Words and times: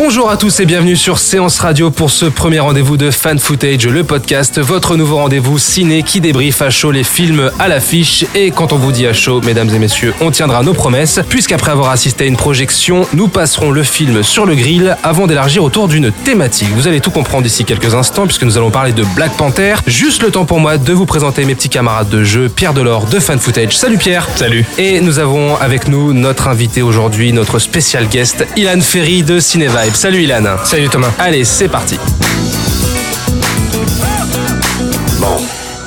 Bonjour 0.00 0.30
à 0.30 0.36
tous 0.36 0.60
et 0.60 0.64
bienvenue 0.64 0.94
sur 0.94 1.18
Séance 1.18 1.58
Radio 1.58 1.90
pour 1.90 2.12
ce 2.12 2.24
premier 2.24 2.60
rendez-vous 2.60 2.96
de 2.96 3.10
Fan 3.10 3.40
Footage, 3.40 3.88
le 3.88 4.04
podcast, 4.04 4.60
votre 4.60 4.94
nouveau 4.94 5.16
rendez-vous 5.16 5.58
ciné 5.58 6.04
qui 6.04 6.20
débriefe 6.20 6.62
à 6.62 6.70
chaud 6.70 6.92
les 6.92 7.02
films 7.02 7.50
à 7.58 7.66
l'affiche. 7.66 8.24
Et 8.36 8.52
quand 8.52 8.72
on 8.72 8.76
vous 8.76 8.92
dit 8.92 9.08
à 9.08 9.12
chaud, 9.12 9.40
mesdames 9.40 9.68
et 9.74 9.78
messieurs, 9.80 10.14
on 10.20 10.30
tiendra 10.30 10.62
nos 10.62 10.72
promesses, 10.72 11.18
puisqu'après 11.28 11.72
avoir 11.72 11.90
assisté 11.90 12.22
à 12.22 12.26
une 12.28 12.36
projection, 12.36 13.08
nous 13.12 13.26
passerons 13.26 13.72
le 13.72 13.82
film 13.82 14.22
sur 14.22 14.46
le 14.46 14.54
grill 14.54 14.96
avant 15.02 15.26
d'élargir 15.26 15.64
autour 15.64 15.88
d'une 15.88 16.12
thématique. 16.12 16.68
Vous 16.76 16.86
allez 16.86 17.00
tout 17.00 17.10
comprendre 17.10 17.42
d'ici 17.42 17.64
quelques 17.64 17.92
instants, 17.92 18.26
puisque 18.26 18.44
nous 18.44 18.56
allons 18.56 18.70
parler 18.70 18.92
de 18.92 19.02
Black 19.16 19.32
Panther. 19.32 19.74
Juste 19.88 20.22
le 20.22 20.30
temps 20.30 20.44
pour 20.44 20.60
moi 20.60 20.78
de 20.78 20.92
vous 20.92 21.06
présenter 21.06 21.44
mes 21.44 21.56
petits 21.56 21.70
camarades 21.70 22.08
de 22.08 22.22
jeu, 22.22 22.48
Pierre 22.48 22.72
Delors 22.72 23.06
de 23.06 23.18
Fan 23.18 23.40
Footage. 23.40 23.76
Salut 23.76 23.98
Pierre 23.98 24.28
Salut 24.36 24.64
Et 24.78 25.00
nous 25.00 25.18
avons 25.18 25.56
avec 25.56 25.88
nous 25.88 26.12
notre 26.12 26.46
invité 26.46 26.82
aujourd'hui, 26.82 27.32
notre 27.32 27.58
spécial 27.58 28.06
guest, 28.06 28.46
Ilan 28.56 28.80
Ferry 28.80 29.24
de 29.24 29.40
Salut 29.94 30.22
Ilan. 30.22 30.44
Salut 30.64 30.88
Thomas. 30.88 31.10
Allez, 31.18 31.44
c'est 31.44 31.68
parti. 31.68 31.98
Bon, 35.20 35.36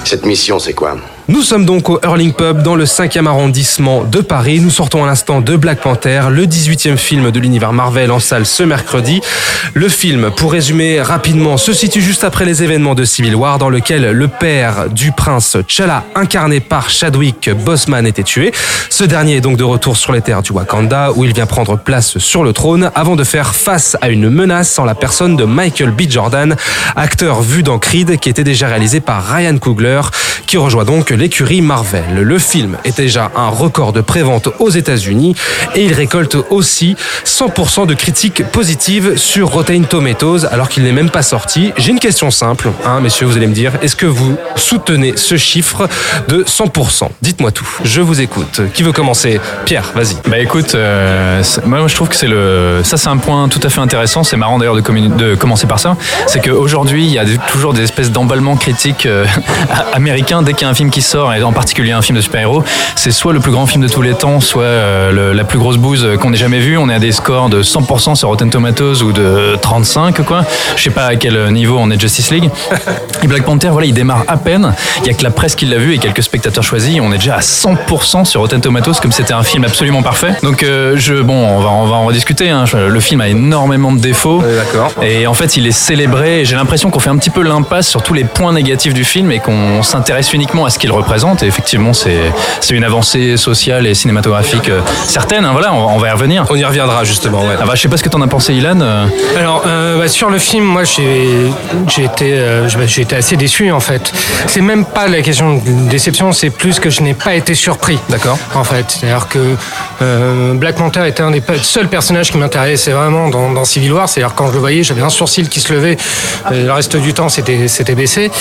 cette 0.04 0.26
mission, 0.26 0.60
c'est 0.60 0.74
quoi? 0.74 0.98
Nous 1.32 1.44
sommes 1.44 1.64
donc 1.64 1.88
au 1.88 1.98
Hurling 2.04 2.34
Pub 2.34 2.62
dans 2.62 2.76
le 2.76 2.84
5e 2.84 3.26
arrondissement 3.26 4.04
de 4.04 4.20
Paris. 4.20 4.60
Nous 4.60 4.70
sortons 4.70 5.06
à 5.06 5.08
l'instant 5.08 5.40
de 5.40 5.56
Black 5.56 5.80
Panther, 5.80 6.24
le 6.30 6.46
18e 6.46 6.98
film 6.98 7.32
de 7.32 7.40
l'univers 7.40 7.72
Marvel 7.72 8.12
en 8.12 8.20
salle 8.20 8.46
ce 8.46 8.64
mercredi. 8.64 9.22
Le 9.74 9.88
film, 9.88 10.30
pour 10.36 10.52
résumer 10.52 11.02
rapidement, 11.02 11.56
se 11.56 11.72
situe 11.72 12.02
juste 12.02 12.26
après 12.26 12.44
les 12.44 12.64
événements 12.64 12.96
de 12.96 13.06
Civil 13.06 13.34
War 13.34 13.60
dans 13.60 13.70
lequel 13.70 14.12
le 14.12 14.28
père 14.28 14.90
du 14.90 15.14
prince 15.14 15.56
T'Challa, 15.66 16.04
incarné 16.16 16.60
par 16.60 16.90
Chadwick 16.90 17.50
Boseman, 17.50 18.06
était 18.06 18.24
tué. 18.24 18.52
Ce 18.90 19.06
dernier 19.06 19.38
est 19.38 19.42
donc 19.42 19.56
de 19.56 19.64
retour 19.64 19.96
sur 19.96 20.12
les 20.12 20.20
terres 20.20 20.42
du 20.42 20.52
Wakanda 20.52 21.14
où 21.16 21.24
il 21.24 21.34
vient 21.34 21.46
prendre 21.46 21.78
place 21.78 22.18
sur 22.18 22.44
le 22.44 22.52
trône 22.52 22.92
avant 22.94 23.16
de 23.16 23.24
faire 23.24 23.56
face 23.56 23.96
à 24.02 24.10
une 24.10 24.30
menace 24.30 24.78
en 24.80 24.84
la 24.84 24.96
personne 24.96 25.38
de 25.38 25.46
Michael 25.46 25.92
B. 25.92 26.10
Jordan, 26.10 26.58
acteur 26.98 27.42
vu 27.42 27.64
dans 27.64 27.80
Creed 27.80 28.20
qui 28.20 28.28
était 28.28 28.44
déjà 28.44 28.68
réalisé 28.68 29.00
par 29.00 29.26
Ryan 29.26 29.58
Coogler 29.58 30.02
qui 30.46 30.58
rejoint 30.58 30.84
donc 30.84 31.14
l'écurie 31.22 31.62
Marvel. 31.62 32.04
Le 32.16 32.40
film 32.40 32.78
est 32.84 32.98
déjà 32.98 33.30
un 33.36 33.50
record 33.50 33.94
de 33.94 34.02
prévente 34.02 34.50
aux 34.58 34.72
États-Unis 34.72 35.36
et 35.76 35.86
il 35.86 35.94
récolte 35.94 36.36
aussi 36.50 36.96
100% 37.26 37.86
de 37.86 37.94
critiques 37.94 38.44
positives 38.48 39.18
sur 39.18 39.50
Rotten 39.50 39.86
Tomatoes 39.86 40.48
alors 40.52 40.68
qu'il 40.68 40.82
n'est 40.82 40.92
même 40.92 41.12
pas 41.12 41.22
sorti. 41.22 41.74
J'ai 41.78 41.92
une 41.92 42.00
question 42.00 42.32
simple, 42.32 42.72
hein, 42.86 43.02
messieurs, 43.02 43.28
vous 43.28 43.38
allez 43.38 43.46
me 43.46 43.54
dire, 43.54 43.74
est-ce 43.84 43.96
que 43.96 44.08
vous 44.08 44.36
soutenez 44.56 45.16
ce 45.16 45.38
chiffre 45.38 45.88
de 46.28 46.44
100% 46.44 47.10
Dites-moi 47.22 47.52
tout. 47.52 47.70
Je 47.84 48.02
vous 48.02 48.20
écoute. 48.20 48.62
Qui 48.74 48.82
veut 48.82 48.92
commencer? 48.92 49.40
Pierre, 49.66 49.92
vas-y. 49.94 50.16
Bah 50.28 50.40
écoute, 50.40 50.74
euh, 50.74 51.44
moi 51.66 51.88
je 51.88 51.94
trouve 51.94 52.10
que 52.10 52.16
c'est 52.16 52.28
le, 52.28 52.82
ça 52.84 52.98
c'est 52.98 53.10
un 53.10 53.18
point 53.18 53.48
tout 53.48 53.60
à 53.62 53.70
fait 53.70 53.82
intéressant. 53.82 54.24
C'est 54.24 54.38
marrant 54.38 54.58
d'ailleurs 54.58 54.76
de, 54.76 55.36
commencer 55.36 55.68
par 55.68 55.80
ça. 55.80 55.98
C'est 56.26 56.44
qu'aujourd'hui 56.44 57.06
il 57.06 57.12
y 57.14 57.20
a 57.20 57.26
toujours 57.52 57.74
des 57.74 57.84
espèces 57.84 58.10
d'emballements 58.10 58.56
critiques 58.56 59.06
euh, 59.06 59.28
américains 59.94 60.42
dès 60.42 60.54
qu'il 60.54 60.64
y 60.64 60.66
a 60.66 60.72
un 60.72 60.74
film 60.74 60.90
qui 60.90 61.01
sort 61.02 61.34
et 61.34 61.42
en 61.44 61.52
particulier 61.54 61.92
un 61.92 62.02
film 62.02 62.16
de 62.18 62.22
super-héros. 62.22 62.64
C'est 62.96 63.12
soit 63.12 63.34
le 63.34 63.40
plus 63.40 63.52
grand 63.52 63.66
film 63.66 63.84
de 63.84 63.88
tous 63.90 64.02
les 64.02 64.14
temps, 64.14 64.40
soit 64.40 64.64
euh, 64.64 65.12
le- 65.12 65.34
la 65.34 65.44
plus 65.44 65.60
grosse 65.60 65.78
bouse 65.78 66.08
qu'on 66.20 66.34
ait 66.34 66.38
jamais 66.38 66.60
vue. 66.60 66.78
On 66.78 66.90
est 66.90 66.94
à 66.94 67.00
des 67.00 67.12
scores 67.12 67.50
de 67.50 67.62
100% 67.64 68.16
sur 68.16 68.30
Rotten 68.30 68.50
Tomatoes 68.50 69.02
ou 69.04 69.12
de 69.12 69.58
35 69.62 70.22
quoi. 70.26 70.44
Je 70.76 70.84
sais 70.84 70.90
pas 70.90 71.06
à 71.06 71.16
quel 71.16 71.52
niveau 71.52 71.78
on 71.80 71.90
est 71.92 72.00
Justice 72.00 72.32
League. 72.32 72.50
Et 73.24 73.28
Black 73.28 73.44
Panther, 73.44 73.70
voilà, 73.70 73.88
il 73.88 73.94
démarre 73.94 74.24
à 74.28 74.38
peine. 74.38 74.74
Il 75.02 75.08
y 75.08 75.10
a 75.10 75.14
que 75.14 75.24
la 75.24 75.32
presse 75.32 75.56
qui 75.56 75.66
l'a 75.66 75.78
vu 75.78 75.94
et 75.94 75.98
quelques 75.98 76.24
spectateurs 76.24 76.64
choisis. 76.64 77.00
On 77.02 77.12
est 77.12 77.18
déjà 77.18 77.36
à 77.36 77.40
100% 77.42 78.26
sur 78.26 78.42
Rotten 78.42 78.62
Tomatoes, 78.62 78.94
comme 79.02 79.12
c'était 79.12 79.34
un 79.34 79.44
film 79.44 79.64
absolument 79.64 80.02
parfait. 80.04 80.34
Donc, 80.44 80.64
euh, 80.64 80.96
je, 80.98 81.16
bon, 81.16 81.34
on 81.34 81.60
va, 81.62 81.70
on 81.70 81.86
va 81.86 81.96
en 81.96 82.06
rediscuter. 82.06 82.50
hein. 82.50 82.66
Le 82.74 83.00
film 83.00 83.22
a 83.22 83.28
énormément 83.30 83.92
de 83.92 84.00
défauts. 84.00 84.42
Et 85.02 85.28
en 85.28 85.34
fait, 85.34 85.58
il 85.58 85.68
est 85.68 85.72
célébré. 85.72 86.44
J'ai 86.46 86.56
l'impression 86.56 86.90
qu'on 86.90 87.00
fait 87.00 87.10
un 87.10 87.18
petit 87.18 87.30
peu 87.30 87.42
l'impasse 87.42 87.88
sur 87.88 88.02
tous 88.04 88.14
les 88.14 88.24
points 88.24 88.54
négatifs 88.54 88.94
du 88.94 89.04
film 89.04 89.32
et 89.32 89.40
qu'on 89.40 89.84
s'intéresse 89.84 90.34
uniquement 90.34 90.66
à 90.66 90.70
ce 90.70 90.80
qu'il 90.80 90.91
représente. 90.92 91.44
Et 91.44 91.48
effectivement, 91.48 91.94
c'est 91.94 92.20
c'est 92.60 92.76
une 92.76 92.84
avancée 92.84 93.38
sociale 93.38 93.88
et 93.88 93.94
cinématographique 93.94 94.70
euh, 94.70 94.82
certaine. 95.08 95.46
hein. 95.46 95.52
Voilà, 95.54 95.74
on, 95.74 95.96
on 95.96 95.98
va 95.98 96.10
y 96.10 96.12
revenir. 96.12 96.46
On 96.50 96.56
y 96.56 96.64
reviendra 96.64 97.04
justement. 97.04 97.42
Ouais. 97.42 97.56
Ah 97.60 97.66
bah, 97.66 97.74
je 97.76 97.82
sais 97.82 97.88
pas 97.90 97.98
ce 97.98 98.04
que 98.04 98.10
t'en 98.10 98.22
as 98.22 98.28
pensé, 98.28 98.54
Ilan. 98.54 98.80
euh. 98.82 99.06
Alors 99.38 99.64
euh, 99.66 99.98
bah, 100.00 100.08
sur 100.08 100.30
le 100.30 100.40
film, 100.40 100.66
moi 100.66 100.84
j'ai 100.84 102.04
été 102.04 102.34
euh, 102.34 102.68
j'ai 102.70 102.88
j'ai 102.88 103.02
été 103.04 103.16
assez 103.16 103.38
déçu 103.38 103.72
en 103.72 103.80
fait. 103.80 104.12
C'est 104.48 104.62
même 104.62 104.86
pas 104.86 105.08
la 105.08 105.22
question 105.22 105.56
de 105.56 105.90
déception, 105.90 106.32
c'est 106.32 106.50
plus 106.50 106.80
que 106.80 106.90
je 106.90 107.02
n'ai 107.02 107.14
pas 107.14 107.34
été 107.36 107.54
surpris. 107.56 107.98
D'accord. 108.10 108.38
En 108.56 108.64
fait, 108.64 108.86
c'est-à-dire 108.90 109.28
que 109.28 109.40
euh, 110.02 110.54
Black 110.54 110.76
Panther 110.76 111.08
était 111.08 111.24
un 111.24 111.32
des 111.32 111.42
seuls 111.62 111.88
personnages 111.88 112.32
qui 112.32 112.38
m'intéressait 112.38 112.92
vraiment 112.92 113.30
dans, 113.30 113.52
dans 113.52 113.64
Civil 113.66 113.94
War. 113.94 114.10
C'est-à-dire 114.10 114.34
quand 114.36 114.48
je 114.48 114.54
le 114.54 114.60
voyais, 114.60 114.84
j'avais 114.84 115.02
un 115.02 115.10
sourcil 115.10 115.48
qui 115.50 115.60
se 115.60 115.72
levait. 115.74 115.98
euh, 116.52 116.66
le 116.66 116.72
reste 116.72 116.96
du 116.98 117.14
temps, 117.14 117.30
c'était 117.30 117.68
c'était 117.68 117.96
baissé. 117.96 118.32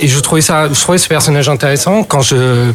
Et 0.00 0.08
je 0.08 0.18
trouvais 0.20 0.40
ça, 0.40 0.68
je 0.72 0.80
trouvais 0.80 0.98
ce 0.98 1.08
personnage 1.08 1.48
intéressant. 1.48 1.97
Quand 2.04 2.22
je 2.22 2.72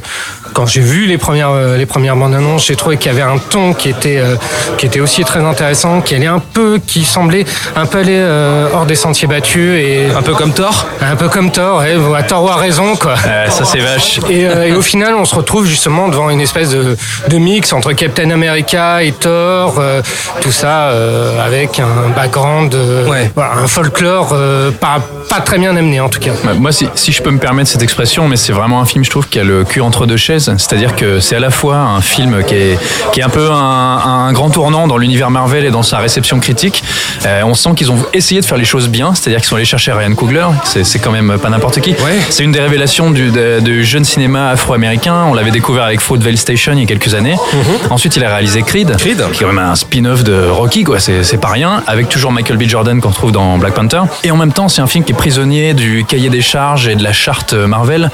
quand 0.54 0.66
j'ai 0.66 0.82
vu 0.82 1.06
les 1.06 1.18
premières 1.18 1.50
euh, 1.52 1.78
les 1.78 1.86
premières 1.86 2.16
bandes 2.16 2.34
annonces, 2.36 2.66
j'ai 2.68 2.76
trouvé 2.76 2.98
qu'il 2.98 3.12
y 3.12 3.16
avait 3.16 3.22
un 3.24 3.38
ton 3.38 3.74
qui 3.74 3.90
était 3.90 4.18
euh, 4.20 4.36
qui 4.78 4.86
était 4.86 5.00
aussi 5.00 5.24
très 5.24 5.40
intéressant, 5.44 6.02
qui 6.02 6.16
allait 6.16 6.28
un 6.28 6.40
peu, 6.40 6.80
qui 6.86 7.04
semblait 7.04 7.46
un 7.76 7.86
peu 7.86 8.00
aller 8.00 8.18
euh, 8.18 8.68
hors 8.74 8.86
des 8.86 8.96
sentiers 8.96 9.28
battus 9.28 9.80
et 9.80 10.08
Un 10.16 10.22
peu 10.22 10.34
comme 10.34 10.54
Thor 10.54 10.88
un 11.02 11.16
peu 11.16 11.28
comme 11.30 11.52
Thor. 11.52 11.80
Ouais, 11.80 11.96
ouais, 11.96 12.24
Thor 12.26 12.52
a 12.52 12.56
raison 12.56 12.96
quoi. 12.96 13.16
Ça, 13.50 13.66
c'est 13.66 13.80
vache. 13.80 14.20
Et, 14.30 14.46
euh, 14.48 14.68
et 14.68 14.74
au 14.74 14.82
final, 14.82 15.16
on 15.16 15.26
se 15.26 15.36
retrouve 15.36 15.66
justement 15.66 16.08
devant 16.08 16.30
une 16.30 16.42
espèce 16.42 16.70
de, 16.70 16.96
de 17.30 17.38
mix 17.38 17.74
entre 17.74 17.92
Captain 17.94 18.30
America 18.32 19.04
et 19.04 19.12
Thor, 19.12 19.76
euh, 19.80 20.02
tout 20.42 20.52
ça 20.52 20.90
euh, 20.90 21.44
avec 21.46 21.80
un 21.80 22.10
background, 22.16 22.74
euh, 22.76 23.08
Ouais. 23.10 23.32
voilà, 23.36 23.54
un 23.64 23.68
folklore 23.68 24.30
euh, 24.34 24.72
pas, 24.72 24.98
pas 25.30 25.42
très 25.42 25.58
bien 25.58 25.76
amené 25.76 26.00
en 26.00 26.10
tout 26.10 26.20
cas. 26.20 26.32
Bah, 26.44 26.52
Moi, 26.58 26.72
si, 26.72 26.88
si 26.96 27.12
je 27.12 27.22
peux 27.22 27.32
me 27.32 27.40
permettre 27.40 27.70
cette 27.70 27.82
expression, 27.84 28.28
mais 28.28 28.38
c'est 28.38 28.54
vraiment 28.54 28.82
un 28.82 28.86
film, 28.86 29.04
je 29.04 29.10
trouve, 29.10 29.28
qui 29.28 29.40
a 29.40 29.44
le 29.44 29.64
cul 29.64 29.82
entre 29.82 30.06
deux 30.06 30.18
chaises. 30.18 30.43
C'est-à-dire 30.58 30.96
que 30.96 31.20
c'est 31.20 31.36
à 31.36 31.40
la 31.40 31.50
fois 31.52 31.78
un 31.78 32.02
film 32.02 32.44
qui 32.44 32.56
est, 32.56 32.80
qui 33.12 33.20
est 33.20 33.24
un 33.24 33.30
peu 33.30 33.50
un, 33.52 33.56
un 33.58 34.34
grand 34.34 34.50
tournant 34.50 34.88
dans 34.88 34.98
l'univers 34.98 35.30
Marvel 35.30 35.66
et 35.66 35.72
dans 35.72 35.84
sa 35.84 35.98
réception 36.00 36.40
critique. 36.40 36.84
Euh, 37.26 37.42
on 37.46 37.54
sent 37.54 37.72
qu'ils 37.76 37.92
ont 37.92 37.98
essayé 38.14 38.42
de 38.42 38.46
faire 38.46 38.58
les 38.58 38.66
choses 38.66 38.90
bien, 38.90 39.14
c'est-à-dire 39.16 39.40
qu'ils 39.40 39.48
sont 39.50 39.56
allés 39.56 39.66
chercher 39.66 39.92
Ryan 39.92 40.14
Coogler, 40.16 40.46
c'est 40.64 41.00
quand 41.00 41.12
même 41.12 41.38
pas 41.42 41.50
n'importe 41.50 41.80
qui. 41.82 41.92
Ouais. 41.92 42.18
C'est 42.30 42.44
une 42.44 42.52
des 42.52 42.60
révélations 42.60 43.12
du, 43.12 43.32
de- 43.32 43.60
du 43.60 43.84
jeune 43.84 44.04
cinéma 44.04 44.50
afro-américain. 44.50 45.26
On 45.30 45.34
l'avait 45.34 45.52
découvert 45.52 45.84
avec 45.84 46.00
Fruitvale 46.02 46.38
Station 46.38 46.74
il 46.74 46.80
y 46.80 46.84
a 46.84 46.86
quelques 46.86 47.14
années. 47.14 47.36
Ensuite, 47.90 48.16
il 48.18 48.24
a 48.24 48.30
réalisé 48.30 48.62
Creed, 48.64 48.90
Mhm. 48.90 48.98
Creed. 48.98 49.18
qui 49.32 49.44
est 49.44 49.48
quand 49.48 49.54
même 49.54 49.60
un 49.64 49.76
spin-off 49.76 50.24
de 50.24 50.48
Rocky, 50.48 50.84
quoi. 50.84 51.00
C'est 51.00 51.40
pas 51.40 51.50
rien, 51.50 51.84
avec 51.88 52.10
toujours 52.10 52.32
Michael 52.32 52.58
B. 52.58 52.64
Jordan 52.68 53.00
qu'on 53.02 53.10
retrouve 53.10 53.32
dans 53.32 53.58
Black 53.58 53.74
Panther. 53.74 54.02
Et 54.24 54.32
en 54.32 54.38
même 54.38 54.52
temps, 54.54 54.70
c'est 54.70 54.82
un 54.82 54.88
film 54.88 55.04
qui 55.04 55.12
est 55.12 55.16
prisonnier 55.16 55.74
du 55.74 56.06
cahier 56.08 56.30
des 56.30 56.42
charges 56.42 56.88
et 56.88 56.96
de 56.96 57.04
la 57.04 57.14
charte 57.14 57.54
Marvel. 57.54 58.10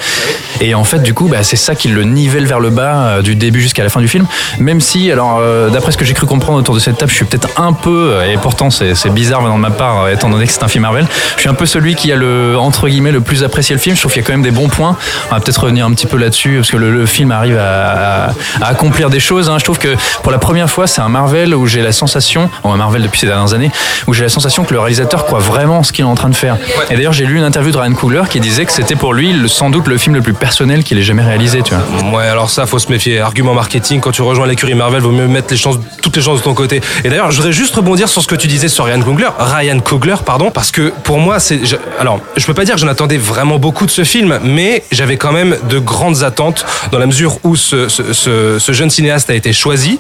Et 0.62 0.76
en 0.76 0.84
fait, 0.84 1.00
du 1.02 1.14
coup, 1.14 1.28
bah, 1.28 1.44
c'est 1.44 1.56
ça 1.56 1.76
qui 1.76 1.88
le 1.88 2.04
nivelle 2.20 2.46
vers 2.46 2.60
le 2.60 2.70
bas 2.70 2.94
euh, 2.96 3.22
du 3.22 3.36
début 3.36 3.62
jusqu'à 3.62 3.84
la 3.84 3.90
fin 3.90 4.02
du 4.02 4.08
film. 4.08 4.26
Même 4.60 4.82
si, 4.82 5.12
alors, 5.12 5.40
euh, 5.42 5.70
d'après 5.70 5.92
ce 5.92 5.98
que 5.98 6.06
j'ai 6.06 6.14
cru 6.14 6.26
comprendre 6.28 6.60
autour 6.60 6.76
de 6.76 6.80
cette 6.80 6.98
table, 6.98 7.10
je 7.12 7.16
suis 7.16 7.26
peut-être 7.26 7.50
un 7.60 7.74
peu, 7.74 8.12
euh, 8.14 8.32
et 8.32 8.38
pourtant 8.38 8.70
c'est 8.70 8.94
bizarre 9.10 9.42
venant 9.42 9.56
de 9.56 9.62
ma 9.62 9.72
part, 9.72 10.10
étant 10.10 10.30
donné 10.30 10.46
que 10.46 10.52
c'est 10.52 10.64
un 10.64 10.68
film 10.68 10.84
Marvel, 10.84 11.08
je 11.36 11.42
suis 11.42 11.50
un 11.50 11.54
peu 11.54 11.66
celui 11.66 11.96
qui 11.96 12.12
a 12.12 12.16
le, 12.16 12.58
entre 12.58 12.88
guillemets, 12.88 13.12
le 13.12 13.22
plus 13.22 13.44
apprécié 13.44 13.76
le 13.76 13.82
film. 13.82 13.96
Je 13.96 14.02
trouve 14.02 14.12
qu'il 14.14 14.22
y 14.22 14.26
a 14.26 14.28
quand 14.28 14.34
même 14.34 14.42
des 14.44 14.52
bons 14.52 14.68
points. 14.70 14.96
On 15.32 15.36
va 15.36 15.42
peut-être 15.42 15.62
revenir 15.64 15.86
un 15.86 15.92
petit 15.94 16.06
peu 16.08 16.18
là-dessus, 16.18 16.56
parce 16.58 16.72
que 16.72 16.78
le, 16.78 16.92
le 16.92 17.06
film 17.06 17.32
arrive 17.32 17.58
à, 17.58 18.28
à- 18.62 18.66
accomplir 18.70 19.10
des 19.10 19.20
choses. 19.20 19.50
hein. 19.50 19.58
Je 19.60 19.64
trouve 19.64 19.80
que 19.80 19.96
pour 20.24 20.32
la 20.32 20.38
première 20.40 20.70
fois, 20.70 20.88
c'est 20.88 21.02
un 21.02 21.10
Marvel 21.10 21.56
où 21.56 21.66
j'ai 21.68 21.82
la 21.82 21.92
sensation, 21.92 22.50
un 22.64 22.78
Marvel 22.78 23.02
depuis 23.02 23.20
ces 23.20 23.28
dernières 23.28 23.54
années, 23.54 23.72
où 24.08 24.14
j'ai 24.14 24.24
la 24.24 24.30
sensation 24.30 24.64
que 24.64 24.74
le 24.74 24.80
réalisateur 24.80 25.26
croit 25.26 25.40
vraiment 25.40 25.80
en 25.80 25.84
ce 25.84 25.92
qu'il 25.92 26.04
est 26.06 26.08
en 26.08 26.16
train 26.16 26.30
de 26.30 26.36
faire. 26.36 26.58
Et 26.90 26.96
d'ailleurs, 26.96 27.14
j'ai 27.14 27.26
lu 27.26 27.38
une 27.38 27.44
interview 27.44 27.72
de 27.72 27.78
Ryan 27.78 27.94
Coogler 27.94 28.24
qui 28.30 28.40
disait 28.40 28.66
que 28.66 28.72
c'était 28.72 28.96
pour 28.96 29.14
lui 29.14 29.34
sans 29.48 29.70
doute 29.70 29.88
le 29.88 29.98
film 29.98 30.16
le 30.16 30.22
plus 30.22 30.34
personnel 30.34 30.84
qu'il 30.84 30.98
ait 30.98 31.04
jamais 31.04 31.24
réalisé, 31.24 31.62
tu 31.64 31.74
vois. 31.74 31.84
Ouais, 32.14 32.26
alors 32.26 32.50
ça, 32.50 32.66
faut 32.66 32.80
se 32.80 32.90
méfier. 32.90 33.20
Argument 33.20 33.54
marketing, 33.54 34.00
quand 34.00 34.12
tu 34.12 34.22
rejoins 34.22 34.48
l'écurie 34.48 34.74
Marvel, 34.74 35.02
vaut 35.02 35.12
mieux 35.12 35.28
mettre 35.28 35.48
les 35.52 35.58
chances, 35.58 35.78
toutes 36.02 36.16
les 36.16 36.22
chances 36.22 36.40
de 36.40 36.44
ton 36.44 36.54
côté. 36.54 36.82
Et 37.04 37.10
d'ailleurs, 37.10 37.32
je 37.32 37.38
voudrais 37.38 37.52
juste 37.54 37.76
rebondir 37.76 38.10
sur 38.10 38.22
ce 38.22 38.28
que 38.28 38.36
tu 38.36 38.48
disais 38.48 38.68
sur 38.68 38.86
Ryan 38.86 39.02
Coogler, 39.02 39.28
Ryan 39.38 39.80
Coogler, 39.80 40.16
pardon, 40.26 40.50
parce 40.52 40.72
que 40.72 40.92
pour 41.04 41.20
moi, 41.20 41.40
c'est, 41.40 41.66
je- 41.66 41.76
alors, 42.00 42.20
je 42.38 42.46
peux 42.46 42.54
pas 42.54 42.66
dire 42.66 42.76
que 42.76 42.82
j'en 42.82 42.88
attendais 42.88 43.18
vraiment 43.18 43.60
beaucoup 43.60 43.86
de 43.86 43.92
ce 43.92 44.04
film, 44.04 44.40
mais 44.44 44.84
j'avais 44.92 45.18
quand 45.18 45.32
même 45.32 45.58
de 45.70 45.80
grandes 45.80 46.24
attentes 46.24 46.66
dans 46.92 47.00
la 47.00 47.06
mesure 47.06 47.38
où 47.44 47.56
ce, 47.56 47.88
ce, 47.90 48.14
ce- 48.14 48.58
ce 48.60 48.72
jeune 48.72 48.90
cinéaste 48.90 49.30
a 49.30 49.36
été 49.36 49.54
choisi, 49.54 50.00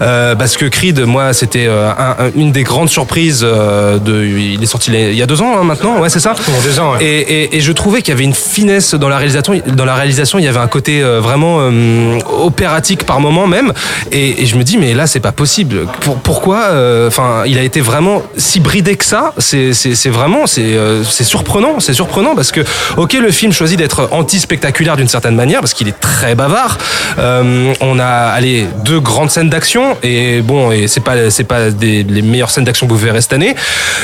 euh, 0.00 0.34
parce 0.34 0.56
que 0.56 0.66
Creed, 0.66 1.00
moi, 1.00 1.32
c'était 1.32 1.66
euh, 1.66 1.90
un- 1.90 2.26
un- 2.26 2.30
une 2.36 2.52
des 2.52 2.62
grandes 2.62 2.88
surprises 2.90 3.40
euh, 3.42 3.98
de, 3.98 4.24
il 4.24 4.62
est 4.62 4.66
sorti 4.66 4.90
il 4.92 5.14
y 5.14 5.22
a 5.22 5.26
deux 5.26 5.42
ans 5.42 5.58
hein, 5.60 5.64
maintenant, 5.64 5.98
ouais, 6.00 6.08
c'est 6.08 6.20
ça. 6.20 6.34
Deux 6.64 6.78
ans, 6.80 6.92
ouais. 6.92 7.04
Et, 7.04 7.20
et- 7.44 7.56
et 7.56 7.60
je 7.60 7.72
trouvais 7.72 8.00
qu'il 8.02 8.12
y 8.12 8.16
avait 8.16 8.24
une 8.24 8.34
finesse 8.34 8.94
dans 8.94 9.08
la 9.08 9.16
réalisation. 9.18 9.60
Dans 9.66 9.84
la 9.84 9.94
réalisation, 9.94 10.38
il 10.38 10.44
y 10.44 10.48
avait 10.48 10.58
un 10.58 10.66
côté 10.68 11.02
vraiment 11.02 11.49
euh, 11.60 12.18
opératique 12.42 13.04
par 13.04 13.20
moment 13.20 13.46
même. 13.46 13.72
Et, 14.12 14.46
je 14.46 14.56
me 14.56 14.62
dis, 14.62 14.78
mais 14.78 14.94
là, 14.94 15.06
c'est 15.06 15.20
pas 15.20 15.32
possible. 15.32 15.86
Pour, 16.00 16.16
pourquoi 16.16 16.58
euh, 16.70 17.08
Enfin, 17.08 17.42
il 17.46 17.58
a 17.58 17.62
été 17.62 17.80
vraiment 17.80 18.22
si 18.36 18.60
bridé 18.60 18.96
que 18.96 19.04
ça? 19.04 19.32
C'est 19.38 19.72
vraiment, 20.10 20.46
c'est 20.46 20.62
euh, 20.62 21.02
c'est 21.04 21.24
surprenant. 21.24 21.80
C'est 21.80 21.94
surprenant 21.94 22.34
parce 22.34 22.52
que, 22.52 22.60
ok, 22.96 23.14
le 23.14 23.30
film 23.30 23.52
choisit 23.52 23.78
d'être 23.78 24.08
anti-spectaculaire 24.12 24.96
d'une 24.96 25.08
certaine 25.08 25.34
manière 25.34 25.60
parce 25.60 25.74
qu'il 25.74 25.88
est 25.88 25.98
très 26.00 26.34
bavard. 26.34 26.78
On 27.18 27.98
a, 27.98 28.06
allez, 28.06 28.66
deux 28.84 29.00
grandes 29.00 29.30
scènes 29.30 29.50
d'action 29.50 29.96
et 30.02 30.40
bon, 30.42 30.70
et 30.72 30.88
c'est 30.88 31.00
pas 31.00 31.30
c'est 31.30 31.44
pas 31.44 31.70
des, 31.70 32.02
les 32.04 32.22
meilleures 32.22 32.50
scènes 32.50 32.64
d'action 32.64 32.86
que 32.86 32.92
vous 32.92 32.98
verrez 32.98 33.20
cette 33.20 33.32
année. 33.32 33.54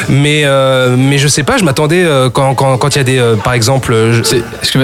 Mais 0.09 0.45
mais 0.97 1.19
je 1.19 1.29
sais 1.29 1.43
pas, 1.43 1.57
je 1.59 1.65
m'attendais 1.65 2.07
quand 2.33 2.55
quand 2.55 2.79
quand 2.79 2.95
il 2.95 2.99
y 2.99 3.01
a 3.01 3.05
des, 3.05 3.23
par 3.43 3.53
exemple, 3.53 3.95
je- 4.13 4.23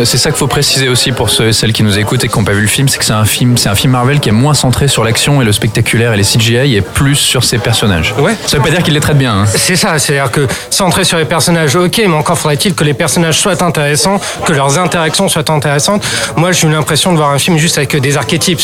c'est 0.04 0.18
ça 0.18 0.30
qu'il 0.30 0.38
faut 0.38 0.46
préciser 0.46 0.88
aussi 0.88 1.12
pour 1.12 1.30
ceux 1.30 1.48
et 1.48 1.52
celles 1.52 1.72
qui 1.72 1.82
nous 1.82 1.98
écoutent 1.98 2.24
et 2.24 2.28
qui 2.28 2.34
n'ont 2.42 2.46
pas 2.46 2.52
vu 2.52 2.62
le 2.62 2.68
film, 2.68 2.88
c'est 2.88 2.98
que 2.98 3.04
c'est 3.04 3.12
un 3.12 3.24
film, 3.24 3.56
c'est 3.56 3.68
un 3.68 3.74
film 3.74 3.92
Marvel 3.92 4.18
qui 4.20 4.28
est 4.28 4.32
moins 4.32 4.54
centré 4.54 4.88
sur 4.88 5.04
l'action 5.04 5.40
et 5.40 5.44
le 5.44 5.52
spectaculaire 5.52 6.12
et 6.12 6.16
les 6.16 6.24
CGI 6.24 6.76
et 6.76 6.80
plus 6.80 7.14
sur 7.16 7.44
ses 7.44 7.58
personnages. 7.58 8.14
Ouais. 8.18 8.34
Ça 8.46 8.56
veut 8.56 8.62
pas 8.62 8.70
dire 8.70 8.82
qu'il 8.82 8.94
les 8.94 9.00
traite 9.00 9.18
bien. 9.18 9.32
hein. 9.42 9.44
C'est 9.46 9.76
ça, 9.76 9.98
c'est-à-dire 9.98 10.30
que 10.30 10.46
centré 10.70 11.04
sur 11.04 11.18
les 11.18 11.24
personnages, 11.24 11.76
ok, 11.76 11.98
mais 11.98 12.14
encore 12.14 12.36
faudrait-il 12.38 12.74
que 12.74 12.84
les 12.84 12.94
personnages 12.94 13.38
soient 13.38 13.62
intéressants, 13.62 14.20
que 14.44 14.52
leurs 14.52 14.78
interactions 14.78 15.28
soient 15.28 15.50
intéressantes. 15.50 16.04
Moi, 16.36 16.52
j'ai 16.52 16.66
eu 16.66 16.70
l'impression 16.70 17.12
de 17.12 17.16
voir 17.18 17.30
un 17.30 17.38
film 17.38 17.56
juste 17.58 17.78
avec 17.78 17.96
des 17.96 18.16
archétypes. 18.16 18.60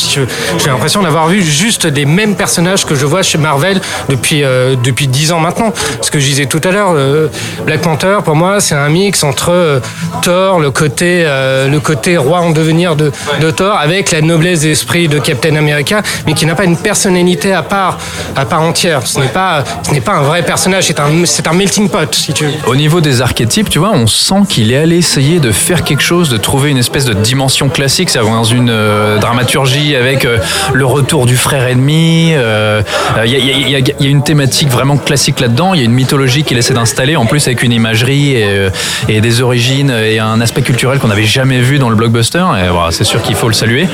J'ai 0.58 0.70
l'impression 0.70 1.02
d'avoir 1.02 1.28
vu 1.28 1.42
juste 1.42 1.86
des 1.86 2.04
mêmes 2.04 2.34
personnages 2.34 2.84
que 2.84 2.94
je 2.94 3.06
vois 3.06 3.22
chez 3.22 3.38
Marvel 3.38 3.80
depuis 4.08 4.42
euh, 4.42 4.74
depuis 4.82 5.06
dix 5.06 5.30
ans 5.32 5.40
maintenant. 5.40 5.72
Ce 6.00 6.10
que 6.10 6.18
je 6.18 6.24
disais 6.26 6.46
tout 6.46 6.60
à 6.64 6.70
l'heure, 6.72 6.92
euh, 6.94 7.28
Black 7.64 7.82
Panther, 7.82 8.18
pour 8.24 8.34
moi, 8.34 8.60
c'est 8.60 8.74
un 8.74 8.88
mix 8.88 9.22
entre 9.22 9.50
euh, 9.50 9.80
Thor, 10.22 10.58
le 10.58 10.70
côté 10.70 11.22
euh, 11.26 11.68
le 11.68 11.80
côté 11.80 12.16
roi 12.16 12.40
en 12.40 12.50
devenir 12.50 12.96
de, 12.96 13.12
de 13.40 13.50
Thor, 13.50 13.67
avec 13.76 14.10
la 14.10 14.20
noblesse 14.20 14.60
d'esprit 14.60 15.08
de 15.08 15.18
Captain 15.18 15.56
America, 15.56 16.02
mais 16.26 16.34
qui 16.34 16.46
n'a 16.46 16.54
pas 16.54 16.64
une 16.64 16.76
personnalité 16.76 17.52
à 17.52 17.62
part 17.62 17.98
à 18.36 18.44
part 18.44 18.62
entière. 18.62 19.06
Ce 19.06 19.18
n'est 19.20 19.26
pas 19.28 19.64
ce 19.82 19.92
n'est 19.92 20.00
pas 20.00 20.14
un 20.14 20.22
vrai 20.22 20.42
personnage, 20.42 20.84
c'est 20.84 21.00
un 21.00 21.24
c'est 21.24 21.46
un 21.46 21.52
melting 21.52 21.88
pot, 21.88 22.12
si 22.14 22.32
tu 22.32 22.44
veux. 22.44 22.52
Au 22.66 22.76
niveau 22.76 23.00
des 23.00 23.20
archétypes, 23.22 23.68
tu 23.68 23.78
vois, 23.78 23.90
on 23.92 24.06
sent 24.06 24.42
qu'il 24.48 24.72
est 24.72 24.78
allé 24.78 24.96
essayer 24.98 25.40
de 25.40 25.52
faire 25.52 25.84
quelque 25.84 26.02
chose, 26.02 26.28
de 26.28 26.36
trouver 26.36 26.70
une 26.70 26.78
espèce 26.78 27.04
de 27.04 27.12
dimension 27.14 27.68
classique, 27.68 28.10
c'est 28.10 28.18
dans 28.18 28.44
une 28.44 28.70
euh, 28.70 29.18
dramaturgie 29.18 29.96
avec 29.96 30.24
euh, 30.24 30.38
le 30.72 30.86
retour 30.86 31.26
du 31.26 31.36
frère 31.36 31.66
ennemi. 31.66 32.32
euh, 32.34 32.82
euh, 33.16 33.26
Il 33.26 33.32
y, 33.32 33.36
a, 33.36 33.38
il 33.38 33.68
il 33.78 33.94
il 34.00 34.06
une 34.08 34.22
thématique 34.22 34.68
vraiment 34.68 34.96
classique 34.96 35.40
là-dedans. 35.40 35.74
Il 35.74 35.80
y 35.80 35.82
a 35.82 35.84
une 35.84 35.92
mythologie 35.92 36.44
qu'il 36.44 36.56
essaie 36.58 36.74
d'installer, 36.74 37.16
en 37.16 37.26
plus 37.26 37.46
avec 37.46 37.62
une 37.62 37.72
imagerie 37.72 38.34
et, 38.36 38.68
et 39.08 39.20
des 39.20 39.40
origines 39.40 39.90
et 39.90 40.18
un 40.18 40.40
aspect 40.40 40.62
culturel 40.62 40.98
qu'on 40.98 41.08
n'avait 41.08 41.24
jamais 41.24 41.60
vu 41.60 41.78
dans 41.78 41.90
le 41.90 41.96
blockbuster. 41.96 42.44
Et 42.64 42.68
voilà, 42.68 42.90
c'est 42.90 43.04
sûr 43.04 43.22
qu'il 43.22 43.34
faut 43.34 43.48
le 43.48 43.54
saluer. 43.58 43.88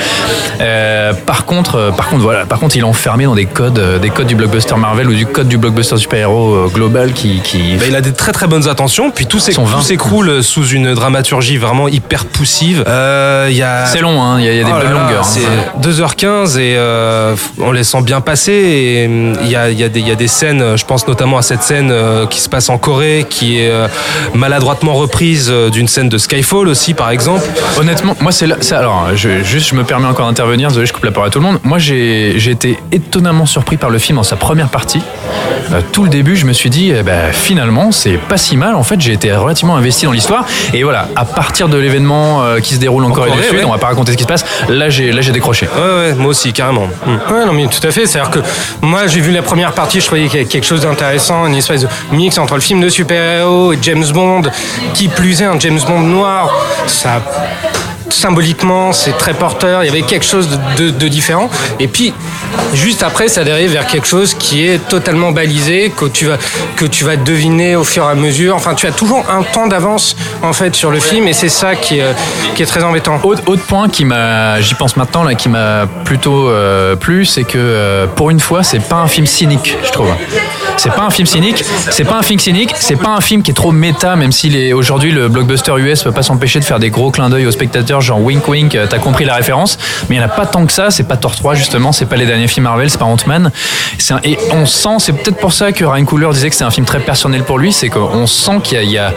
Euh, 0.60 1.12
par 1.26 1.44
contre, 1.46 1.76
euh, 1.76 1.90
par 1.90 2.08
contre, 2.08 2.22
voilà, 2.22 2.44
par 2.46 2.58
contre, 2.60 2.76
il 2.76 2.80
est 2.80 2.84
enfermé 2.84 3.24
dans 3.24 3.34
des 3.34 3.46
codes, 3.46 3.78
euh, 3.78 3.98
des 3.98 4.10
codes 4.10 4.26
du 4.26 4.34
blockbuster 4.34 4.76
Marvel 4.76 5.08
ou 5.08 5.14
du 5.14 5.26
code 5.26 5.48
du 5.48 5.58
blockbuster 5.58 5.96
super-héros 5.96 6.68
global 6.72 7.12
qui, 7.12 7.40
qui 7.42 7.76
Bah, 7.76 7.84
il 7.88 7.96
a 7.96 8.00
des 8.00 8.12
très 8.12 8.32
très 8.32 8.46
bonnes 8.46 8.68
intentions, 8.68 9.10
puis 9.10 9.26
tout 9.26 9.38
s'écroule 9.38 10.42
sous 10.42 10.66
une 10.68 10.94
dramaturgie 10.94 11.56
vraiment 11.56 11.88
hyper 11.88 12.24
poussive. 12.26 12.84
Euh, 12.86 13.50
a 13.62 13.86
C'est 13.86 14.00
long, 14.00 14.22
hein, 14.22 14.38
il 14.38 14.44
y 14.44 14.48
a, 14.48 14.52
y 14.52 14.60
a 14.60 14.64
des 14.64 14.70
Oh 14.70 14.82
là 14.82 14.90
longueurs. 14.90 15.24
C'est 15.24 15.40
hein. 15.40 15.80
2h15 15.80 16.58
et 16.58 16.74
euh, 16.76 17.34
on 17.58 17.72
les 17.72 17.84
sent 17.84 18.02
bien 18.02 18.20
passer. 18.20 18.52
Et 18.52 19.06
hum, 19.06 19.34
il 19.42 19.48
y 19.50 19.56
a, 19.56 19.70
il 19.70 19.78
y, 19.78 19.84
a 19.84 19.88
des- 19.88 20.00
il 20.00 20.08
y 20.08 20.12
a 20.12 20.14
des 20.16 20.28
scènes, 20.28 20.76
je 20.76 20.84
pense 20.84 21.06
notamment 21.08 21.38
à 21.38 21.42
cette 21.42 21.62
scène 21.62 21.92
qui 22.28 22.40
se 22.40 22.48
passe 22.48 22.68
en 22.68 22.76
Corée, 22.78 23.24
qui 23.28 23.58
est 23.60 23.72
maladroitement 24.34 24.94
reprise 24.94 25.50
d'une 25.72 25.88
scène 25.88 26.08
de 26.08 26.18
Skyfall 26.18 26.68
aussi, 26.68 26.94
par 26.94 27.10
exemple. 27.10 27.44
Honnêtement, 27.78 28.14
moi 28.20 28.32
c'est 28.32 28.46
là. 28.46 28.56
Alors, 28.72 29.08
je, 29.14 29.53
juste, 29.54 29.70
je 29.70 29.76
me 29.76 29.84
permets 29.84 30.08
encore 30.08 30.26
d'intervenir. 30.26 30.68
Désolé, 30.68 30.86
je 30.86 30.92
coupe 30.92 31.04
la 31.04 31.12
parole 31.12 31.28
à 31.28 31.30
tout 31.30 31.38
le 31.38 31.44
monde. 31.44 31.60
Moi, 31.62 31.78
j'ai 31.78 32.50
été 32.50 32.76
étonnamment 32.90 33.46
surpris 33.46 33.76
par 33.76 33.88
le 33.88 33.98
film 33.98 34.18
en 34.18 34.24
sa 34.24 34.34
première 34.34 34.68
partie. 34.68 35.00
Euh, 35.72 35.80
tout 35.92 36.02
le 36.02 36.10
début, 36.10 36.36
je 36.36 36.44
me 36.44 36.52
suis 36.52 36.70
dit, 36.70 36.92
eh 36.94 37.02
ben, 37.02 37.32
finalement, 37.32 37.92
c'est 37.92 38.18
pas 38.18 38.36
si 38.36 38.56
mal. 38.56 38.74
En 38.74 38.82
fait, 38.82 39.00
j'ai 39.00 39.12
été 39.12 39.32
relativement 39.32 39.76
investi 39.76 40.06
dans 40.06 40.12
l'histoire. 40.12 40.44
Et 40.72 40.82
voilà, 40.82 41.08
à 41.14 41.24
partir 41.24 41.68
de 41.68 41.78
l'événement 41.78 42.42
euh, 42.42 42.58
qui 42.58 42.74
se 42.74 42.80
déroule 42.80 43.04
en 43.04 43.10
Corée 43.10 43.30
du 43.30 43.36
Corée, 43.36 43.48
Sud, 43.48 43.58
ouais. 43.58 43.64
on 43.64 43.70
va 43.70 43.78
pas 43.78 43.86
raconter 43.86 44.12
ce 44.12 44.16
qui 44.16 44.24
se 44.24 44.28
passe. 44.28 44.44
Là, 44.68 44.90
j'ai 44.90 45.12
là, 45.12 45.20
j'ai 45.20 45.32
décroché. 45.32 45.68
Ouais, 45.74 45.82
ouais, 45.82 46.14
moi 46.14 46.28
aussi, 46.28 46.52
carrément. 46.52 46.88
Hum. 47.06 47.20
Ouais, 47.30 47.46
non, 47.46 47.52
mais 47.52 47.66
tout 47.68 47.86
à 47.86 47.92
fait. 47.92 48.06
C'est-à-dire 48.06 48.30
que 48.30 48.40
moi, 48.82 49.06
j'ai 49.06 49.20
vu 49.20 49.30
la 49.30 49.42
première 49.42 49.72
partie, 49.72 50.00
je 50.00 50.06
croyais 50.06 50.26
qu'il 50.26 50.40
y 50.40 50.42
avait 50.42 50.50
quelque 50.50 50.66
chose 50.66 50.82
d'intéressant, 50.82 51.46
une 51.46 51.54
espèce 51.54 51.82
de 51.82 51.88
mix 52.10 52.38
entre 52.38 52.54
le 52.54 52.60
film 52.60 52.80
de 52.80 52.88
super-héros 52.88 53.72
et 53.72 53.78
James 53.82 54.06
Bond, 54.12 54.42
qui 54.94 55.08
plus 55.08 55.42
est 55.42 55.46
un 55.46 55.60
James 55.60 55.80
Bond 55.86 56.00
noir. 56.00 56.50
Ça, 56.86 57.22
symboliquement, 58.10 58.92
c'est 58.92 59.16
très 59.16 59.34
porteur. 59.34 59.82
Il 59.82 59.86
y 59.86 59.90
avait 59.90 60.02
quelque 60.02 60.24
chose 60.24 60.48
de, 60.48 60.84
de- 60.84 60.90
de 60.90 61.08
différent. 61.08 61.48
Et 61.80 61.88
puis, 61.88 62.12
juste 62.72 63.02
après, 63.02 63.28
ça 63.28 63.44
dérive 63.44 63.72
vers 63.72 63.86
quelque 63.86 64.06
chose 64.06 64.34
qui 64.34 64.66
est 64.66 64.78
totalement 64.88 65.32
balisé, 65.32 65.92
que 65.96 66.06
tu 66.06 66.26
vas, 66.26 66.36
que 66.76 66.84
tu 66.84 67.04
vas 67.04 67.16
deviner 67.16 67.76
au 67.76 67.84
fur 67.84 68.04
et 68.04 68.10
à 68.10 68.14
mesure. 68.14 68.54
Enfin, 68.56 68.74
tu 68.74 68.86
as 68.86 68.92
toujours 68.92 69.24
un 69.30 69.42
temps 69.42 69.66
d'avance, 69.66 70.16
en 70.42 70.52
fait, 70.52 70.74
sur 70.74 70.90
le 70.90 71.00
film, 71.00 71.28
et 71.28 71.32
c'est 71.32 71.48
ça 71.48 71.74
qui 71.74 71.98
est, 71.98 72.14
qui 72.54 72.62
est 72.62 72.66
très 72.66 72.82
embêtant. 72.84 73.18
Autre, 73.24 73.42
autre 73.46 73.62
point 73.62 73.88
qui 73.88 74.04
m'a, 74.04 74.60
j'y 74.60 74.74
pense 74.74 74.96
maintenant 74.96 75.22
là, 75.24 75.34
qui 75.34 75.48
m'a 75.48 75.86
plutôt 76.04 76.48
euh, 76.48 76.96
plu, 76.96 77.24
c'est 77.24 77.44
que 77.44 77.58
euh, 77.58 78.06
pour 78.06 78.30
une 78.30 78.40
fois, 78.40 78.62
c'est 78.62 78.80
pas 78.80 78.96
un 78.96 79.08
film 79.08 79.26
cynique, 79.26 79.76
je 79.84 79.90
trouve. 79.90 80.08
C'est 80.76 80.92
pas 80.92 81.02
un 81.02 81.10
film 81.10 81.26
cynique, 81.26 81.64
c'est 81.90 82.04
pas 82.04 82.18
un 82.18 82.22
film 82.22 82.38
cynique, 82.38 82.72
c'est 82.74 82.96
pas 82.96 83.10
un 83.10 83.20
film 83.20 83.42
qui 83.42 83.52
est 83.52 83.54
trop 83.54 83.72
méta, 83.72 84.16
même 84.16 84.32
si 84.32 84.72
aujourd'hui 84.72 85.12
le 85.12 85.28
blockbuster 85.28 85.72
US 85.78 86.02
peut 86.02 86.12
pas 86.12 86.22
s'empêcher 86.22 86.60
de 86.60 86.64
faire 86.64 86.78
des 86.78 86.90
gros 86.90 87.10
clins 87.10 87.30
d'œil 87.30 87.46
aux 87.46 87.52
spectateurs, 87.52 88.00
genre 88.00 88.20
wink 88.20 88.46
wink, 88.48 88.74
euh, 88.74 88.86
t'as 88.88 88.98
compris 88.98 89.24
la 89.24 89.34
référence, 89.34 89.78
mais 90.08 90.16
il 90.16 90.18
n'y 90.18 90.24
en 90.24 90.28
a 90.28 90.30
pas 90.30 90.46
tant 90.46 90.66
que 90.66 90.72
ça, 90.72 90.90
c'est 90.90 91.04
pas 91.04 91.16
Thor 91.16 91.34
3 91.34 91.54
justement, 91.54 91.92
c'est 91.92 92.06
pas 92.06 92.16
les 92.16 92.26
derniers 92.26 92.48
films 92.48 92.64
Marvel, 92.64 92.90
c'est 92.90 92.98
pas 92.98 93.04
Ant-Man. 93.04 93.50
Et 94.24 94.38
on 94.50 94.66
sent, 94.66 94.96
c'est 94.98 95.12
peut-être 95.12 95.38
pour 95.38 95.52
ça 95.52 95.72
que 95.72 95.84
Ryan 95.84 96.04
Coogler 96.04 96.28
disait 96.32 96.50
que 96.50 96.56
c'est 96.56 96.64
un 96.64 96.70
film 96.70 96.86
très 96.86 97.00
personnel 97.00 97.44
pour 97.44 97.58
lui, 97.58 97.72
c'est 97.72 97.88
qu'on 97.88 98.26
sent 98.26 98.60
qu'il 98.62 98.90
y 98.90 98.98
a, 98.98 99.12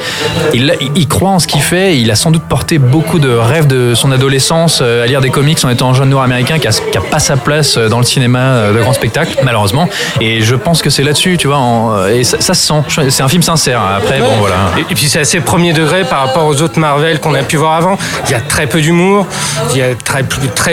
il 0.54 0.72
y 0.96 1.08
croit 1.08 1.32
en 1.32 1.40
ce 1.40 1.48
qu'il 1.48 1.62
fait, 1.62 1.98
il 1.98 2.12
a 2.12 2.16
sans 2.16 2.32
doute 2.32 2.44
porté 2.44 2.78
beaucoup 2.78 3.20
de 3.20 3.30
rêves 3.30 3.68
de 3.68 3.94
son 3.96 4.12
adolescence 4.12 4.80
euh, 4.82 5.04
à 5.04 5.08
lire 5.08 5.22
des 5.22 5.30
comics 5.30 5.58
en 5.64 5.70
étant 5.70 5.90
un 5.90 5.94
jeune 5.94 6.10
noir 6.10 6.24
américain 6.24 6.60
qui 6.60 6.68
a, 6.68 6.72
qui 6.72 6.98
a 6.98 7.02
pas 7.02 7.20
sa 7.20 7.38
place 7.38 7.78
euh, 7.78 7.90
dans 7.90 8.00
le 8.00 8.06
cinéma 8.06 8.72
de 8.72 8.80
grand 8.80 8.94
spectacle, 8.94 9.38
malheureusement. 9.44 9.90
Et 10.22 10.42
je 10.42 10.56
pense 10.56 10.82
que 10.82 10.90
c'est 10.90 11.04
là-dessus, 11.04 11.38
tu 11.48 11.52
vois, 11.54 11.60
en- 11.62 12.08
et 12.08 12.26
ça, 12.26 12.42
ça 12.42 12.54
se 12.54 12.68
sent. 12.68 12.74
Je- 12.90 13.10
C'est 13.10 13.24
un 13.24 13.30
film 13.30 13.42
sincère. 13.42 13.80
Après, 13.82 14.20
bon, 14.20 14.28
voilà. 14.40 14.56
Et, 14.78 14.82
et 14.82 14.96
puis 14.96 15.08
c'est 15.08 15.20
assez 15.20 15.40
premier 15.40 15.72
degré 15.72 16.04
par 16.04 16.26
rapport 16.26 16.46
aux 16.46 16.62
autres 16.62 16.78
Marvel 16.78 17.22
qu'on 17.22 17.34
a 17.36 17.44
pu 17.44 17.56
voir 17.56 17.76
avant. 17.78 17.98
Il 18.26 18.32
y 18.32 18.34
a 18.34 18.42
très 18.42 18.68
peu 18.68 18.82
d'humour, 18.82 19.26
il 19.72 19.78
y 19.78 19.82
a 19.82 19.96
très, 19.96 20.24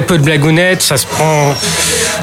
peu 0.03 0.19
de 0.19 0.25
blagounettes, 0.25 0.83
ça 0.83 0.97
se 0.97 1.07
prend. 1.07 1.55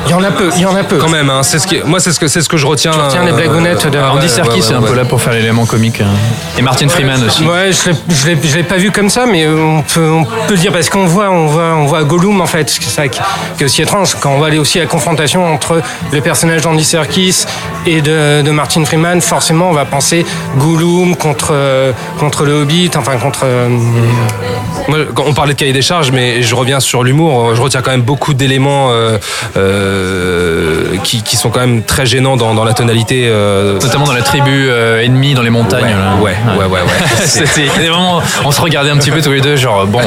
Il 0.08 0.12
y 0.12 0.14
en 0.14 0.24
a 0.24 0.32
peu, 0.32 0.50
il 0.56 0.62
y 0.62 0.66
en 0.66 0.76
a 0.76 0.84
peu. 0.84 0.98
Quand 0.98 1.08
même, 1.10 1.30
hein, 1.30 1.44
c'est 1.44 1.60
ce 1.60 1.68
qui, 1.68 1.80
moi 1.86 2.00
c'est 2.02 2.12
ce 2.12 2.20
que 2.20 2.28
c'est 2.28 2.42
ce 2.42 2.50
que 2.50 2.58
je 2.58 2.66
retiens. 2.66 2.92
retiens 2.92 3.24
les 3.24 3.32
blagounettes 3.32 3.88
de- 3.88 4.00
Andy 4.00 4.24
ouais, 4.24 4.28
Serkis 4.28 4.52
ouais, 4.52 4.58
est 4.60 4.70
ouais, 4.72 4.76
un 4.76 4.82
peu 4.82 4.96
là 4.96 5.06
pour 5.06 5.22
faire 5.22 5.32
l'élément 5.34 5.66
comique. 5.66 6.02
hein. 6.02 6.08
Et 6.58 6.62
Martin 6.62 6.88
Freeman 6.90 7.24
aussi. 7.26 7.44
Ouais, 7.46 7.72
je 7.72 7.90
l'ai- 7.92 7.98
je 8.10 8.28
l'ai, 8.28 8.64
je 8.64 8.68
pas 8.68 8.76
vu 8.78 8.92
comme 8.92 9.10
ça, 9.10 9.26
mais 9.26 9.48
on 9.48 9.82
peut, 9.82 10.10
on 10.10 10.24
peut 10.26 10.54
le 10.54 10.58
dire 10.58 10.72
parce 10.74 10.90
qu'on 10.90 11.06
voit, 11.06 11.30
on 11.30 11.46
voit, 11.48 11.76
on 11.76 11.86
voit 11.86 12.04
Gollum 12.04 12.42
en 12.42 12.46
fait. 12.48 12.70
C'est 12.70 12.84
ça 12.90 13.08
qui 13.08 13.20
est 13.60 13.64
aussi 13.66 13.82
étrange 13.82 14.16
quand 14.20 14.32
on 14.32 14.38
voit 14.38 14.48
aller 14.48 14.60
aussi 14.60 14.80
la 14.80 14.86
confrontation 14.88 15.46
entre 15.54 15.82
le 16.12 16.22
personnage 16.22 16.62
d'Andy 16.64 16.84
Serkis 16.84 17.46
et 17.86 18.02
de, 18.02 18.41
de 18.44 18.52
Martin 18.52 18.84
Freeman. 18.86 19.22
Forcément, 19.22 19.70
on 19.70 19.74
va 19.74 19.86
penser 19.86 20.26
Gollum 20.58 21.16
contre 21.16 21.50
euh, 21.54 21.92
contre 22.20 22.44
le 22.46 22.54
Hobbit, 22.62 22.92
enfin 22.96 23.18
contre. 23.18 23.42
euh, 23.44 23.70
on 25.26 25.34
parlait 25.34 25.54
de 25.54 25.60
cahier 25.60 25.74
des 25.74 25.82
charges, 25.82 26.12
mais 26.12 26.42
je 26.42 26.56
reviens 26.56 26.80
sur 26.80 27.04
l'humour. 27.04 27.56
Je 27.56 27.62
retiens 27.62 27.82
quand 27.82 27.92
même 27.92 28.02
beaucoup 28.02 28.34
d'éléments 28.34 28.90
euh, 28.92 29.18
euh, 29.58 30.98
qui, 31.04 31.22
qui 31.24 31.36
sont 31.38 31.50
quand 31.50 31.60
même 31.60 31.84
très 31.84 32.06
gênants 32.06 32.38
dans, 32.38 32.54
dans 32.54 32.64
la 32.64 32.74
tonalité. 32.74 33.26
euh, 33.28 33.80
Notamment 33.80 34.06
dans 34.06 34.14
la 34.14 34.22
tribu 34.22 34.68
euh, 34.70 35.04
ennemie 35.04 35.34
dans 35.34 35.42
les 35.42 35.50
montagnes. 35.50 35.84
Ouais, 35.84 35.92
là. 35.92 36.16
ouais, 36.22 36.36
ouais, 36.58 36.66
ouais, 36.66 36.80
ouais. 36.82 37.21
C'était 37.26 37.68
vraiment, 37.68 38.22
on 38.46 38.52
se 38.52 38.62
regardait 38.62 38.90
un 38.90 38.98
petit 38.98 39.12
peu 39.12 39.22
tous 39.22 39.32
les 39.32 39.42
deux, 39.42 39.56
genre 39.56 39.86
bon. 39.88 40.02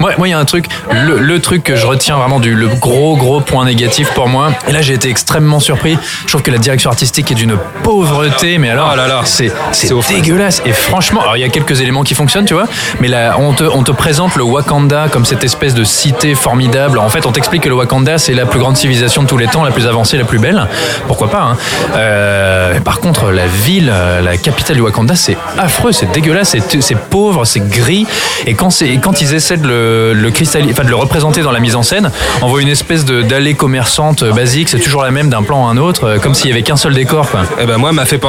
Moi, 0.00 0.12
moi, 0.18 0.28
il 0.28 0.30
y 0.30 0.34
a 0.34 0.38
un 0.38 0.44
truc, 0.44 0.66
le, 0.90 1.18
le 1.18 1.40
truc 1.40 1.62
que 1.64 1.76
je 1.76 1.86
retiens 1.86 2.16
vraiment 2.16 2.40
du 2.40 2.54
le 2.54 2.68
gros, 2.68 3.16
gros 3.16 3.40
point 3.40 3.64
négatif 3.64 4.10
pour 4.14 4.28
moi. 4.28 4.52
Et 4.68 4.72
là, 4.72 4.82
j'ai 4.82 4.94
été 4.94 5.08
extrêmement 5.08 5.60
surpris. 5.60 5.98
Je 6.24 6.28
trouve 6.28 6.42
que 6.42 6.50
la 6.50 6.58
direction 6.58 6.90
artistique 6.90 7.30
est 7.30 7.34
d'une 7.34 7.56
pauvreté, 7.82 8.58
mais 8.58 8.70
alors, 8.70 8.90
Oh 8.92 8.96
là 8.96 9.06
là. 9.06 9.22
c'est 9.24 9.52
dégueulasse. 10.14 10.62
Et 10.66 10.72
franchement, 10.72 11.22
alors 11.22 11.36
il 11.36 11.40
y 11.40 11.44
a 11.44 11.48
quelques 11.48 11.80
éléments 11.80 12.02
qui 12.02 12.14
fonctionnent, 12.14 12.44
tu 12.44 12.54
vois, 12.54 12.66
mais 13.00 13.08
là, 13.08 13.36
on 13.38 13.52
te, 13.52 13.64
on 13.64 13.82
te 13.82 13.92
présente 13.92 14.36
le 14.36 14.42
Wakanda 14.42 15.08
comme 15.10 15.24
cette 15.24 15.44
espèce 15.44 15.74
de 15.74 15.84
cité 15.84 16.34
formidable. 16.34 16.98
En 16.98 17.08
fait, 17.08 17.26
on 17.26 17.32
t'explique 17.32 17.62
que 17.62 17.68
le 17.68 17.74
Wakanda, 17.74 18.18
c'est 18.18 18.34
la 18.34 18.46
plus 18.46 18.58
grande 18.60 18.76
civilisation 18.76 19.22
de 19.22 19.28
tous 19.28 19.36
les 19.38 19.46
temps, 19.46 19.64
la 19.64 19.70
plus 19.70 19.86
avancée, 19.86 20.16
la 20.18 20.24
plus 20.24 20.38
belle. 20.38 20.66
Pourquoi 21.06 21.30
pas 21.30 21.42
hein. 21.42 21.56
Euh, 21.96 22.80
Par 22.80 23.00
contre, 23.00 23.30
la 23.30 23.46
ville, 23.46 23.92
la 24.22 24.36
capitale 24.36 24.76
du 24.76 24.82
Wakanda, 24.82 25.14
c'est 25.14 25.36
affreux, 25.58 25.92
c'est 25.92 26.10
dégueulasse, 26.12 26.31
c'est 26.44 26.80
c'est 26.80 26.96
pauvre, 26.98 27.44
c'est 27.44 27.60
gris. 27.68 28.06
Et 28.46 28.54
quand, 28.54 28.70
et 28.82 28.98
quand 28.98 29.20
ils 29.20 29.34
essaient 29.34 29.56
de 29.56 29.66
le, 29.68 30.12
le 30.14 30.30
cristalli- 30.30 30.70
enfin, 30.72 30.84
de 30.84 30.88
le 30.88 30.96
représenter 30.96 31.42
dans 31.42 31.52
la 31.52 31.60
mise 31.60 31.76
en 31.76 31.82
scène, 31.82 32.10
on 32.42 32.48
voit 32.48 32.60
une 32.62 32.68
espèce 32.68 33.04
d'allée 33.04 33.54
commerçante 33.54 34.22
euh, 34.22 34.32
basique, 34.32 34.68
c'est 34.68 34.78
toujours 34.80 35.02
la 35.02 35.10
même 35.10 35.28
d'un 35.30 35.42
plan 35.42 35.66
à 35.68 35.70
un 35.70 35.76
autre, 35.76 36.04
euh, 36.04 36.18
comme 36.18 36.34
s'il 36.34 36.48
y 36.50 36.52
avait 36.52 36.62
qu'un 36.62 36.76
seul 36.76 36.94
décor. 36.94 37.30
Quoi. 37.30 37.40
Eh 37.60 37.66
ben 37.66 37.76
moi, 37.78 37.90
elle 37.90 37.96
m'a 37.96 38.04
fait, 38.04 38.20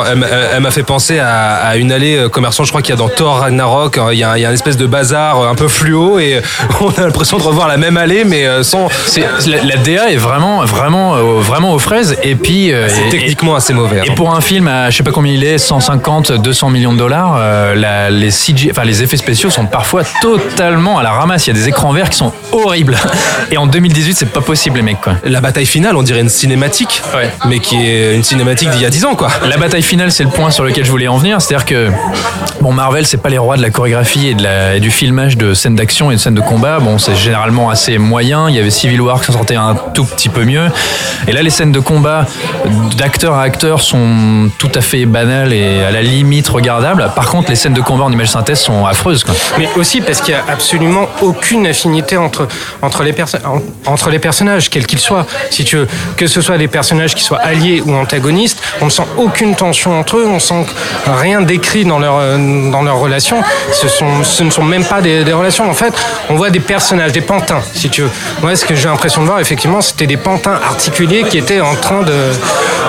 elle 0.54 0.62
m'a- 0.62 0.72
fait 0.72 0.84
penser 0.84 1.20
à, 1.20 1.56
à 1.56 1.76
une 1.78 1.92
allée 1.92 2.16
euh, 2.18 2.30
commerçante, 2.30 2.66
je 2.66 2.72
crois 2.72 2.82
qu'il 2.82 2.94
y 2.94 2.98
a 2.98 3.00
dans 3.00 3.10
Thor 3.10 3.40
Ragnarok, 3.40 4.00
il 4.12 4.18
y 4.18 4.24
a, 4.24 4.38
il 4.38 4.42
y 4.42 4.46
a 4.46 4.50
une 4.50 4.54
espèce 4.56 4.78
de 4.78 4.86
bazar 4.88 5.42
un 5.48 5.56
peu 5.56 5.68
fluo 5.68 6.20
et 6.20 6.42
on 6.82 6.90
a 6.90 7.02
l'impression 7.02 7.38
de 7.38 7.44
revoir 7.44 7.68
la 7.68 7.78
même 7.78 7.98
allée, 7.98 8.24
mais 8.24 8.46
sans. 8.64 8.88
La, 9.48 9.64
la 9.64 9.78
DA 9.78 10.12
est 10.12 10.16
vraiment, 10.18 10.64
vraiment, 10.66 11.16
vraiment 11.40 11.74
aux 11.74 11.80
fraises. 11.80 12.16
Et 12.24 12.36
puis, 12.36 12.72
euh, 12.72 12.88
C'est 12.90 13.08
et- 13.08 13.10
techniquement 13.10 13.56
assez 13.56 13.74
mauvais. 13.74 14.00
hein. 14.00 14.04
Et 14.06 14.12
pour 14.16 14.34
un 14.36 14.42
film 14.42 14.68
à 14.68 14.90
je 14.90 14.98
sais 14.98 15.04
pas 15.04 15.12
combien 15.12 15.34
il 15.34 15.44
est, 15.44 15.58
150, 15.58 16.32
200 16.32 16.70
millions 16.70 16.94
de 16.94 16.98
dollars, 16.98 17.36
euh, 17.38 17.76
la- 17.76 17.93
les 18.10 18.32
CG, 18.32 18.70
enfin 18.72 18.84
les 18.84 19.04
effets 19.04 19.18
spéciaux 19.18 19.50
sont 19.50 19.66
parfois 19.66 20.04
totalement 20.22 20.98
à 21.00 21.04
la 21.04 21.12
ramasse. 21.12 21.48
Il 21.48 21.56
y 21.56 21.58
a 21.58 21.60
des 21.62 21.68
écrans 21.70 21.92
verts 21.94 22.10
qui 22.10 22.18
sont 22.18 22.32
horribles. 22.52 22.96
Et 23.52 23.58
en 23.58 23.68
2018, 23.68 24.14
c'est 24.16 24.26
pas 24.28 24.42
possible, 24.42 24.78
les 24.78 24.82
mecs, 24.84 25.02
quoi. 25.02 25.14
La 25.24 25.42
bataille 25.42 25.66
finale, 25.66 25.96
on 25.96 26.04
dirait 26.04 26.22
une 26.22 26.30
cinématique, 26.30 27.02
Ouais. 27.16 27.30
mais 27.48 27.60
qui 27.60 27.76
est 27.78 28.16
une 28.16 28.24
cinématique 28.24 28.70
d'il 28.72 28.82
y 28.82 28.86
a 28.86 28.90
10 28.90 29.06
ans, 29.06 29.16
quoi. 29.16 29.30
La 29.48 29.58
bataille 29.58 29.82
finale, 29.84 30.12
c'est 30.12 30.24
le 30.24 30.30
point 30.30 30.52
sur 30.52 30.64
lequel 30.64 30.86
je 30.86 30.92
voulais 30.92 31.08
en 31.08 31.18
venir. 31.18 31.42
C'est-à-dire 31.42 31.66
que, 31.66 31.90
bon, 32.62 32.74
Marvel, 32.74 33.06
c'est 33.06 33.18
pas 33.18 33.30
les 33.30 33.38
rois 33.38 33.58
de 33.58 33.62
la 33.62 33.70
chorégraphie 33.70 34.30
et, 34.30 34.34
de 34.34 34.44
la, 34.44 34.76
et 34.76 34.80
du 34.80 34.92
filmage 34.92 35.38
de 35.38 35.54
scènes 35.54 35.76
d'action 35.76 36.12
et 36.12 36.16
de 36.16 36.20
scènes 36.20 36.36
de 36.36 36.42
combat. 36.42 36.80
Bon, 36.80 36.98
c'est 36.98 37.16
généralement 37.16 37.70
assez 37.70 37.98
moyen. 37.98 38.50
Il 38.50 38.56
y 38.56 38.60
avait 38.60 38.70
Civil 38.72 39.02
War 39.02 39.20
qui 39.20 39.28
s'en 39.28 39.34
sortait 39.34 39.56
un 39.56 39.76
tout 39.94 40.06
petit 40.06 40.30
peu 40.30 40.44
mieux. 40.46 40.68
Et 41.28 41.32
là, 41.32 41.42
les 41.42 41.50
scènes 41.50 41.72
de 41.72 41.80
combat 41.80 42.26
d'acteur 42.98 43.34
à 43.36 43.44
acteur 43.44 43.82
sont 43.82 44.50
tout 44.58 44.72
à 44.76 44.82
fait 44.82 45.06
banales 45.06 45.54
et 45.54 45.84
à 45.84 45.92
la 45.92 46.02
limite 46.02 46.48
regardables. 46.50 47.10
Par 47.16 47.28
contre, 47.30 47.50
les 47.50 47.56
scènes 47.56 47.74
de 47.74 47.82
combat 47.84 48.04
en 48.06 48.12
image 48.12 48.30
synthèse 48.32 48.60
sont 48.60 48.86
affreuses, 48.86 49.24
quoi. 49.24 49.34
Mais 49.58 49.68
aussi 49.76 50.02
parce 50.02 50.22
qu'il 50.22 50.34
n'y 50.34 50.40
a 50.40 50.44
absolument 50.52 51.08
aucune 51.22 51.68
affinité 51.68 52.18
entre, 52.18 52.48
entre, 52.82 53.04
les, 53.04 53.14
perso- 53.14 53.38
en- 53.46 53.62
entre 53.92 54.10
les 54.10 54.20
personnages, 54.20 54.70
quels 54.70 54.88
qu'ils 54.88 55.00
soient. 55.00 55.26
Si 55.52 55.64
tu 55.64 55.78
veux, 55.78 55.88
que 56.18 56.28
ce 56.28 56.42
soit 56.42 56.58
des 56.58 56.68
personnages 56.68 57.16
qui 57.16 57.24
soient 57.24 57.40
alliés 57.40 57.82
ou 57.86 57.94
antagonistes, 57.96 58.62
on 58.82 58.86
ne 58.86 58.90
sent 58.90 59.04
aucune 59.18 59.56
tension 59.56 60.00
entre 60.00 60.18
eux, 60.18 60.26
on 60.28 60.40
sent 60.40 60.66
rien 61.06 61.42
décrit 61.42 61.86
dans 61.86 62.00
leur, 62.00 62.16
euh, 62.18 62.72
dans 62.72 62.82
leur 62.82 62.98
relation. 62.98 63.42
Ce, 63.72 63.88
sont, 63.88 64.24
ce 64.24 64.44
ne 64.44 64.50
sont 64.50 64.64
même 64.64 64.86
pas 64.86 65.02
des, 65.02 65.24
des 65.24 65.34
relations. 65.34 65.70
En 65.70 65.74
fait, 65.74 65.94
on 66.30 66.36
voit 66.36 66.50
des 66.50 66.60
personnages, 66.60 67.12
des 67.12 67.22
pantins, 67.22 67.62
si 67.74 67.90
tu 67.90 68.02
veux. 68.04 68.10
Moi, 68.42 68.56
ce 68.56 68.66
que 68.66 68.76
j'ai 68.76 68.88
l'impression 68.88 69.22
de 69.22 69.28
voir, 69.28 69.40
effectivement, 69.40 69.82
c'était 69.82 70.08
des 70.08 70.18
pantins 70.18 70.54
articulés 70.66 71.24
qui 71.24 71.38
étaient 71.38 71.62
en 71.62 71.76
train 71.76 72.02
de, 72.02 72.14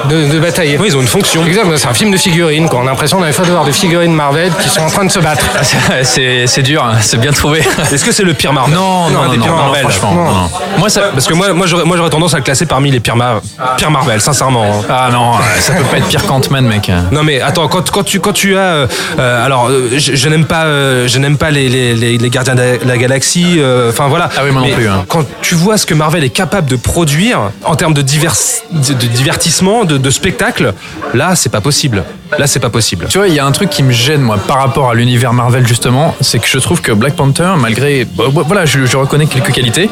de, 0.08 0.28
de 0.32 0.38
batailler. 0.38 0.76
Oui, 0.78 0.88
ils 0.88 0.96
ont 0.96 1.00
une 1.00 1.06
fonction. 1.08 1.44
Exact, 1.46 1.64
c'est 1.76 1.88
un 1.88 1.94
film 1.94 2.10
de 2.10 2.16
figurines. 2.16 2.68
Quoi. 2.68 2.80
On 2.80 2.86
a 2.86 2.90
l'impression 2.90 3.20
d'un 3.20 3.32
fois 3.32 3.44
de 3.44 3.50
voir 3.50 3.64
des 3.64 3.72
figurines 3.72 4.12
Marvel 4.12 4.52
qui 4.60 4.68
sont 4.68 4.83
en 4.84 4.90
train 4.90 5.04
de 5.04 5.10
se 5.10 5.18
battre. 5.18 5.44
C'est 6.02 6.62
dur, 6.62 6.84
hein. 6.84 6.96
c'est 7.00 7.18
bien 7.18 7.32
trouvé. 7.32 7.60
Est-ce 7.92 8.04
que 8.04 8.12
c'est 8.12 8.22
le 8.22 8.34
pire 8.34 8.52
Marvel 8.52 8.74
Non, 8.74 9.08
non, 9.10 9.24
non, 9.24 9.30
des 9.30 9.36
non, 9.38 9.44
pires 9.44 9.52
non, 9.54 9.62
Marvel. 9.62 9.82
franchement, 9.82 10.14
Non. 10.14 10.24
non, 10.24 10.32
non. 10.42 10.50
Moi, 10.78 10.88
ça, 10.88 11.02
Parce 11.12 11.26
que 11.26 11.34
moi, 11.34 11.52
moi, 11.52 11.66
j'aurais, 11.66 11.84
moi, 11.84 11.96
j'aurais 11.96 12.10
tendance 12.10 12.34
à 12.34 12.38
le 12.38 12.42
classer 12.42 12.66
parmi 12.66 12.90
les 12.90 13.00
pires, 13.00 13.16
Mar- 13.16 13.40
pires 13.76 13.90
Marvel, 13.90 14.20
sincèrement. 14.20 14.64
hein. 14.64 14.84
ah 14.88 15.08
non, 15.12 15.32
ça 15.60 15.74
peut 15.74 15.84
pas 15.84 15.98
être 15.98 16.06
pire 16.08 16.24
qu'Ant-Man, 16.26 16.66
mec. 16.66 16.90
Non 17.10 17.22
mais 17.22 17.40
attends, 17.40 17.68
quand, 17.68 17.90
quand 17.90 18.02
tu 18.02 18.20
quand 18.20 18.32
tu 18.32 18.56
as, 18.56 18.60
euh, 18.60 18.86
euh, 19.18 19.44
alors 19.44 19.68
euh, 19.68 19.88
je, 19.96 20.14
je 20.14 20.28
n'aime 20.28 20.44
pas, 20.46 20.64
euh, 20.64 21.06
je 21.08 21.18
n'aime 21.18 21.36
pas 21.36 21.50
les, 21.50 21.68
les, 21.68 21.94
les, 21.94 22.18
les 22.18 22.30
gardiens 22.30 22.54
de 22.54 22.78
la 22.84 22.96
galaxie. 22.98 23.56
euh, 23.58 23.90
Enfin 23.90 24.08
voilà. 24.08 24.28
Ah 24.36 24.40
oui, 24.44 24.50
moi 24.50 24.62
non 24.62 24.70
plus, 24.74 24.88
hein. 24.88 25.04
Quand 25.08 25.24
tu 25.42 25.54
vois 25.54 25.76
ce 25.78 25.86
que 25.86 25.94
Marvel 25.94 26.24
est 26.24 26.30
capable 26.30 26.68
de 26.70 26.76
produire 26.76 27.38
en 27.64 27.74
termes 27.76 27.94
de, 27.94 28.02
divers, 28.02 28.34
de, 28.70 28.92
de 28.94 29.06
divertissement, 29.06 29.84
de, 29.84 29.96
de 29.98 30.10
spectacle, 30.10 30.74
là 31.14 31.34
c'est 31.36 31.50
pas 31.50 31.60
possible. 31.60 32.04
Là 32.38 32.46
c'est 32.46 32.60
pas 32.60 32.70
possible. 32.70 33.06
Tu 33.08 33.18
vois, 33.18 33.28
il 33.28 33.34
y 33.34 33.38
a 33.38 33.46
un 33.46 33.52
truc 33.52 33.70
qui 33.70 33.82
me 33.82 33.92
gêne, 33.92 34.20
moi, 34.20 34.38
par 34.38 34.58
rapport 34.58 34.90
à 34.90 34.94
l'univers 34.94 35.32
Marvel, 35.32 35.66
justement, 35.66 36.14
c'est 36.20 36.38
que 36.38 36.46
je 36.46 36.58
trouve 36.58 36.80
que 36.80 36.92
Black 36.92 37.14
Panther, 37.14 37.52
malgré. 37.58 38.04
bah, 38.04 38.24
bah, 38.32 38.42
Voilà, 38.46 38.64
je, 38.66 38.84
je 38.86 38.96
reconnais 38.96 39.26
quelques 39.26 39.52
qualités. 39.52 39.88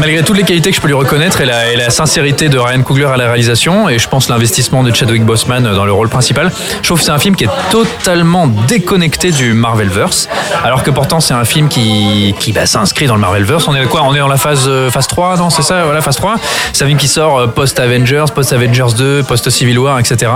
Malgré 0.00 0.22
toutes 0.22 0.36
les 0.36 0.42
qualités 0.42 0.70
que 0.70 0.76
je 0.76 0.80
peux 0.80 0.88
lui 0.88 0.94
reconnaître 0.94 1.40
et 1.40 1.46
la, 1.46 1.74
la 1.76 1.90
sincérité 1.90 2.48
de 2.48 2.58
Ryan 2.58 2.82
Coogler 2.82 3.06
à 3.06 3.16
la 3.16 3.26
réalisation, 3.26 3.88
et 3.88 3.98
je 3.98 4.08
pense 4.08 4.28
l'investissement 4.28 4.82
de 4.82 4.94
Chadwick 4.94 5.24
Boseman 5.24 5.62
dans 5.62 5.84
le 5.84 5.92
rôle 5.92 6.08
principal, 6.08 6.50
je 6.82 6.86
trouve 6.88 6.98
que 6.98 7.04
c'est 7.04 7.12
un 7.12 7.18
film 7.18 7.36
qui 7.36 7.44
est 7.44 7.50
totalement 7.70 8.46
déconnecté 8.46 9.30
du 9.30 9.54
Marvelverse, 9.54 10.28
alors 10.64 10.82
que 10.82 10.90
pourtant 10.90 11.20
c'est 11.20 11.34
un 11.34 11.44
film 11.44 11.68
qui, 11.68 12.34
qui 12.38 12.52
bah, 12.52 12.66
s'inscrit 12.66 13.06
dans 13.06 13.14
le 13.14 13.20
Marvelverse. 13.20 13.66
On 13.68 13.74
est 13.74 13.84
quoi? 13.86 14.02
On 14.04 14.14
est 14.14 14.18
dans 14.18 14.28
la 14.28 14.36
phase, 14.36 14.64
euh, 14.66 14.90
phase 14.90 15.06
3, 15.06 15.36
non 15.36 15.50
C'est 15.50 15.62
ça? 15.62 15.84
Voilà, 15.84 16.00
phase 16.00 16.16
3. 16.16 16.36
C'est 16.72 16.84
un 16.84 16.88
film 16.88 16.98
qui 16.98 17.08
sort 17.08 17.38
euh, 17.38 17.46
post-Avengers, 17.46 18.26
post-Avengers 18.34 18.94
2, 18.96 19.22
post-Civil 19.22 19.78
War, 19.78 19.98
etc. 19.98 20.30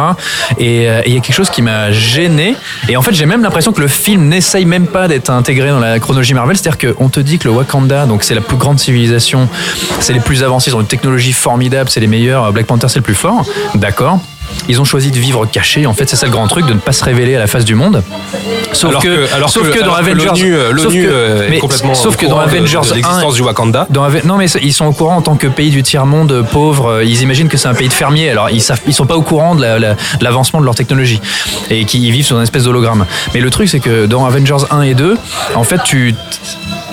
Et 0.59 0.83
et 1.02 1.02
il 1.07 1.15
y 1.15 1.17
a 1.17 1.21
quelque 1.21 1.35
chose 1.35 1.51
qui 1.51 1.63
m'a 1.63 1.93
gêné. 1.93 2.57
Et 2.89 2.97
en 2.97 3.03
fait, 3.03 3.13
j'ai 3.13 3.27
même 3.27 3.43
l'impression 3.43 3.73
que 3.73 3.81
le 3.81 3.89
film 3.89 4.29
n'essaye 4.29 4.65
même 4.65 4.87
pas 4.87 5.09
d'être 5.09 5.31
intégré 5.31 5.69
dans 5.69 5.81
la 5.81 5.99
chronologie 5.99 6.35
Marvel. 6.35 6.57
C'est-à-dire 6.57 6.95
qu'on 6.95 7.09
te 7.09 7.21
dit 7.21 7.39
que 7.39 7.49
le 7.49 7.55
Wakanda, 7.55 8.07
donc 8.07 8.25
c'est 8.25 8.35
la 8.35 8.41
plus 8.41 8.57
grande 8.57 8.79
civilisation, 8.79 9.49
c'est 10.01 10.13
les 10.13 10.21
plus 10.21 10.43
avancés, 10.43 10.71
ils 10.71 10.77
ont 10.77 10.81
une 10.81 10.87
technologie 10.87 11.33
formidable, 11.33 11.91
c'est 11.91 12.01
les 12.01 12.07
meilleurs. 12.07 12.53
Black 12.53 12.67
Panther, 12.67 12.89
c'est 12.89 12.99
le 12.99 13.05
plus 13.05 13.15
fort. 13.15 13.45
D'accord. 13.75 14.21
Ils 14.69 14.81
ont 14.81 14.85
choisi 14.85 15.11
de 15.11 15.19
vivre 15.19 15.45
cachés. 15.47 15.87
En 15.87 15.93
fait, 15.95 16.09
c'est 16.09 16.17
ça 16.17 16.27
le 16.27 16.33
grand 16.33 16.47
truc, 16.47 16.67
de 16.67 16.73
ne 16.75 16.79
pas 16.79 16.93
se 16.93 17.05
révéler 17.05 17.35
à 17.37 17.39
la 17.39 17.47
face 17.47 17.65
du 17.65 17.75
monde. 17.75 18.03
Sauf 18.73 18.91
alors 18.91 19.03
que, 19.03 19.35
alors 19.35 19.51
sauf 19.51 19.71
que, 19.71 19.79
que 19.79 19.85
dans 19.85 19.95
Avengers, 19.95 20.27
l'ONU, 20.27 20.55
euh, 20.55 20.69
sauf 20.77 20.85
l'ONU, 20.85 21.03
que- 21.05 21.09
euh, 21.11 21.51
est 21.51 21.59
complètement 21.59 21.95
sauf 21.95 22.15
au 22.15 22.19
que 22.19 22.27
dans 22.27 22.39
de- 22.39 22.43
Avengers 22.43 22.79
de, 22.89 22.93
1, 22.93 22.95
l'existence 22.95 23.35
du 23.35 23.43
Wakanda. 23.43 23.87
dans 23.91 24.09
non 24.25 24.37
mais 24.37 24.47
ils 24.63 24.73
sont 24.73 24.87
au 24.87 24.93
courant 24.93 25.17
en 25.17 25.23
tant 25.23 25.37
que 25.37 25.47
pays 25.47 25.71
du 25.71 25.83
tiers 25.83 26.07
monde 26.07 26.45
pauvre. 26.51 26.87
euh, 26.89 27.05
Ils 27.05 27.23
imaginent 27.23 27.49
que 27.49 27.57
c'est 27.57 27.69
un 27.69 27.75
pays 27.75 27.89
de 27.89 27.93
fermiers. 27.93 28.31
Alors 28.31 28.51
ils 28.51 28.63
savent, 28.63 28.81
ils 28.87 28.95
sont 28.95 29.07
pas 29.07 29.17
au 29.17 29.23
courant 29.23 29.55
de 29.55 29.63
la- 29.63 29.79
la- 29.79 29.95
de 29.95 30.25
l'avancement 30.25 30.61
de 30.61 30.65
leur 30.65 30.75
technologie 30.75 31.21
et 31.71 31.85
qui 31.85 32.11
vivent 32.11 32.25
sur 32.25 32.37
une 32.37 32.43
espèce 32.43 32.65
d'hologramme. 32.65 33.05
Mais 33.35 33.41
le 33.41 33.51
truc 33.51 33.69
c'est 33.69 33.81
que 33.81 34.07
dans 34.07 34.25
Avengers 34.25 34.65
1 34.71 34.83
et 34.83 34.95
2, 34.95 35.17
en 35.55 35.65
fait 35.65 35.81
tu 35.85 36.15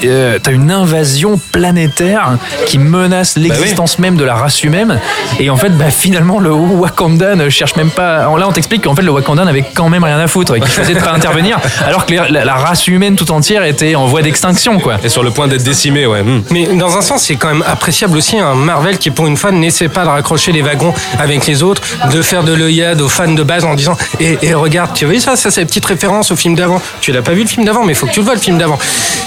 euh, 0.03 0.39
t'as 0.41 0.51
une 0.51 0.71
invasion 0.71 1.39
planétaire 1.51 2.37
qui 2.65 2.77
menace 2.77 3.37
l'existence 3.37 3.99
même 3.99 4.17
de 4.17 4.23
la 4.23 4.35
race 4.35 4.63
humaine 4.63 4.99
et 5.39 5.49
en 5.49 5.57
fait 5.57 5.69
bah, 5.69 5.89
finalement 5.89 6.39
le 6.39 6.51
Wakanda 6.51 7.35
ne 7.35 7.49
cherche 7.49 7.75
même 7.75 7.91
pas 7.91 8.23
là 8.37 8.47
on 8.47 8.51
t'explique 8.51 8.83
qu'en 8.83 8.95
fait 8.95 9.01
le 9.01 9.11
Wakanda 9.11 9.45
n'avait 9.45 9.65
quand 9.73 9.89
même 9.89 10.03
rien 10.03 10.19
à 10.19 10.27
foutre 10.27 10.55
et 10.55 10.61
qu'il 10.61 10.95
de 10.95 10.99
pas 10.99 11.11
intervenir 11.11 11.59
alors 11.85 12.05
que 12.05 12.13
la, 12.13 12.45
la 12.45 12.53
race 12.55 12.87
humaine 12.87 13.15
tout 13.15 13.31
entière 13.31 13.63
était 13.63 13.95
en 13.95 14.05
voie 14.05 14.21
d'extinction 14.21 14.79
quoi 14.79 14.97
Et 15.03 15.09
sur 15.09 15.23
le 15.23 15.31
point 15.31 15.47
d'être 15.47 15.63
décimé, 15.63 16.05
ouais. 16.05 16.23
hmm. 16.23 16.43
Mais 16.51 16.65
dans 16.67 16.97
un 16.97 17.01
sens, 17.01 17.23
c'est 17.23 17.35
quand 17.35 17.49
même 17.49 17.63
appréciable 17.65 18.17
aussi 18.17 18.37
un 18.37 18.55
Marvel 18.55 18.97
qui, 18.97 19.11
pour 19.11 19.27
une 19.27 19.37
fois, 19.37 19.51
n'essaie 19.51 19.89
pas 19.89 20.03
de 20.03 20.09
raccrocher 20.09 20.51
les 20.51 20.61
wagons 20.61 20.93
avec 21.17 21.45
les 21.47 21.63
autres, 21.63 21.81
de 22.11 22.21
faire 22.21 22.43
de 22.43 22.53
l'œillade 22.53 23.01
aux 23.01 23.09
fans 23.09 23.31
de 23.31 23.43
base 23.43 23.65
en 23.65 23.75
disant 23.75 23.97
et, 24.19 24.37
et 24.41 24.53
regarde, 24.53 24.93
tu 24.93 25.05
as 25.05 25.07
vu 25.07 25.19
ça, 25.19 25.35
ça 25.35 25.51
c'est 25.51 25.61
la 25.61 25.67
petite 25.67 25.85
référence 25.85 26.31
au 26.31 26.35
film 26.35 26.55
d'avant. 26.55 26.81
Tu 27.01 27.11
l'as 27.11 27.21
pas 27.21 27.33
vu 27.33 27.41
le 27.41 27.47
film 27.47 27.65
d'avant, 27.65 27.83
mais 27.83 27.93
il 27.93 27.95
faut 27.95 28.05
que 28.05 28.11
tu 28.11 28.19
le 28.19 28.25
vois 28.25 28.35
le 28.35 28.41
film 28.41 28.57
d'avant. 28.57 28.79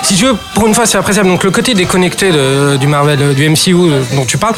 Si 0.02 0.16
tu 0.16 0.24
veux, 0.24 0.36
pour 0.54 0.61
une 0.66 0.74
fois, 0.74 0.86
c'est 0.86 0.98
appréciable. 0.98 1.28
Donc 1.28 1.44
le 1.44 1.50
côté 1.50 1.74
déconnecté 1.74 2.30
de- 2.32 2.76
du 2.76 2.86
Marvel, 2.86 3.18
euh, 3.20 3.32
du 3.34 3.48
MCU 3.48 3.74
euh, 3.74 4.02
dont 4.14 4.24
tu 4.24 4.38
parles, 4.38 4.54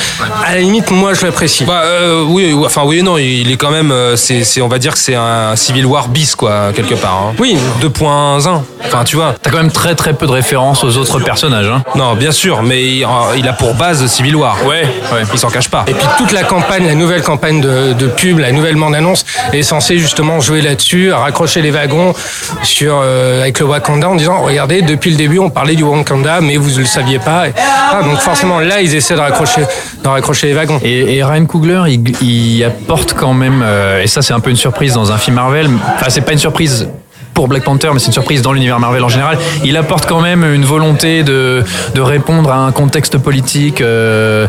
à 0.47 0.55
la 0.55 0.61
limite, 0.61 0.91
moi, 0.91 1.15
je 1.15 1.25
l'apprécie. 1.25 1.65
Bah 1.65 1.83
euh, 1.85 2.23
oui, 2.27 2.55
enfin 2.65 2.83
oui 2.85 2.99
et 2.99 3.03
non, 3.03 3.19
il 3.19 3.51
est 3.51 3.57
quand 3.57 3.71
même, 3.71 3.93
c'est, 4.17 4.45
c'est- 4.45 4.61
on 4.61 4.69
va 4.69 4.79
dire 4.79 4.93
que 4.93 4.99
c'est 4.99 5.15
un 5.15 5.57
Civil 5.57 5.87
War 5.87 6.09
bis 6.09 6.35
quoi 6.35 6.73
quelque 6.75 6.95
part. 6.95 7.29
hein. 7.31 7.35
Oui. 7.39 7.57
2.1. 7.81 8.63
Enfin 8.85 9.05
tu 9.05 9.17
vois. 9.17 9.35
T'as 9.43 9.51
quand 9.51 9.57
même 9.59 9.71
très 9.73 9.95
très 9.95 10.13
peu 10.13 10.27
de 10.27 10.33
références 10.33 10.85
aux 10.85 10.97
autres 10.97 11.19
personnages. 11.21 11.67
Hein. 11.69 11.83
Non, 11.95 12.15
bien 12.15 12.33
sûr, 12.33 12.63
mais 12.63 12.83
il, 12.83 13.07
il 13.37 13.49
a 13.49 13.53
pour 13.53 13.75
base 13.75 14.07
Civil 14.07 14.37
War. 14.37 14.57
Ouais, 14.67 14.83
ouais. 15.13 15.23
Il 15.33 15.39
s'en 15.39 15.49
cache 15.51 15.69
pas. 15.69 15.85
Et 15.87 15.95
puis 15.95 16.07
toute 16.19 16.33
la 16.33 16.43
campagne, 16.45 16.87
la 16.87 16.95
nouvelle 16.95 17.23
campagne 17.23 17.61
de, 17.61 17.93
de 17.93 18.07
pub, 18.07 18.39
la 18.39 18.53
nouvelle 18.53 18.77
bande-annonce 18.77 19.25
est 19.53 19.63
censée 19.63 19.99
justement 19.99 20.41
jouer 20.41 20.61
là-dessus, 20.61 21.13
à 21.13 21.19
raccrocher 21.19 21.63
les 21.63 21.71
wagons 21.71 22.15
sur 22.63 23.01
euh, 23.03 23.43
avec 23.43 23.59
le 23.61 23.67
Wakanda 23.67 24.09
en 24.09 24.15
disant 24.15 24.41
regardez 24.43 24.83
depuis 24.83 25.11
le 25.11 25.17
début 25.17 25.39
on 25.39 25.51
parlait 25.51 25.75
du 25.77 25.85
Wakanda 25.99 26.41
mais 26.41 26.57
vous 26.57 26.71
ne 26.71 26.79
le 26.79 26.85
saviez 26.85 27.19
pas. 27.19 27.45
Ah, 27.57 28.03
donc 28.03 28.19
forcément 28.19 28.61
là 28.61 28.81
ils 28.81 28.95
essaient 28.95 29.15
de 29.15 29.21
raccrocher, 29.21 29.63
de 30.03 30.09
raccrocher 30.09 30.49
les 30.49 30.55
wagons. 30.55 30.81
Et, 30.83 31.23
Ryan 31.23 31.47
Coogler, 31.47 31.83
il, 31.89 32.23
il 32.23 32.65
apporte 32.65 33.15
quand 33.15 33.33
même, 33.33 33.63
euh, 33.65 34.03
et 34.03 34.07
ça 34.07 34.23
c'est 34.23 34.33
un 34.33 34.41
peu 34.41 34.51
une 34.51 34.57
surprise 34.57 34.95
dans 34.95 35.13
un 35.13 35.19
film 35.19 35.37
Marvel, 35.37 35.69
enfin 35.95 36.07
c'est 36.09 36.21
pas 36.21 36.33
une 36.33 36.39
surprise 36.39 36.89
pour 37.35 37.49
Black 37.49 37.65
Panther, 37.65 37.91
mais 37.93 37.99
c'est 37.99 38.07
une 38.07 38.13
surprise 38.13 38.43
dans 38.43 38.53
l'univers 38.53 38.79
Marvel 38.79 39.03
en 39.05 39.09
général. 39.09 39.39
Il 39.65 39.77
apporte 39.77 40.07
quand 40.07 40.21
même 40.21 40.45
une 40.45 40.65
volonté 40.65 41.23
de, 41.25 41.63
de 41.95 42.01
répondre 42.01 42.51
à 42.51 42.57
un 42.59 42.73
contexte 42.73 43.19
politique, 43.19 43.81
euh, 43.81 44.47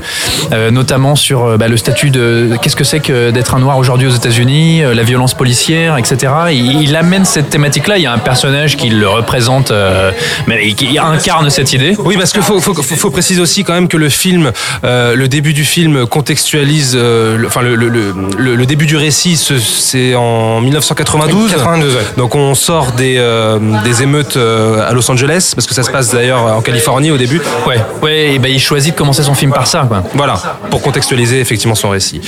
euh, 0.54 0.72
notamment 0.72 1.15
sur 1.15 1.44
euh, 1.46 1.58
bah, 1.58 1.68
le 1.68 1.77
statut 1.77 2.12
de 2.12 2.51
qu'est-ce 2.62 2.75
que 2.75 2.84
c'est 2.84 3.00
que 3.00 3.32
d'être 3.32 3.56
un 3.56 3.60
noir 3.60 3.77
aujourd'hui 3.77 4.08
aux 4.08 4.12
États-Unis, 4.15 4.84
euh, 4.84 4.94
la 4.94 5.04
violence 5.04 5.34
policière, 5.34 5.98
etc. 5.98 6.32
Il, 6.51 6.82
il 6.84 6.96
amène 6.96 7.25
cette 7.25 7.50
thématique-là. 7.50 7.98
Il 7.98 8.04
y 8.04 8.06
a 8.06 8.13
un 8.13 8.18
personnage 8.20 8.77
qui 8.77 8.89
le 8.89 9.08
représente, 9.10 9.72
euh, 9.72 10.12
mais 10.48 10.74
qui 10.74 10.98
incarne 11.00 11.50
cette 11.50 11.74
idée. 11.74 11.96
Oui, 11.98 12.15
parce 12.18 12.32
qu'il 12.34 12.42
faut, 12.44 12.60
faut, 12.62 12.74
faut, 12.75 12.84
faut 12.96 13.10
préciser 13.10 13.42
aussi 13.42 13.63
quand 13.63 13.74
même 13.74 13.88
que 13.88 13.98
le 13.98 14.10
film, 14.10 14.51
euh, 14.84 15.15
le 15.15 15.27
début 15.27 15.54
du 15.54 15.65
film 15.65 16.06
contextualise, 16.06 16.94
euh, 16.96 17.38
le- 17.38 17.48
enfin 17.48 17.62
le, 17.62 17.75
le, 17.75 17.89
le, 17.89 18.13
le- 18.38 18.56
le 18.56 18.65
début 18.65 18.86
du 18.86 18.98
récit, 18.98 19.38
ce- 19.38 19.58
c'est 19.58 20.13
en 20.15 20.62
1992. 20.62 21.51
92, 21.51 21.96
ouais. 21.96 22.01
Donc 22.18 22.36
on 22.36 22.54
sort 22.54 22.75
des, 22.98 23.15
euh, 23.17 23.60
des 23.84 24.03
émeutes 24.03 24.38
euh, 24.38 24.88
à 24.88 24.94
Los 24.94 25.10
Angeles, 25.10 25.53
parce 25.55 25.67
que 25.67 25.74
ça 25.74 25.84
se 25.84 25.91
passe 25.91 26.13
d'ailleurs 26.13 26.44
en 26.44 26.62
Californie 26.62 27.12
au 27.12 27.17
début. 27.17 27.41
Ouais, 27.65 27.79
ouais, 28.01 28.34
et 28.34 28.39
ben 28.39 28.51
il 28.51 28.60
choisit 28.60 28.94
de 28.94 28.98
commencer 28.98 29.24
son 29.24 29.34
film 29.34 29.51
par 29.51 29.67
ça, 29.67 29.86
quoi. 29.88 30.03
Voilà, 30.13 30.36
pour 30.70 30.82
contextualiser 30.82 31.39
effectivement 31.39 31.75
son 31.75 31.89
récit. 31.89 32.22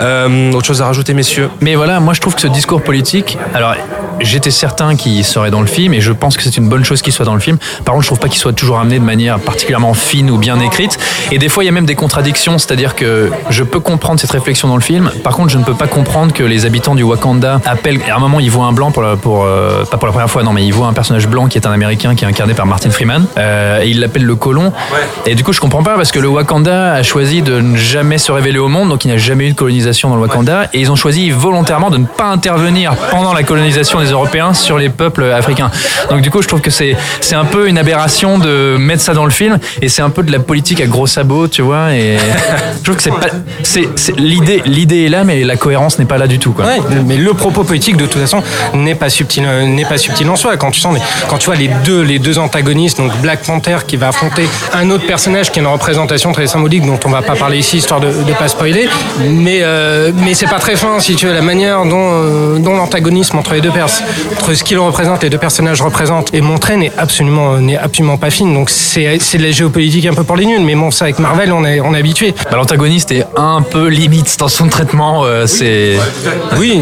Euh, 0.00 0.52
autre 0.52 0.66
chose 0.66 0.80
à 0.82 0.86
rajouter, 0.86 1.14
messieurs? 1.14 1.50
Mais 1.60 1.74
voilà, 1.74 2.00
moi 2.00 2.14
je 2.14 2.20
trouve 2.20 2.34
que 2.34 2.40
ce 2.40 2.46
discours 2.46 2.82
politique, 2.82 3.38
alors 3.54 3.74
j'étais 4.20 4.50
certain 4.50 4.96
qu'il 4.96 5.24
serait 5.24 5.50
dans 5.50 5.60
le 5.60 5.66
film 5.66 5.94
et 5.94 6.00
je 6.00 6.12
pense 6.12 6.36
que 6.36 6.42
c'est 6.42 6.56
une 6.56 6.68
bonne 6.68 6.84
chose 6.84 7.02
qu'il 7.02 7.12
soit 7.12 7.24
dans 7.24 7.34
le 7.34 7.40
film. 7.40 7.58
Par 7.84 7.94
contre, 7.94 8.02
je 8.02 8.08
trouve 8.08 8.18
pas 8.20 8.28
qu'il 8.28 8.38
soit 8.40 8.52
toujours 8.52 8.78
amené 8.78 8.98
de 8.98 9.04
manière 9.04 9.38
particulièrement 9.38 9.94
fine 9.94 10.30
ou 10.30 10.38
bien 10.38 10.58
écrite. 10.60 10.98
Et 11.32 11.38
des 11.38 11.48
fois, 11.48 11.62
il 11.64 11.66
y 11.66 11.68
a 11.68 11.72
même 11.72 11.86
des 11.86 11.94
contradictions, 11.94 12.58
c'est-à-dire 12.58 12.94
que 12.94 13.30
je 13.50 13.62
peux 13.64 13.80
comprendre 13.80 14.20
cette 14.20 14.30
réflexion 14.32 14.68
dans 14.68 14.76
le 14.76 14.82
film. 14.82 15.10
Par 15.22 15.34
contre, 15.34 15.50
je 15.50 15.58
ne 15.58 15.64
peux 15.64 15.74
pas 15.74 15.86
comprendre 15.86 16.32
que 16.32 16.42
les 16.42 16.66
habitants 16.66 16.94
du 16.94 17.02
Wakanda 17.02 17.60
appellent. 17.64 18.00
À 18.10 18.16
un 18.16 18.18
moment, 18.18 18.40
ils 18.40 18.50
voient 18.50 18.66
un 18.66 18.72
blanc 18.72 18.90
pour, 18.90 19.02
la- 19.02 19.16
pour 19.16 19.44
euh, 19.44 19.84
pas 19.84 19.96
pour 19.96 20.06
la 20.06 20.12
première 20.12 20.30
fois, 20.30 20.42
non, 20.42 20.52
mais 20.52 20.64
ils 20.64 20.72
voient 20.72 20.86
un 20.88 20.92
personnage 20.92 21.26
blanc 21.28 21.46
qui 21.48 21.58
est 21.58 21.66
un 21.66 21.72
Américain 21.72 22.14
qui 22.14 22.24
est 22.24 22.28
incarné 22.28 22.54
par 22.54 22.66
Martin 22.66 22.90
Freeman. 22.90 23.26
Euh, 23.38 23.82
et 23.82 23.88
ils 23.88 24.00
l'appellent 24.00 24.24
le 24.24 24.36
colon. 24.36 24.72
Et 25.26 25.34
du 25.34 25.42
coup, 25.44 25.52
je 25.52 25.60
comprends 25.60 25.82
pas 25.82 25.96
parce 25.96 26.12
que 26.12 26.18
le 26.18 26.28
Wakanda 26.28 26.92
a 26.94 27.02
choisi 27.02 27.42
de 27.42 27.60
ne 27.60 27.76
jamais 27.76 28.18
se 28.18 28.32
révéler 28.32 28.58
au 28.58 28.68
monde, 28.68 28.88
donc 28.88 29.04
il 29.04 29.08
n'y 29.08 29.14
a 29.14 29.18
jamais 29.18 29.46
eu 29.46 29.50
de 29.50 29.56
colonisation 29.56 30.08
dans 30.08 30.16
le 30.16 30.22
Wakanda. 30.22 30.68
Et 30.72 30.80
ils 30.80 30.90
ont 30.90 30.96
choisi 30.96 31.30
volontairement 31.30 31.90
de 31.90 31.98
ne 31.98 32.06
pas 32.06 32.26
intervenir 32.26 32.94
pendant 33.10 33.32
la 33.32 33.42
colonisation 33.42 34.00
des 34.04 34.12
Européens 34.12 34.54
sur 34.54 34.78
les 34.78 34.88
peuples 34.88 35.24
africains. 35.24 35.70
Donc 36.10 36.20
du 36.20 36.30
coup, 36.30 36.42
je 36.42 36.48
trouve 36.48 36.60
que 36.60 36.70
c'est 36.70 36.96
c'est 37.20 37.34
un 37.34 37.44
peu 37.44 37.68
une 37.68 37.78
aberration 37.78 38.38
de 38.38 38.76
mettre 38.78 39.02
ça 39.02 39.14
dans 39.14 39.24
le 39.24 39.30
film 39.30 39.58
et 39.82 39.88
c'est 39.88 40.02
un 40.02 40.10
peu 40.10 40.22
de 40.22 40.32
la 40.32 40.38
politique 40.38 40.80
à 40.80 40.86
gros 40.86 41.06
sabots, 41.06 41.48
tu 41.48 41.62
vois. 41.62 41.94
Et 41.94 42.16
je 42.78 42.82
trouve 42.82 42.96
que 42.96 43.02
c'est 43.02 43.10
pas 43.10 43.28
c'est 43.62 43.88
l'idée 44.16 44.62
l'idée 44.64 45.06
est 45.06 45.08
là, 45.08 45.24
mais 45.24 45.42
la 45.44 45.56
cohérence 45.56 45.98
n'est 45.98 46.04
pas 46.04 46.18
là 46.18 46.26
du 46.26 46.38
tout. 46.38 46.52
Quoi. 46.52 46.66
Ouais, 46.66 46.80
mais 47.06 47.16
le 47.16 47.32
propos 47.34 47.64
politique 47.64 47.96
de 47.96 48.06
toute 48.06 48.20
façon 48.20 48.42
n'est 48.74 48.94
pas 48.94 49.10
subtil, 49.10 49.44
n'est 49.44 49.84
pas 49.84 49.98
subtil 49.98 50.28
en 50.28 50.36
soi. 50.36 50.56
Quand 50.56 50.70
tu 50.70 50.80
sens, 50.80 50.96
quand 51.28 51.38
tu 51.38 51.46
vois 51.46 51.56
les 51.56 51.70
deux, 51.84 52.02
les 52.02 52.18
deux 52.18 52.38
antagonistes, 52.38 52.98
donc 52.98 53.12
Black 53.20 53.42
Panther 53.42 53.78
qui 53.86 53.96
va 53.96 54.08
affronter 54.08 54.48
un 54.72 54.90
autre 54.90 55.06
personnage 55.06 55.50
qui 55.50 55.58
est 55.58 55.62
une 55.62 55.68
représentation 55.68 56.32
très 56.32 56.46
symbolique 56.46 56.84
dont 56.86 57.00
on 57.04 57.10
va 57.10 57.22
pas 57.22 57.36
parler 57.36 57.58
ici 57.58 57.78
histoire 57.78 58.00
de, 58.00 58.08
de 58.08 58.32
pas 58.32 58.48
spoiler, 58.48 58.88
mais 59.28 59.60
euh, 59.62 60.12
mais 60.14 60.34
c'est 60.34 60.46
pas 60.46 60.58
très 60.58 60.76
fin 60.76 61.00
si 61.00 61.14
tu 61.16 61.26
veux 61.26 61.34
la 61.34 61.42
manière 61.42 61.84
dont 61.84 62.10
euh, 62.12 62.58
dont 62.58 62.76
l'antagonisme 62.76 63.38
entre 63.38 63.54
les 63.54 63.60
deux 63.60 63.70
entre 64.32 64.54
ce 64.54 64.64
qu'ils 64.64 64.78
représentent, 64.78 65.22
les 65.22 65.30
deux 65.30 65.38
personnages 65.38 65.80
représentent 65.82 66.32
est 66.34 66.40
montré 66.40 66.76
n'est 66.76 66.92
absolument 66.98 67.58
n'est 67.58 67.76
absolument 67.76 68.16
pas 68.16 68.30
fine. 68.30 68.52
Donc 68.54 68.70
c'est 68.70 69.18
c'est 69.20 69.38
de 69.38 69.42
la 69.44 69.50
géopolitique 69.50 70.06
un 70.06 70.14
peu 70.14 70.24
pour 70.24 70.36
les 70.36 70.46
nuls, 70.46 70.60
mais 70.62 70.74
bon 70.74 70.90
ça 70.90 71.04
avec 71.06 71.18
Marvel 71.18 71.52
on 71.52 71.64
est 71.64 71.80
on 71.80 71.94
est 71.94 71.98
habitué. 71.98 72.34
Bah, 72.50 72.56
L'antagoniste 72.56 73.12
est 73.12 73.26
un 73.36 73.62
peu 73.62 73.86
limite 73.88 74.36
dans 74.38 74.48
son 74.48 74.68
traitement. 74.68 75.24
euh, 75.24 75.46
c'est 75.46 75.96
Oui, 76.58 76.80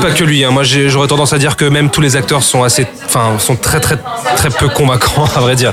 Pas, 0.00 0.08
pas 0.08 0.14
que 0.14 0.24
lui. 0.24 0.44
hein. 0.44 0.50
Moi, 0.50 0.62
j'ai- 0.62 0.88
j'aurais 0.88 1.08
tendance 1.08 1.32
à 1.32 1.38
dire 1.38 1.56
que 1.56 1.64
même 1.64 1.90
tous 1.90 2.00
les 2.00 2.16
acteurs 2.16 2.42
sont 2.42 2.62
assez, 2.62 2.86
enfin, 3.06 3.32
sont 3.38 3.56
très, 3.56 3.80
très, 3.80 3.96
très 4.36 4.50
peu 4.50 4.68
convaincants, 4.68 5.24
à 5.36 5.40
vrai 5.40 5.54
dire. 5.54 5.72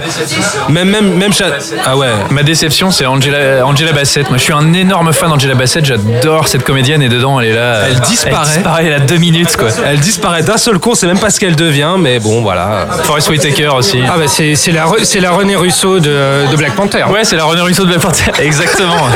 Même, 0.70 0.90
même, 0.90 1.14
même. 1.16 1.34
Cha- 1.34 1.46
Ah 1.86 1.98
ouais. 1.98 2.08
Ma 2.32 2.44
déception, 2.44 2.92
c'est 2.92 3.06
Angela, 3.06 3.66
Angela 3.66 3.92
Bassett. 3.94 4.30
Moi, 4.30 4.38
je 4.38 4.44
suis 4.44 4.54
un 4.54 4.74
énorme 4.74 5.12
fan 5.14 5.30
d'Angela 5.30 5.56
Bassett. 5.56 5.86
J'adore 5.86 6.48
cette 6.48 6.64
comédienne 6.64 7.02
et 7.02 7.10
dedans, 7.10 7.40
elle 7.40 7.50
est 7.50 7.54
là. 7.54 7.82
Elle 7.90 8.00
disparaît. 8.02 8.36
Elle 8.50 8.54
disparaît, 8.56 8.86
elle 8.86 8.94
a 8.94 9.00
deux 9.00 9.18
minutes, 9.18 9.56
quoi. 9.58 9.70
Elle 9.86 10.00
disparaît 10.00 10.44
d'un 10.44 10.58
seul 10.60 10.80
coup. 10.80 10.92
On 10.92 10.96
sait 10.96 11.08
même 11.08 11.20
pas 11.20 11.30
ce 11.30 11.40
qu'elle 11.40 11.56
devient, 11.56 11.96
mais 11.98 12.20
bon, 12.20 12.42
voilà. 12.42 12.88
Forest 13.04 13.30
Whitaker 13.30 13.70
aussi. 13.70 14.00
Ah 14.08 14.18
bah 14.18 14.26
c'est 14.28 14.56
c'est 14.56 14.72
la 14.72 14.86
c'est 15.04 15.20
la 15.20 15.32
René 15.32 15.56
Russo 15.56 16.00
de, 16.00 16.52
de 16.52 16.56
Black 16.56 16.76
Panther. 16.76 17.06
Ouais, 17.12 17.24
c'est 17.24 17.36
la 17.36 17.46
René 17.46 17.62
Russo 17.62 17.86
de 17.86 17.92
la 17.92 18.00
Panther. 18.00 18.32
Exactement. 18.42 18.96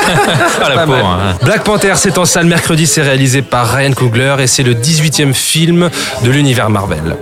ah, 0.64 0.70
la 0.70 0.82
hein. 0.84 1.38
Black 1.44 1.64
Panther, 1.64 1.94
c'est 1.96 2.18
en 2.18 2.26
salle 2.26 2.46
mercredi, 2.46 2.88
c'est 2.88 3.02
réalisé 3.02 3.42
par 3.42 3.72
Ryan 3.72 3.92
Coogler 3.94 4.36
et 4.40 4.48
c'est 4.48 4.64
le 4.64 4.74
18e 4.74 5.34
film 5.34 5.90
de 6.24 6.32
l'univers 6.32 6.70
Marvel. 6.70 7.18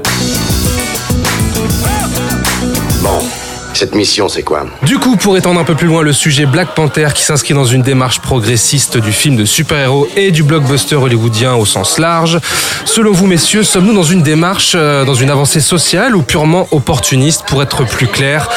Cette 3.82 3.96
mission, 3.96 4.30
c'est 4.30 4.44
quoi 4.44 4.68
Du 4.84 5.00
coup, 5.00 5.16
pour 5.16 5.36
étendre 5.38 5.60
un 5.60 5.64
peu 5.64 5.74
plus 5.74 5.88
loin 5.88 6.04
le 6.04 6.14
sujet 6.14 6.46
Black 6.46 6.76
Panther 6.76 7.08
qui 7.16 7.24
s'inscrit 7.24 7.56
dans 7.56 7.66
une 7.66 7.82
démarche 7.82 8.20
progressiste 8.20 9.00
du 9.00 9.12
film 9.12 9.36
de 9.36 9.44
super-héros 9.44 10.08
et 10.16 10.30
du 10.30 10.44
blockbuster 10.44 10.98
hollywoodien 10.98 11.56
au 11.56 11.66
sens 11.66 11.98
large, 11.98 12.38
selon 12.86 13.12
vous 13.12 13.26
messieurs, 13.26 13.64
sommes-nous 13.64 13.96
dans 13.96 14.04
une 14.04 14.22
démarche, 14.22 14.74
euh, 14.76 15.04
dans 15.04 15.16
une 15.16 15.32
avancée 15.32 15.62
sociale 15.62 16.16
ou 16.16 16.22
purement 16.22 16.68
opportuniste? 16.70 17.46
Pour 17.48 17.64
être 17.64 17.84
plus 17.84 18.06
clair, 18.06 18.48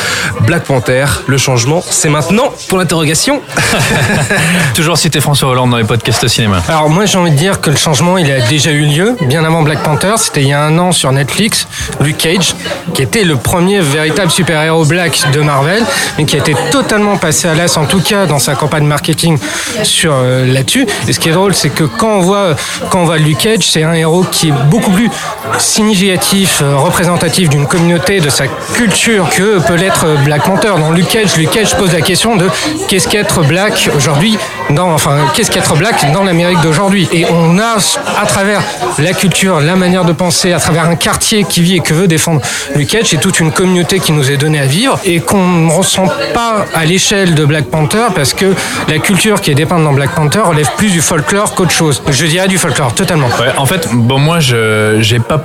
Black 0.42 0.64
Panther, 0.64 1.06
le 1.26 1.38
changement, 1.38 1.82
c'est 1.88 2.10
maintenant. 2.10 2.52
Pour 2.68 2.76
l'interrogation. 2.76 3.40
Toujours 4.74 4.98
citer 4.98 5.22
François 5.22 5.48
Hollande 5.48 5.70
dans 5.70 5.78
les 5.78 5.84
podcasts 5.84 6.28
cinéma. 6.28 6.62
Alors 6.68 6.90
moi 6.90 7.06
j'ai 7.06 7.16
envie 7.16 7.30
de 7.30 7.36
dire 7.36 7.62
que 7.62 7.70
le 7.70 7.76
changement 7.76 8.18
il 8.18 8.30
a 8.30 8.40
déjà 8.40 8.72
eu 8.72 8.84
lieu 8.84 9.16
bien 9.22 9.42
avant 9.42 9.62
Black 9.62 9.82
Panther, 9.82 10.16
c'était 10.18 10.42
il 10.42 10.48
y 10.48 10.52
a 10.52 10.60
un 10.60 10.76
an 10.76 10.92
sur 10.92 11.12
Netflix, 11.12 11.66
Luke 12.00 12.18
Cage, 12.18 12.54
qui 12.92 13.00
était 13.00 13.24
le 13.24 13.36
premier 13.36 13.80
véritable 13.80 14.30
super-héros 14.30 14.84
black 14.84 15.13
de 15.32 15.40
Marvel, 15.40 15.82
mais 16.18 16.24
qui 16.24 16.36
a 16.36 16.38
été 16.38 16.54
totalement 16.70 17.16
passé 17.16 17.48
à 17.48 17.54
l'as, 17.54 17.76
en 17.76 17.86
tout 17.86 18.00
cas 18.00 18.26
dans 18.26 18.38
sa 18.38 18.54
campagne 18.54 18.84
marketing 18.84 19.38
sur 19.82 20.12
euh, 20.14 20.46
là-dessus. 20.52 20.86
Et 21.08 21.12
ce 21.12 21.20
qui 21.20 21.28
est 21.28 21.32
drôle, 21.32 21.54
c'est 21.54 21.70
que 21.70 21.84
quand 21.84 22.18
on 22.18 22.20
voit 22.20 22.56
quand 22.90 23.12
Luke 23.14 23.38
Cage, 23.38 23.70
c'est 23.70 23.82
un 23.82 23.92
héros 23.92 24.24
qui 24.24 24.48
est 24.48 24.54
beaucoup 24.70 24.90
plus 24.90 25.10
significatif, 25.58 26.60
euh, 26.62 26.76
représentatif 26.76 27.48
d'une 27.48 27.66
communauté, 27.66 28.20
de 28.20 28.30
sa 28.30 28.46
culture 28.74 29.28
que 29.30 29.58
peut 29.60 29.74
l'être 29.74 30.06
Black 30.24 30.44
Panther. 30.44 30.72
Dans 30.78 30.90
Luke 30.90 31.08
Cage, 31.08 31.36
Luke 31.36 31.50
Cage 31.50 31.74
pose 31.76 31.92
la 31.92 32.00
question 32.00 32.36
de 32.36 32.48
qu'est-ce 32.88 33.08
qu'être 33.08 33.42
black 33.42 33.90
aujourd'hui 33.96 34.38
dans, 34.70 34.92
enfin, 34.92 35.18
qu'est-ce 35.34 35.50
qu'être 35.50 35.74
black 35.76 36.12
dans 36.12 36.24
l'Amérique 36.24 36.60
d'aujourd'hui? 36.62 37.08
Et 37.12 37.26
on 37.30 37.58
a, 37.58 37.76
à 38.20 38.26
travers 38.26 38.62
la 38.98 39.12
culture, 39.12 39.60
la 39.60 39.76
manière 39.76 40.04
de 40.04 40.12
penser, 40.12 40.52
à 40.52 40.58
travers 40.58 40.84
un 40.84 40.96
quartier 40.96 41.44
qui 41.44 41.60
vit 41.62 41.76
et 41.76 41.80
que 41.80 41.94
veut 41.94 42.08
défendre 42.08 42.40
Luke 42.74 42.88
Cage, 42.88 43.12
et 43.14 43.18
toute 43.18 43.40
une 43.40 43.52
communauté 43.52 44.00
qui 44.00 44.12
nous 44.12 44.30
est 44.30 44.36
donnée 44.36 44.60
à 44.60 44.66
vivre 44.66 44.93
et 45.04 45.20
qu'on 45.20 45.46
ne 45.46 45.70
ressent 45.72 46.06
pas 46.32 46.66
à 46.74 46.84
l'échelle 46.84 47.34
de 47.34 47.44
Black 47.44 47.66
Panther 47.66 48.06
parce 48.14 48.34
que 48.34 48.46
la 48.88 48.98
culture 48.98 49.40
qui 49.40 49.50
est 49.50 49.54
dépeinte 49.54 49.84
dans 49.84 49.92
Black 49.92 50.14
Panther 50.14 50.40
relève 50.40 50.68
plus 50.76 50.90
du 50.90 51.00
folklore 51.00 51.54
qu'autre 51.54 51.70
chose. 51.70 52.02
Je 52.10 52.26
dirais 52.26 52.48
du 52.48 52.58
folklore, 52.58 52.94
totalement. 52.94 53.28
Ouais, 53.40 53.52
en 53.56 53.66
fait, 53.66 53.88
bon, 53.92 54.18
moi, 54.18 54.40
je 54.40 54.98
j'ai 55.00 55.18
pas, 55.18 55.42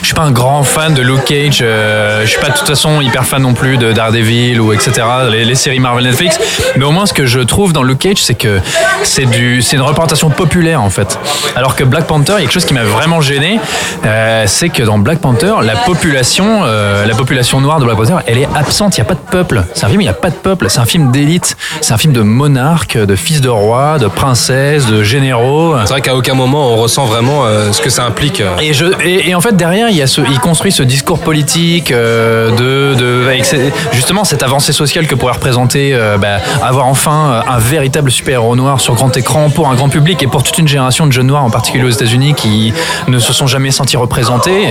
je 0.00 0.06
suis 0.06 0.14
pas 0.14 0.22
un 0.22 0.30
grand 0.30 0.62
fan 0.62 0.94
de 0.94 1.02
Luke 1.02 1.24
Cage. 1.24 1.60
euh, 1.62 2.22
je 2.24 2.30
suis 2.30 2.40
pas 2.40 2.48
de 2.48 2.56
toute 2.56 2.66
façon 2.66 3.00
hyper 3.00 3.24
fan 3.24 3.42
non 3.42 3.54
plus 3.54 3.76
de 3.76 3.92
Daredevil 3.92 4.60
ou 4.60 4.72
etc. 4.72 4.92
Les, 5.30 5.44
les 5.44 5.54
séries 5.54 5.80
Marvel 5.80 6.04
Netflix. 6.04 6.38
Mais 6.76 6.84
au 6.84 6.90
moins, 6.90 7.06
ce 7.06 7.12
que 7.12 7.26
je 7.26 7.40
trouve 7.40 7.72
dans 7.72 7.82
Luke 7.82 7.98
Cage, 8.00 8.18
c'est 8.22 8.34
que 8.34 8.60
c'est 9.02 9.26
du, 9.26 9.62
c'est 9.62 9.76
une 9.76 9.82
représentation 9.82 10.30
populaire 10.30 10.82
en 10.82 10.90
fait. 10.90 11.18
Alors 11.56 11.76
que 11.76 11.84
Black 11.84 12.06
Panther, 12.06 12.32
il 12.32 12.34
y 12.34 12.36
a 12.38 12.40
quelque 12.42 12.52
chose 12.52 12.64
qui 12.64 12.74
m'a 12.74 12.84
vraiment 12.84 13.20
gêné, 13.20 13.58
euh, 14.04 14.44
c'est 14.46 14.68
que 14.68 14.82
dans 14.82 14.98
Black 14.98 15.18
Panther, 15.18 15.54
la 15.62 15.76
population, 15.76 16.60
euh, 16.64 17.06
la 17.06 17.14
population 17.14 17.60
noire 17.60 17.78
de 17.80 17.84
Black 17.84 17.96
Panther, 17.96 18.16
elle 18.26 18.38
est 18.38 18.48
absente. 18.54 18.89
Il 18.96 18.98
y 18.98 19.02
a 19.02 19.04
pas 19.04 19.14
de 19.14 19.30
peuple. 19.30 19.64
C'est 19.74 19.86
un 19.86 19.88
film, 19.88 20.00
il 20.00 20.06
y 20.06 20.08
a 20.08 20.12
pas 20.12 20.30
de 20.30 20.34
peuple. 20.34 20.66
C'est 20.68 20.80
un 20.80 20.84
film 20.86 21.10
d'élite. 21.10 21.56
C'est 21.80 21.92
un 21.92 21.98
film 21.98 22.12
de 22.12 22.22
monarques, 22.22 22.98
de 22.98 23.16
fils 23.16 23.40
de 23.40 23.48
rois, 23.48 23.98
de 23.98 24.08
princesses, 24.08 24.86
de 24.86 25.02
généraux. 25.02 25.74
C'est 25.84 25.90
vrai 25.90 26.00
qu'à 26.00 26.16
aucun 26.16 26.34
moment 26.34 26.70
on 26.72 26.76
ressent 26.76 27.06
vraiment 27.06 27.44
euh, 27.44 27.72
ce 27.72 27.80
que 27.80 27.90
ça 27.90 28.04
implique. 28.04 28.42
Et, 28.60 28.74
je, 28.74 28.86
et, 29.02 29.30
et 29.30 29.34
en 29.34 29.40
fait, 29.40 29.56
derrière, 29.56 29.88
il, 29.88 29.96
y 29.96 30.02
a 30.02 30.06
ce, 30.06 30.20
il 30.20 30.38
construit 30.40 30.72
ce 30.72 30.82
discours 30.82 31.20
politique 31.20 31.90
euh, 31.90 32.50
de, 32.50 32.98
de 32.98 33.26
avec 33.28 33.44
justement 33.92 34.24
cette 34.24 34.42
avancée 34.42 34.72
sociale 34.72 35.06
que 35.06 35.14
pourrait 35.14 35.34
représenter 35.34 35.92
euh, 35.94 36.18
bah, 36.18 36.38
avoir 36.62 36.86
enfin 36.86 37.42
un 37.48 37.58
véritable 37.58 38.10
super-héros 38.10 38.56
noir 38.56 38.80
sur 38.80 38.94
grand 38.94 39.16
écran 39.16 39.50
pour 39.50 39.68
un 39.68 39.74
grand 39.74 39.88
public 39.88 40.22
et 40.22 40.26
pour 40.26 40.42
toute 40.42 40.58
une 40.58 40.68
génération 40.68 41.06
de 41.06 41.12
jeunes 41.12 41.28
noirs, 41.28 41.44
en 41.44 41.50
particulier 41.50 41.84
aux 41.84 41.90
États-Unis, 41.90 42.34
qui 42.34 42.72
ne 43.08 43.18
se 43.18 43.32
sont 43.32 43.46
jamais 43.46 43.70
sentis 43.70 43.96
représentés 43.96 44.68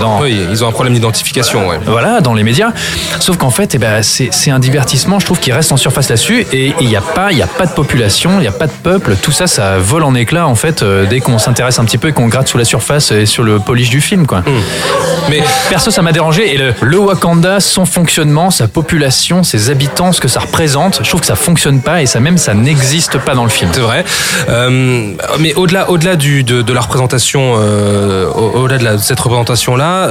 dans, 0.00 0.20
Oui, 0.20 0.38
ils 0.50 0.64
ont 0.64 0.68
un 0.68 0.72
problème 0.72 0.94
d'identification, 0.94 1.68
ouais. 1.68 1.78
voilà, 1.86 2.20
dans 2.20 2.34
les 2.34 2.42
médias. 2.42 2.70
Sauf 3.20 3.36
qu'en 3.36 3.50
fait, 3.50 3.61
eh 3.74 3.78
ben, 3.78 4.02
c'est 4.02 4.50
un 4.50 4.58
divertissement, 4.58 5.18
je 5.20 5.26
trouve, 5.26 5.38
qui 5.40 5.52
reste 5.52 5.72
en 5.72 5.76
surface 5.76 6.08
là-dessus. 6.08 6.46
Et 6.52 6.74
il 6.80 6.88
n'y 6.88 6.96
a 6.96 7.00
pas, 7.00 7.32
il 7.32 7.38
y 7.38 7.42
a 7.42 7.46
pas 7.46 7.66
de 7.66 7.72
population, 7.72 8.32
il 8.38 8.42
n'y 8.42 8.46
a 8.48 8.52
pas 8.52 8.66
de 8.66 8.72
peuple. 8.82 9.16
Tout 9.20 9.32
ça, 9.32 9.46
ça 9.46 9.78
vole 9.78 10.02
en 10.04 10.14
éclats 10.14 10.46
en 10.46 10.54
fait 10.54 10.82
euh, 10.82 11.06
dès 11.06 11.20
qu'on 11.20 11.38
s'intéresse 11.38 11.78
un 11.78 11.84
petit 11.84 11.98
peu 11.98 12.08
et 12.08 12.12
qu'on 12.12 12.28
gratte 12.28 12.48
sous 12.48 12.58
la 12.58 12.64
surface 12.64 13.10
et 13.12 13.26
sur 13.26 13.42
le 13.42 13.58
polish 13.58 13.90
du 13.90 14.00
film, 14.00 14.26
quoi. 14.26 14.42
Mais 15.30 15.42
Perso, 15.70 15.90
ça 15.90 16.02
m'a 16.02 16.12
dérangé. 16.12 16.54
Et 16.54 16.58
le, 16.58 16.74
le 16.82 16.98
Wakanda, 16.98 17.60
son 17.60 17.84
fonctionnement, 17.86 18.50
sa 18.50 18.68
population, 18.68 19.42
ses 19.42 19.70
habitants, 19.70 20.12
ce 20.12 20.20
que 20.20 20.28
ça 20.28 20.40
représente, 20.40 21.00
je 21.02 21.08
trouve 21.08 21.20
que 21.20 21.26
ça 21.26 21.36
fonctionne 21.36 21.80
pas 21.80 22.02
et 22.02 22.06
ça 22.06 22.20
même 22.20 22.38
ça 22.38 22.54
n'existe 22.54 23.18
pas 23.18 23.34
dans 23.34 23.44
le 23.44 23.50
film. 23.50 23.70
C'est 23.72 23.80
vrai. 23.80 24.04
Euh, 24.48 25.12
mais 25.38 25.54
au-delà, 25.54 25.90
au-delà 25.90 26.16
du, 26.16 26.44
de, 26.44 26.62
de 26.62 26.72
la 26.72 26.80
représentation, 26.80 27.54
euh, 27.58 28.26
au- 28.28 28.60
au-delà 28.62 28.78
de, 28.78 28.84
la- 28.84 28.92
de 28.96 28.98
cette 29.02 29.20
représentation-là, 29.20 30.08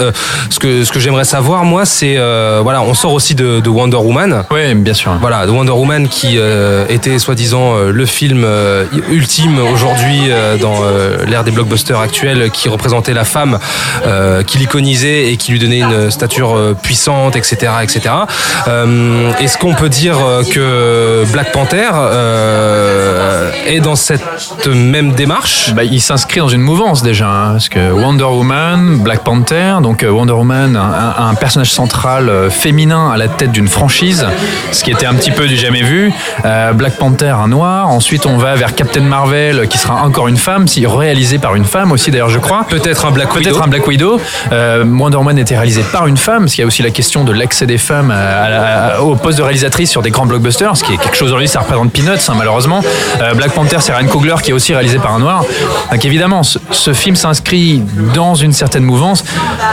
ce 0.50 0.60
que, 0.60 0.84
ce 0.84 0.92
que 0.92 1.00
j'aimerais 1.00 1.24
savoir, 1.26 1.64
moi, 1.66 1.86
c'est, 1.86 2.16
voilà, 2.62 2.82
on 2.82 2.94
sort 2.94 3.14
aussi 3.14 3.36
de, 3.36 3.41
de 3.42 3.70
Wonder 3.70 3.98
Woman. 3.98 4.44
Oui, 4.52 4.74
bien 4.76 4.94
sûr. 4.94 5.12
Voilà, 5.20 5.46
de 5.46 5.52
Wonder 5.52 5.72
Woman 5.72 6.08
qui 6.08 6.38
euh, 6.38 6.86
était 6.90 7.20
soi-disant 7.20 7.76
euh, 7.76 7.92
le 7.92 8.06
film 8.06 8.44
euh, 8.44 8.86
ultime 9.10 9.60
aujourd'hui 9.60 10.24
euh, 10.30 10.58
dans 10.58 10.82
l'ère 11.28 11.44
des 11.44 11.52
blockbusters 11.52 12.00
actuels, 12.00 12.52
qui 12.52 12.70
représentait 12.70 13.14
la 13.14 13.24
femme, 13.24 13.60
qui 14.46 14.58
l'iconisait 14.58 15.32
et 15.32 15.38
qui 15.38 15.52
lui 15.52 15.60
donnait 15.60 15.80
une 15.80 16.12
stature 16.12 16.76
puissante, 16.82 17.36
etc., 17.36 17.72
etc. 17.84 18.16
Est-ce 19.40 19.58
qu'on 19.58 19.74
peut 19.74 19.90
dire 19.90 20.18
que 20.52 21.24
Black 21.32 21.52
Panther 21.52 21.90
est 23.72 23.80
dans 23.80 23.96
cette 23.96 24.22
même 24.68 25.14
démarche 25.14 25.74
Bah, 25.74 25.84
il 25.84 26.02
s'inscrit 26.02 26.40
dans 26.40 26.48
une 26.50 26.62
mouvance 26.62 27.02
déjà, 27.04 27.28
hein, 27.28 27.52
parce 27.54 27.70
que 27.70 27.92
Wonder 27.92 28.24
Woman, 28.26 28.98
Black 29.00 29.24
Panther, 29.24 29.76
donc 29.82 30.04
euh, 30.04 30.10
Wonder 30.10 30.34
Woman, 30.34 30.76
un, 30.76 31.26
un 31.30 31.34
personnage 31.36 31.72
central 31.72 32.30
euh, 32.30 32.50
féminin 32.50 33.10
à 33.12 33.18
la 33.18 33.28
tête 33.28 33.52
d'une 33.52 33.68
franchise, 33.68 34.26
ce 34.72 34.84
qui 34.84 34.92
était 34.92 35.06
un 35.06 35.14
petit 35.14 35.32
peu 35.32 35.48
du 35.48 35.56
jamais 35.56 35.84
vu. 35.84 36.12
Euh, 36.46 36.74
Black 36.74 36.98
Panther, 36.98 37.30
un 37.42 37.48
noir. 37.48 37.90
Ensuite, 37.90 38.26
on 38.26 38.38
va 38.38 38.56
vers 38.56 38.76
Captain 38.76 39.02
Marvel, 39.02 39.68
qui 39.68 39.78
sera 39.78 40.04
encore 40.04 40.28
une 40.28 40.38
femme, 40.38 40.68
si 40.68 40.86
réalisé 40.86 41.38
par 41.40 41.56
une 41.56 41.66
femme 41.66 41.92
aussi 41.92 42.12
d'ailleurs, 42.12 42.30
je 42.30 42.40
crois. 42.40 42.66
Peut-être 42.70 43.06
un 43.06 43.12
Black 43.12 43.34
Widow. 43.36 43.50
Peut-être 43.50 43.64
un 43.64 43.68
Black 43.68 43.88
Widow. 43.88 44.20
Euh, 44.52 44.84
Wonder 44.86 45.18
Woman 45.18 45.38
était 45.38 45.56
réalisé 45.56 45.84
par 45.92 46.08
une 46.08 46.18
femme, 46.18 46.44
parce 46.44 46.54
qu'il 46.54 46.62
y 46.62 46.66
a 46.66 46.68
aussi 46.68 46.84
la 46.84 46.92
question 46.92 47.24
de 47.24 47.32
l'accès 47.32 47.66
des 47.66 47.78
femmes 47.78 48.12
à- 48.12 48.16
à- 48.16 48.96
à- 48.98 49.02
au 49.02 49.16
poste 49.16 49.38
de 49.38 49.44
réalisatrice 49.44 49.90
sur 49.90 50.02
des 50.02 50.12
grands 50.12 50.26
blockbusters, 50.26 50.76
ce 50.76 50.84
qui 50.84 50.94
est 50.94 50.98
quelque 50.98 51.16
chose 51.16 51.30
aujourd'hui, 51.30 51.48
ça 51.48 51.60
représente 51.60 51.92
peanuts, 51.92 52.10
hein, 52.28 52.34
malheureusement. 52.38 52.82
Euh, 53.22 53.34
Black 53.34 53.52
Panther, 53.52 53.61
c'est 53.80 53.94
Ryan 53.94 54.08
Coogler 54.08 54.36
qui 54.44 54.52
est 54.52 54.54
aussi 54.54 54.74
réalisé 54.74 55.00
par 55.00 55.14
un 55.14 55.20
noir. 55.20 55.44
Donc 55.92 56.06
évidemment, 56.06 56.42
ce, 56.44 56.94
film 56.94 57.16
s'inscrit 57.16 57.82
dans 58.14 58.36
une 58.36 58.54
certaine 58.54 58.84
mouvance. 58.84 59.24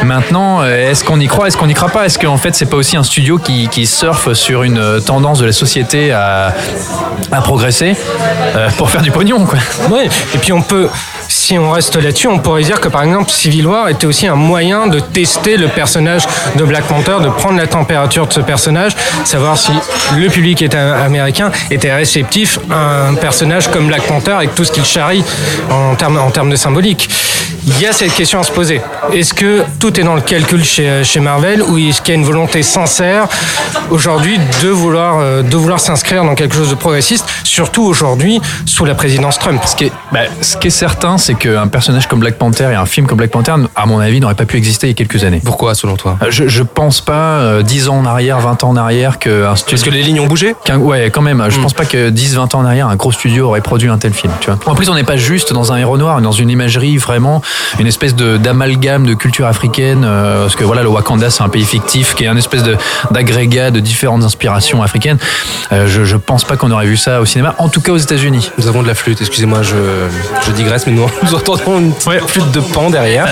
Maintenant, 0.05 0.61
euh, 0.63 0.91
est-ce 0.91 1.05
qu'on 1.05 1.21
y 1.21 1.27
croit, 1.27 1.49
est-ce 1.49 1.57
qu'on 1.57 1.67
n'y 1.67 1.75
croit 1.75 1.89
pas? 1.89 2.07
Est-ce 2.07 2.19
qu'en 2.19 2.37
fait, 2.37 2.55
c'est 2.55 2.67
pas 2.67 2.77
aussi 2.77 2.97
un 2.97 3.03
studio 3.03 3.39
qui, 3.39 3.69
qui 3.69 3.87
surfe 3.87 4.33
sur 4.33 4.63
une 4.63 4.79
euh, 4.79 5.01
tendance 5.01 5.41
de 5.41 5.47
la 5.47 5.53
société 5.53 6.13
à, 6.13 6.55
à 7.33 7.41
progresser 7.41 7.97
euh, 8.57 8.71
pour 8.77 8.91
faire 8.91 9.03
du 9.03 9.11
pognon, 9.11 9.45
quoi? 9.47 9.59
Ouais. 9.91 10.09
Et 10.35 10.39
puis 10.39 10.53
on 10.53 10.63
peut, 10.63 10.89
si 11.39 11.57
on 11.57 11.71
reste 11.71 11.97
là-dessus, 11.97 12.27
on 12.27 12.41
pourrait 12.41 12.63
dire 12.63 12.81
que 12.81 12.89
par 12.89 13.05
exemple 13.05 13.31
Civil 13.31 13.67
War 13.67 13.89
était 13.89 14.07
aussi 14.07 14.27
un 14.27 14.35
moyen 14.35 14.89
de 14.89 14.99
tester 14.99 15.57
le 15.57 15.69
personnage 15.69 16.27
de 16.57 16.65
Black 16.65 16.85
Panther, 16.85 17.19
de 17.23 17.29
prendre 17.29 17.57
la 17.57 17.67
température 17.67 18.27
de 18.27 18.33
ce 18.33 18.41
personnage, 18.41 18.97
savoir 19.25 19.57
si 19.57 19.73
le 20.17 20.29
public 20.29 20.61
était 20.63 20.77
américain 20.77 21.53
était 21.71 21.95
réceptif 21.95 22.59
à 22.71 23.09
un 23.09 23.15
personnage 23.15 23.71
comme 23.71 23.87
Black 23.87 24.03
Panther 24.03 24.33
avec 24.33 24.55
tout 24.55 24.65
ce 24.65 24.73
qu'il 24.73 24.85
charrie 24.85 25.25
en 25.71 25.95
termes 25.95 26.51
de 26.51 26.57
symbolique. 26.57 27.09
Il 27.71 27.83
y 27.83 27.87
a 27.87 27.93
cette 27.93 28.15
question 28.15 28.41
à 28.41 28.43
se 28.45 28.51
poser. 28.51 28.81
Est-ce 29.13 29.35
que 29.35 29.63
tout 29.79 30.01
est 30.01 30.03
dans 30.03 30.15
le 30.15 30.23
calcul 30.23 30.65
chez, 30.65 31.05
chez 31.05 31.21
Marvel 31.21 31.63
ou 31.63 31.77
est-ce 31.77 32.01
qu'il 32.01 32.15
y 32.15 32.17
a 32.17 32.21
une 32.21 32.25
volonté 32.27 32.63
sincère 32.63 33.29
aujourd'hui 33.91 34.39
de 34.63 34.69
vouloir, 34.69 35.19
euh, 35.21 35.43
de 35.43 35.55
vouloir 35.57 35.79
s'inscrire 35.79 36.25
dans 36.25 36.35
quelque 36.35 36.55
chose 36.55 36.71
de 36.71 36.75
progressiste, 36.75 37.27
surtout 37.45 37.83
aujourd'hui 37.85 38.41
sous 38.65 38.87
la 38.87 38.95
présidence 38.95 39.39
Trump? 39.39 39.61
Ce 39.67 39.77
qui 39.77 39.85
est, 39.85 39.93
bah, 40.13 40.21
ce 40.41 40.57
qui 40.57 40.69
est 40.69 40.71
certain, 40.71 41.19
c'est 41.19 41.35
qu'un 41.35 41.67
personnage 41.69 42.07
comme 42.09 42.21
Black 42.21 42.39
Panther 42.39 42.69
et 42.73 42.75
un 42.75 42.87
film 42.87 43.07
comme 43.07 43.19
Black 43.19 43.31
Panther, 43.31 43.53
à 43.77 43.85
mon 43.87 43.99
avis, 43.99 44.19
n'aurait 44.21 44.35
pas 44.35 44.47
pu 44.47 44.57
exister 44.57 44.87
il 44.87 44.91
y 44.91 44.93
a 44.93 44.97
quelques 44.97 45.23
années. 45.25 45.43
Pourquoi, 45.45 45.75
selon 45.75 45.97
toi? 45.97 46.17
Euh, 46.23 46.27
Je, 46.31 46.49
je 46.49 46.63
pense 46.63 47.03
pas, 47.03 47.13
euh, 47.41 47.63
10 47.63 47.89
ans 47.91 47.99
en 47.99 48.07
arrière, 48.07 48.39
20 48.41 48.65
ans 48.65 48.71
en 48.71 48.77
arrière, 48.77 49.19
qu'un 49.19 49.55
studio. 49.57 49.77
Parce 49.77 49.83
que 49.83 49.91
les 49.91 50.03
lignes 50.03 50.21
ont 50.21 50.27
bougé? 50.27 50.55
Qu'un- 50.65 50.79
ouais, 50.79 51.11
quand 51.11 51.23
même. 51.23 51.45
Je 51.51 51.61
pense 51.61 51.75
pas 51.75 51.85
que 51.85 52.09
10, 52.09 52.35
20 52.37 52.55
ans 52.55 52.61
en 52.61 52.65
arrière, 52.65 52.89
un 52.89 52.97
gros 52.97 53.13
studio 53.13 53.47
aurait 53.49 53.61
produit 53.61 53.91
un 53.91 53.99
tel 53.99 54.15
film. 54.15 54.33
Tu 54.41 54.51
vois. 54.51 54.59
En 54.67 54.75
plus, 54.75 54.89
on 54.89 54.95
n'est 54.95 55.05
pas 55.05 55.17
juste 55.19 55.53
dans 55.53 55.73
un 55.73 55.77
héros 55.77 55.99
noir, 55.99 56.17
mais 56.17 56.23
dans 56.23 56.33
une 56.33 56.49
imagerie 56.51 56.97
vraiment, 56.97 57.43
une 57.79 57.87
espèce 57.87 58.15
de 58.15 58.37
d'amalgame 58.37 59.07
de 59.07 59.15
culture 59.15 59.47
africaine. 59.47 60.05
euh, 60.05 60.43
parce 60.43 60.57
que 60.57 60.65
voilà, 60.65 60.83
le 60.83 60.89
Wakanda, 60.89 61.31
c'est 61.31 61.43
un 61.43 61.49
pays 61.49 61.65
fictif 61.65 62.15
qui 62.15 62.25
est 62.25 62.29
un 62.29 62.37
espèce 62.37 62.63
de 62.63 62.77
d'agrégat 63.11 63.71
de 63.71 63.81
différentes 63.81 64.25
inspirations 64.25 64.83
africaines. 64.83 65.19
Euh, 65.73 65.87
je, 65.87 66.05
je 66.05 66.17
pense 66.17 66.45
pas 66.45 66.57
qu'on 66.57 66.71
aurait 66.71 66.87
vu 66.87 66.97
ça 66.97 67.21
au 67.21 67.25
cinéma, 67.25 67.55
en 67.59 67.69
tout 67.69 67.81
cas 67.81 67.93
aux 67.93 67.97
États-Unis. 67.99 68.51
Nous 68.59 68.67
avons 68.69 68.83
de 68.83 68.89
la 68.89 68.95
flûte, 68.95 69.21
excusez-moi, 69.21 69.63
je, 69.63 69.75
je 70.47 70.51
digresse, 70.53 70.87
mais 70.87 70.93
nous, 70.93 71.07
nous 71.23 71.35
entendons 71.35 71.79
une 71.79 71.93
petite 71.93 72.29
flûte 72.29 72.51
de 72.53 72.61
pan 72.61 72.91
derrière. 72.91 73.27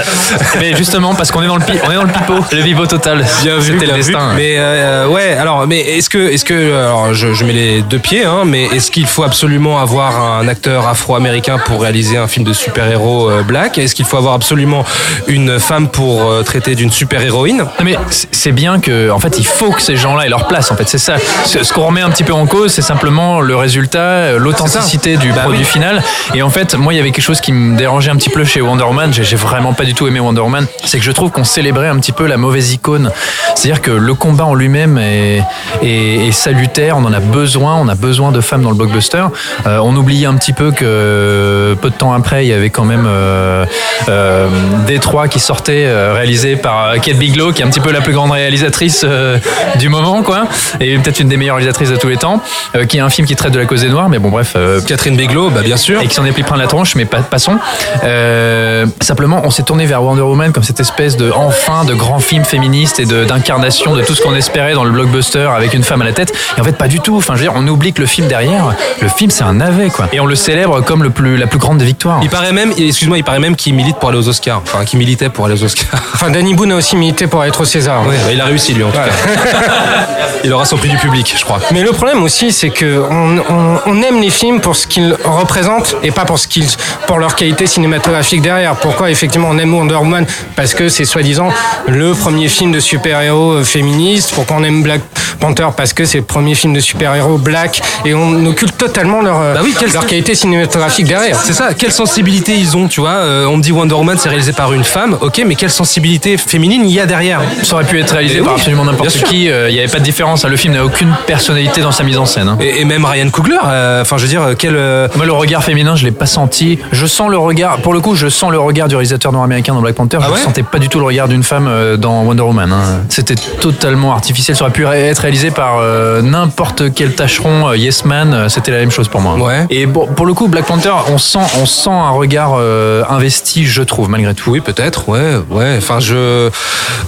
Mais 0.60 0.74
justement, 0.76 1.14
parce 1.14 1.30
qu'on 1.30 1.42
est 1.42 1.46
dans 1.46 1.56
le 1.56 1.64
pi- 1.64 1.78
on 1.86 1.90
est 1.90 1.94
dans 1.94 2.02
le 2.04 2.12
pipeau, 2.12 2.34
le 2.52 2.62
pipeau 2.62 2.86
total. 2.86 3.24
Bien 3.42 3.58
vu, 3.58 3.72
le 3.74 3.78
vu. 3.80 3.86
destin. 3.86 4.32
Mais 4.36 4.56
euh, 4.58 5.06
ouais, 5.08 5.32
alors, 5.38 5.66
mais 5.66 5.80
est-ce 5.80 6.10
que, 6.10 6.18
est-ce 6.18 6.44
que, 6.44 6.54
alors, 6.78 7.14
je, 7.14 7.32
je 7.34 7.44
mets 7.44 7.52
les 7.52 7.82
deux 7.82 7.98
pieds, 7.98 8.24
hein, 8.24 8.42
mais 8.44 8.64
est-ce 8.66 8.90
qu'il 8.90 9.06
faut 9.06 9.22
absolument 9.24 9.80
avoir 9.80 10.20
un 10.40 10.48
acteur 10.48 10.86
afro-américain 10.88 11.58
pour 11.64 11.82
réaliser 11.82 12.16
un 12.16 12.26
film 12.28 12.44
de 12.44 12.52
super-héros 12.52 13.30
euh, 13.30 13.42
black? 13.42 13.78
Est-ce 13.78 13.94
qu'il 13.94 14.04
faut 14.04 14.15
avoir 14.16 14.35
absolument 14.35 14.85
une 15.26 15.59
femme 15.59 15.88
pour 15.88 16.22
euh, 16.31 16.42
traiter 16.42 16.74
d'une 16.74 16.90
super-héroïne 16.90 17.59
Non, 17.59 17.85
mais 17.85 17.96
c'est 18.11 18.52
bien 18.52 18.79
que, 18.81 19.11
en 19.11 19.18
fait, 19.18 19.38
il 19.38 19.46
faut 19.46 19.70
que 19.70 19.83
ces 19.83 19.96
gens-là 19.96 20.26
aient 20.26 20.31
leur 20.31 20.46
place. 20.46 20.70
En 20.70 20.76
fait, 20.76 20.88
c'est 20.88 20.98
ça. 20.98 21.16
Ce 21.44 21.62
ce 21.64 21.72
qu'on 21.72 21.87
remet 21.87 22.00
un 22.02 22.11
petit 22.11 22.24
peu 22.24 22.33
en 22.33 22.46
cause, 22.46 22.72
c'est 22.72 22.83
simplement 22.83 23.40
le 23.40 23.57
résultat, 23.57 23.98
euh, 23.98 24.38
l'authenticité 24.38 25.16
du 25.16 25.33
Bah 25.33 25.42
produit 25.42 25.61
oui. 25.61 25.64
final. 25.64 26.02
Et 26.35 26.42
en 26.42 26.50
fait, 26.50 26.74
moi, 26.74 26.92
il 26.92 26.96
y 26.96 27.00
avait 27.00 27.11
quelque 27.11 27.24
chose 27.24 27.40
qui 27.40 27.52
me 27.52 27.76
dérangeait 27.76 28.11
un 28.11 28.16
petit 28.16 28.31
peu 28.31 28.44
chez 28.44 28.61
Wonder 28.61 28.85
Woman. 28.85 29.12
J'ai 29.12 29.24
j'ai 29.24 29.37
vraiment 29.37 29.72
pas 29.72 29.85
du 29.85 29.94
tout 29.94 30.07
aimé 30.07 30.20
Wonder 30.20 30.40
Woman. 30.40 30.66
C'est 30.85 30.98
que 30.98 31.05
je 31.05 31.11
trouve 31.12 31.31
qu'on 31.31 31.44
célébrait 31.44 31.88
un 31.88 31.96
petit 31.98 32.12
peu 32.12 32.26
la 32.26 32.37
mauvaise 32.37 32.72
icône. 32.72 33.11
C'est-à-dire 33.55 33.83
que 33.83 33.90
le 33.90 34.14
combat 34.14 34.44
en 34.44 34.55
lui-même 34.55 34.98
est, 34.98 35.42
est- 35.83 36.29
est 36.29 36.33
salutaire. 36.33 36.96
On 36.96 37.05
en 37.05 37.12
a 37.12 37.20
besoin. 37.20 37.74
On 37.76 37.88
a 37.88 37.94
besoin 37.94 38.31
de 38.33 38.40
femmes 38.40 38.62
dans 38.62 38.70
le 38.70 38.76
blockbuster. 38.76 39.24
Euh, 39.66 39.79
on 39.83 39.96
oubliait 39.96 40.26
un 40.26 40.35
petit 40.35 40.52
peu 40.52 40.70
que 40.70 41.76
peu 41.81 41.90
de 41.90 41.94
temps 41.94 42.12
après, 42.12 42.44
il 42.44 42.48
y 42.48 42.52
avait 42.52 42.70
quand 42.70 42.85
même 42.85 43.07
euh, 43.07 43.64
euh, 44.09 44.48
Détroit 44.87 45.28
qui 45.28 45.38
sortait, 45.40 45.85
euh, 45.87 46.12
réalisé 46.14 46.56
par 46.56 46.88
euh, 46.90 46.96
Kate 46.98 47.16
Biglow, 47.16 47.52
qui 47.52 47.62
est 47.62 47.64
un 47.64 47.68
petit 47.68 47.80
peu 47.80 47.92
la 47.92 48.00
plus 48.00 48.12
grande 48.12 48.30
réalisatrice 48.32 49.02
euh, 49.04 49.38
du 49.78 49.88
moment, 49.88 50.22
quoi, 50.22 50.44
et 50.80 50.96
peut-être 50.98 51.20
une 51.20 51.28
des 51.28 51.37
meilleures 51.37 51.56
réalisatrices 51.56 51.90
de 51.90 51.96
tous 51.96 52.09
les 52.09 52.16
temps, 52.16 52.40
euh, 52.74 52.85
qui 52.85 52.98
est 52.98 53.00
un 53.00 53.09
film 53.11 53.26
qui 53.26 53.37
traite 53.37 53.52
de 53.52 53.59
la 53.59 53.66
cause 53.66 53.82
des 53.82 53.88
Noirs, 53.88 54.09
mais 54.09 54.18
bon, 54.18 54.28
bref. 54.30 54.52
euh, 54.56 54.80
Catherine 54.80 55.16
Bigelow, 55.16 55.50
bah 55.50 55.62
bien 55.62 55.76
sûr. 55.76 56.00
et 56.00 56.06
qui 56.06 56.14
s'en 56.14 56.24
est 56.24 56.32
pris 56.32 56.42
plein 56.42 56.56
la 56.56 56.66
tronche, 56.66 56.94
mais 56.94 57.04
pas, 57.04 57.18
passons. 57.20 57.59
Euh, 58.04 58.87
simplement, 59.00 59.42
on 59.44 59.50
s'est 59.50 59.62
tourné 59.62 59.87
vers 59.87 60.02
Wonder 60.02 60.22
Woman 60.22 60.52
comme 60.52 60.62
cette 60.62 60.80
espèce 60.80 61.16
de 61.16 61.30
enfin 61.35 61.85
de 61.85 61.94
grand 61.94 62.18
film 62.20 62.44
féministe 62.44 63.00
et 63.00 63.04
de- 63.06 63.24
d'incarnation 63.24 63.94
de, 63.94 64.02
tout 64.02 64.14
ce 64.14 64.22
qu'on 64.22 64.35
espérait 64.35 64.74
dans 64.74 64.85
le 64.85 64.90
blockbuster 64.90 65.48
avec 65.56 65.74
une 65.74 65.82
femme 65.82 66.02
à 66.02 66.04
la 66.04 66.12
tête. 66.12 66.32
Et 66.56 66.61
en 66.61 66.64
fait, 66.64 66.76
pas 66.76 66.88
du 66.88 67.00
tout. 67.00 67.16
Enfin, 67.16 67.35
je 67.35 67.40
veux 67.40 67.44
dire, 67.48 67.52
on 67.56 67.66
oublie 67.66 67.92
que 67.92 68.00
le 68.00 68.06
film 68.06 68.28
derrière, 68.28 68.74
le 69.00 69.09
film 69.09 69.30
c'est 69.30 69.44
un 69.44 69.54
navet, 69.54 69.88
quoi. 69.90 70.09
Et 70.12 70.20
on 70.20 70.26
le 70.26 70.35
célèbre 70.35 70.80
comme 70.82 71.02
le 71.02 71.11
plus, 71.11 71.37
la 71.37 71.46
plus 71.46 71.59
grande 71.59 71.78
des 71.78 71.85
victoires. 71.85 72.20
Il 72.22 72.28
paraît 72.30 72.52
même, 72.52 72.72
excuse-moi, 72.78 73.18
il 73.18 73.24
paraît 73.24 73.38
même 73.40 73.56
qu'il 73.56 73.74
milite 73.87 73.99
pour 74.01 74.09
aller 74.09 74.18
aux 74.18 74.29
Oscars. 74.29 74.62
Enfin, 74.64 74.85
qu'il 74.85 74.99
militait 74.99 75.29
pour 75.29 75.44
aller 75.46 75.55
aux 75.55 75.64
Oscars. 75.64 75.87
Enfin, 76.16 76.31
Danny 76.31 76.55
Boone 76.55 76.72
a 76.72 76.77
aussi 76.77 76.96
milité 76.96 77.27
pour 77.27 77.44
être 77.44 77.61
au 77.61 77.64
César. 77.66 78.03
Bah, 78.03 78.11
il 78.33 78.40
a 78.40 78.46
réussi 78.46 78.72
lui 78.72 78.83
en 78.83 78.90
tout 78.90 78.96
cas. 78.96 79.05
il 80.44 80.53
aura 80.53 80.64
son 80.64 80.77
prix 80.79 80.88
du 80.88 80.96
public, 80.96 81.35
je 81.38 81.44
crois. 81.44 81.61
Mais 81.72 81.83
le 81.83 81.92
problème 81.92 82.22
aussi, 82.22 82.53
c'est 82.53 82.70
que 82.70 83.03
on, 83.11 83.38
on- 83.38 83.79
on 83.87 84.03
aime 84.03 84.20
les 84.22 84.31
films 84.31 84.61
pour 84.61 84.75
ce 84.77 84.87
qu'ils 84.87 85.14
représentent 85.25 85.94
et 86.03 86.11
pas 86.11 86.25
pour 86.25 86.38
ce 86.38 86.49
qu'ils, 86.49 86.66
pour 87.07 87.18
leur 87.18 87.35
qualité 87.37 87.66
cinématographique 87.66 88.40
derrière. 88.42 88.77
Pourquoi 88.77 89.11
effectivement 89.11 89.49
on 89.51 89.59
aime 89.59 89.75
Wonder 89.75 89.96
Woman? 89.96 90.25
Parce 90.57 90.72
que 90.75 90.88
c'est 90.88 91.05
soi-disant 91.05 91.51
le 91.87 92.12
premier 92.14 92.49
film 92.49 92.72
de 92.72 92.81
super-héros 92.81 93.53
euh, 93.53 93.64
féministe. 93.64 94.33
Pourquoi 94.35 94.57
on 94.59 94.64
aime 94.64 94.83
Black 94.83 95.03
Panther? 95.38 95.68
Parce 95.77 95.92
que 95.92 96.05
c'est 96.07 96.18
le 96.18 96.25
premier 96.25 96.55
film 96.55 96.72
de 96.72 96.81
super-héros 96.81 97.37
black 97.38 97.83
et 98.07 98.14
on 98.14 98.44
occulte 98.46 98.77
totalement 98.79 99.20
leur, 99.20 99.38
Bah 99.38 99.61
oui, 99.62 99.75
leur 99.92 100.07
qualité 100.07 100.35
cinématographique 100.35 101.07
derrière. 101.07 101.38
C'est 101.44 101.53
ça, 101.53 101.75
quelle 101.75 101.92
sensibilité 101.92 102.55
ils 102.57 102.75
ont, 102.77 102.88
tu 102.88 103.01
vois. 103.01 103.11
euh, 103.11 103.46
on 103.46 103.59
me 103.59 103.62
dit 103.62 103.72
Wonder 103.76 103.94
Woman 103.94 104.16
c'est 104.18 104.28
réalisé 104.28 104.52
par 104.52 104.72
une 104.72 104.84
femme, 104.84 105.16
ok, 105.20 105.42
mais 105.46 105.54
quelle 105.54 105.70
sensibilité 105.70 106.36
féminine 106.36 106.82
il 106.84 106.90
y 106.92 107.00
a 107.00 107.06
derrière 107.06 107.40
Ça 107.62 107.74
aurait 107.76 107.84
pu 107.84 108.00
être 108.00 108.12
réalisé 108.12 108.36
Mais 108.36 108.40
par 108.44 108.54
oui, 108.54 108.60
absolument 108.60 108.84
n'importe 108.84 109.10
qui. 109.24 109.48
euh, 109.50 109.68
Il 109.68 109.74
n'y 109.74 109.78
avait 109.80 109.88
pas 109.92 109.98
de 109.98 110.04
différence. 110.04 110.44
hein. 110.44 110.48
Le 110.48 110.56
film 110.56 110.74
n'a 110.74 110.84
aucune 110.84 111.12
personnalité 111.26 111.80
dans 111.80 111.92
sa 111.92 112.02
mise 112.04 112.18
en 112.18 112.26
scène. 112.26 112.48
hein. 112.48 112.58
et, 112.60 112.80
et 112.80 112.84
même 112.84 113.04
Ryan 113.04 113.28
Coogler, 113.30 113.56
euh, 113.66 114.02
enfin 114.02 114.16
je 114.16 114.22
veux 114.22 114.28
dire, 114.28 114.42
euh, 114.42 114.54
quel. 114.58 114.72
Moi, 115.16 115.26
le 115.26 115.32
regard 115.32 115.62
féminin, 115.64 115.96
je 115.96 116.04
l'ai 116.04 116.10
pas 116.12 116.26
senti. 116.26 116.78
Je 116.92 117.06
sens 117.06 117.28
le 117.30 117.38
regard, 117.38 117.78
pour 117.78 117.92
le 117.92 118.00
coup, 118.00 118.14
je 118.14 118.28
sens 118.28 118.50
le 118.50 118.58
regard 118.58 118.88
du 118.88 118.94
réalisateur 118.96 119.32
nord-américain 119.32 119.74
dans 119.74 119.80
Black 119.82 119.94
Panther. 119.94 120.18
Ah 120.20 120.26
je 120.28 120.32
ouais 120.32 120.38
ne 120.40 120.44
sentais 120.44 120.62
pas 120.62 120.78
du 120.78 120.88
tout 120.88 120.98
le 120.98 121.04
regard 121.06 121.28
d'une 121.28 121.42
femme 121.42 121.68
dans 121.98 122.22
Wonder 122.24 122.42
Woman. 122.42 122.72
hein. 122.72 123.02
C'était 123.08 123.34
totalement 123.60 124.12
artificiel. 124.12 124.56
Ça 124.56 124.64
aurait 124.64 124.72
pu 124.72 124.84
être 124.86 125.18
réalisé 125.20 125.50
par 125.50 125.78
euh, 125.80 126.22
n'importe 126.22 126.92
quel 126.94 127.14
tâcheron, 127.14 127.72
Yes 127.74 128.04
Man. 128.04 128.46
C'était 128.48 128.70
la 128.72 128.78
même 128.78 128.90
chose 128.90 129.08
pour 129.08 129.20
moi. 129.20 129.34
Ouais. 129.36 129.66
Et 129.70 129.86
bon, 129.86 130.06
pour 130.06 130.26
le 130.26 130.34
coup, 130.34 130.48
Black 130.48 130.64
Panther, 130.66 130.92
on 131.12 131.18
sent, 131.18 131.38
on 131.60 131.66
sent 131.66 131.90
un 131.90 132.10
regard 132.10 132.52
euh, 132.58 133.02
investi, 133.08 133.65
je 133.68 133.83
trouve, 133.83 134.09
malgré 134.09 134.35
tout. 134.35 134.50
Oui, 134.50 134.61
peut-être, 134.61 135.09
ouais, 135.09 135.37
ouais. 135.50 135.74
Enfin, 135.79 136.00
je, 136.00 136.50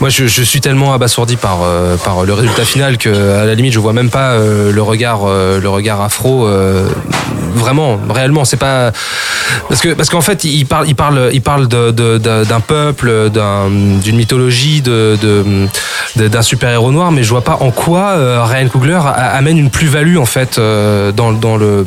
moi, 0.00 0.08
je, 0.08 0.26
suis 0.26 0.60
tellement 0.60 0.92
abasourdi 0.92 1.36
par 1.36 1.58
euh, 1.62 1.96
par 1.96 2.24
le 2.24 2.32
résultat 2.32 2.64
final 2.64 2.98
que, 2.98 3.08
à 3.08 3.44
la 3.44 3.54
limite, 3.54 3.72
je 3.72 3.78
vois 3.78 3.92
même 3.92 4.10
pas 4.10 4.32
euh, 4.32 4.72
le 4.72 4.82
regard, 4.82 5.20
euh, 5.26 5.60
le 5.60 5.68
regard 5.68 6.00
afro. 6.00 6.48
vraiment, 7.54 7.98
réellement, 8.08 8.44
c'est 8.44 8.56
pas 8.56 8.92
parce 9.68 9.80
que 9.80 9.94
parce 9.94 10.10
qu'en 10.10 10.20
fait, 10.20 10.44
il 10.44 10.66
parle, 10.66 10.86
il 10.88 10.94
parle, 10.94 11.30
il 11.32 11.42
parle 11.42 11.66
d'un 11.68 12.60
peuple, 12.60 13.30
d'un- 13.30 13.70
d'une 13.70 14.16
mythologie, 14.16 14.80
de 14.82 15.16
d'un 16.16 16.42
super 16.42 16.70
héros 16.70 16.90
noir, 16.90 17.12
mais 17.12 17.22
je 17.22 17.30
vois 17.30 17.44
pas 17.44 17.58
en 17.60 17.70
quoi 17.70 18.44
Ryan 18.46 18.68
Coogler 18.68 19.00
amène 19.04 19.58
une 19.58 19.70
plus-value 19.70 20.16
en 20.18 20.26
fait 20.26 20.58
dans 20.58 21.32
dans 21.32 21.56
le 21.56 21.84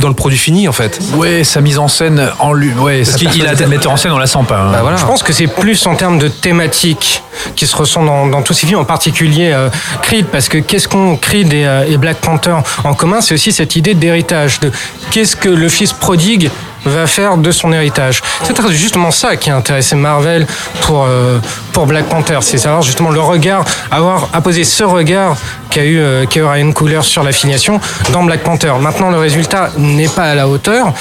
dans 0.00 0.08
le 0.08 0.14
produit 0.14 0.38
fini 0.38 0.68
en 0.68 0.72
fait. 0.72 0.98
Ouais, 1.14 1.44
sa 1.44 1.60
mise 1.60 1.78
en 1.78 1.88
scène 1.88 2.30
en 2.38 2.52
lui, 2.52 2.72
ouais, 2.74 3.02
Parce 3.04 3.16
qu'il- 3.16 3.34
il 3.36 3.46
a- 3.46 3.54
de 3.54 3.64
metteur 3.66 3.92
en 3.92 3.96
scène, 3.96 4.12
on 4.12 4.18
la 4.18 4.26
sent 4.26 4.38
pas. 4.48 4.58
hein. 4.58 4.72
Bah 4.72 4.78
voilà. 4.82 4.96
Je 4.96 5.04
pense 5.04 5.22
que 5.22 5.32
c'est 5.32 5.46
plus 5.46 5.86
en 5.86 5.94
termes 5.94 6.18
de 6.18 6.28
thématiques 6.28 7.22
qui 7.56 7.66
se 7.66 7.76
ressent 7.76 8.04
dans, 8.04 8.26
dans 8.26 8.42
tous 8.42 8.52
ces 8.54 8.66
films, 8.66 8.80
en 8.80 8.84
particulier 8.84 9.50
euh, 9.52 9.68
Creed, 10.02 10.26
parce 10.26 10.48
que 10.48 10.58
qu'est-ce 10.58 10.88
qu'ont 10.88 11.16
Creed 11.16 11.52
et, 11.52 11.64
euh, 11.66 11.84
et 11.88 11.96
Black 11.96 12.18
Panther 12.18 12.56
en 12.84 12.94
commun? 12.94 13.20
C'est 13.20 13.34
aussi 13.34 13.52
cette 13.52 13.76
idée 13.76 13.94
d'héritage, 13.94 14.60
de 14.60 14.70
qu'est-ce 15.10 15.36
que 15.36 15.48
le 15.48 15.68
fils 15.68 15.92
prodigue 15.92 16.50
va 16.84 17.06
faire 17.08 17.36
de 17.36 17.50
son 17.50 17.72
héritage. 17.72 18.22
C'est 18.44 18.56
justement 18.70 19.10
ça 19.10 19.36
qui 19.36 19.50
a 19.50 19.56
intéressé 19.56 19.96
Marvel 19.96 20.46
pour, 20.82 21.04
euh, 21.06 21.38
pour 21.72 21.86
Black 21.86 22.06
Panther, 22.06 22.38
c'est 22.40 22.56
savoir 22.56 22.82
justement 22.82 23.10
le 23.10 23.20
regard, 23.20 23.64
avoir 23.90 24.28
apposé 24.32 24.62
ce 24.64 24.84
regard 24.84 25.36
qu'a 25.70 25.84
eu, 25.84 25.98
euh, 25.98 26.24
qu'a 26.24 26.40
eu 26.40 26.44
Ryan 26.44 26.70
Coogler 26.72 27.02
sur 27.02 27.24
l'affiliation 27.24 27.80
dans 28.12 28.22
Black 28.22 28.42
Panther. 28.42 28.72
Maintenant, 28.80 29.10
le 29.10 29.18
résultat 29.18 29.70
n'est 29.76 30.08
pas 30.08 30.22
à 30.30 30.34
la 30.36 30.48
hauteur 30.48 30.92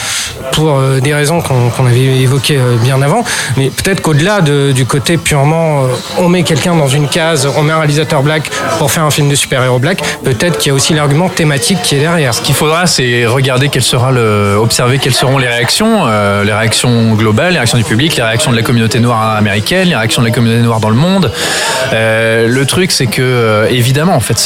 pour 0.52 0.78
euh, 0.78 1.00
des 1.00 1.14
raisons 1.14 1.42
qu'on 1.42 1.70
qu'on 1.70 1.86
avait 1.86 2.22
évoquées 2.22 2.58
euh, 2.58 2.76
bien 2.78 3.00
avant, 3.02 3.24
mais 3.56 3.70
peut-être 3.70 4.02
qu'au-delà 4.02 4.42
de- 4.42 4.72
du 4.74 4.86
côté 4.86 5.18
purement 5.18 5.84
euh, 5.84 5.88
on 6.28 6.30
met 6.30 6.44
quelqu'un 6.44 6.76
dans 6.76 6.90
une 6.90 7.08
case, 7.08 7.48
on 7.56 7.64
met 7.64 7.72
un 7.72 7.78
réalisateur 7.78 8.22
black 8.22 8.52
pour 8.80 8.92
faire 8.92 9.04
un 9.04 9.12
film 9.12 9.30
de 9.30 9.36
super-héros 9.36 9.80
black, 9.80 10.04
peut-être 10.26 10.58
qu'il 10.58 10.68
y 10.68 10.72
a 10.72 10.74
aussi 10.74 10.94
l'argument 10.94 11.30
thématique 11.30 11.82
qui 11.82 11.96
est 11.96 12.02
derrière. 12.02 12.34
Ce 12.34 12.42
qu'il 12.42 12.54
faudra, 12.54 12.86
c'est 12.86 13.26
regarder 13.26 13.70
quel 13.70 13.82
observer 14.60 15.00
quelles 15.00 15.14
seront 15.14 15.38
les 15.38 15.48
réactions, 15.48 16.02
euh, 16.06 16.44
les 16.44 16.52
réactions 16.52 17.14
globales, 17.14 17.54
les 17.54 17.60
réactions 17.60 17.78
du 17.78 17.86
public, 17.86 18.18
les 18.18 18.24
réactions 18.24 18.52
de 18.52 18.58
la 18.58 18.62
communauté 18.62 19.00
noire 19.00 19.38
américaine, 19.38 19.88
les 19.88 19.96
réactions 19.96 20.22
de 20.22 20.28
la 20.28 20.34
communauté 20.34 20.62
noire 20.62 20.82
dans 20.82 20.90
le 20.90 20.98
monde. 20.98 21.32
Euh, 21.94 22.50
le 22.50 22.66
truc, 22.66 22.92
c'est 22.92 23.08
que 23.08 23.22
euh, 23.22 23.70
évidemment, 23.70 24.16
en 24.16 24.20
fait, 24.20 24.38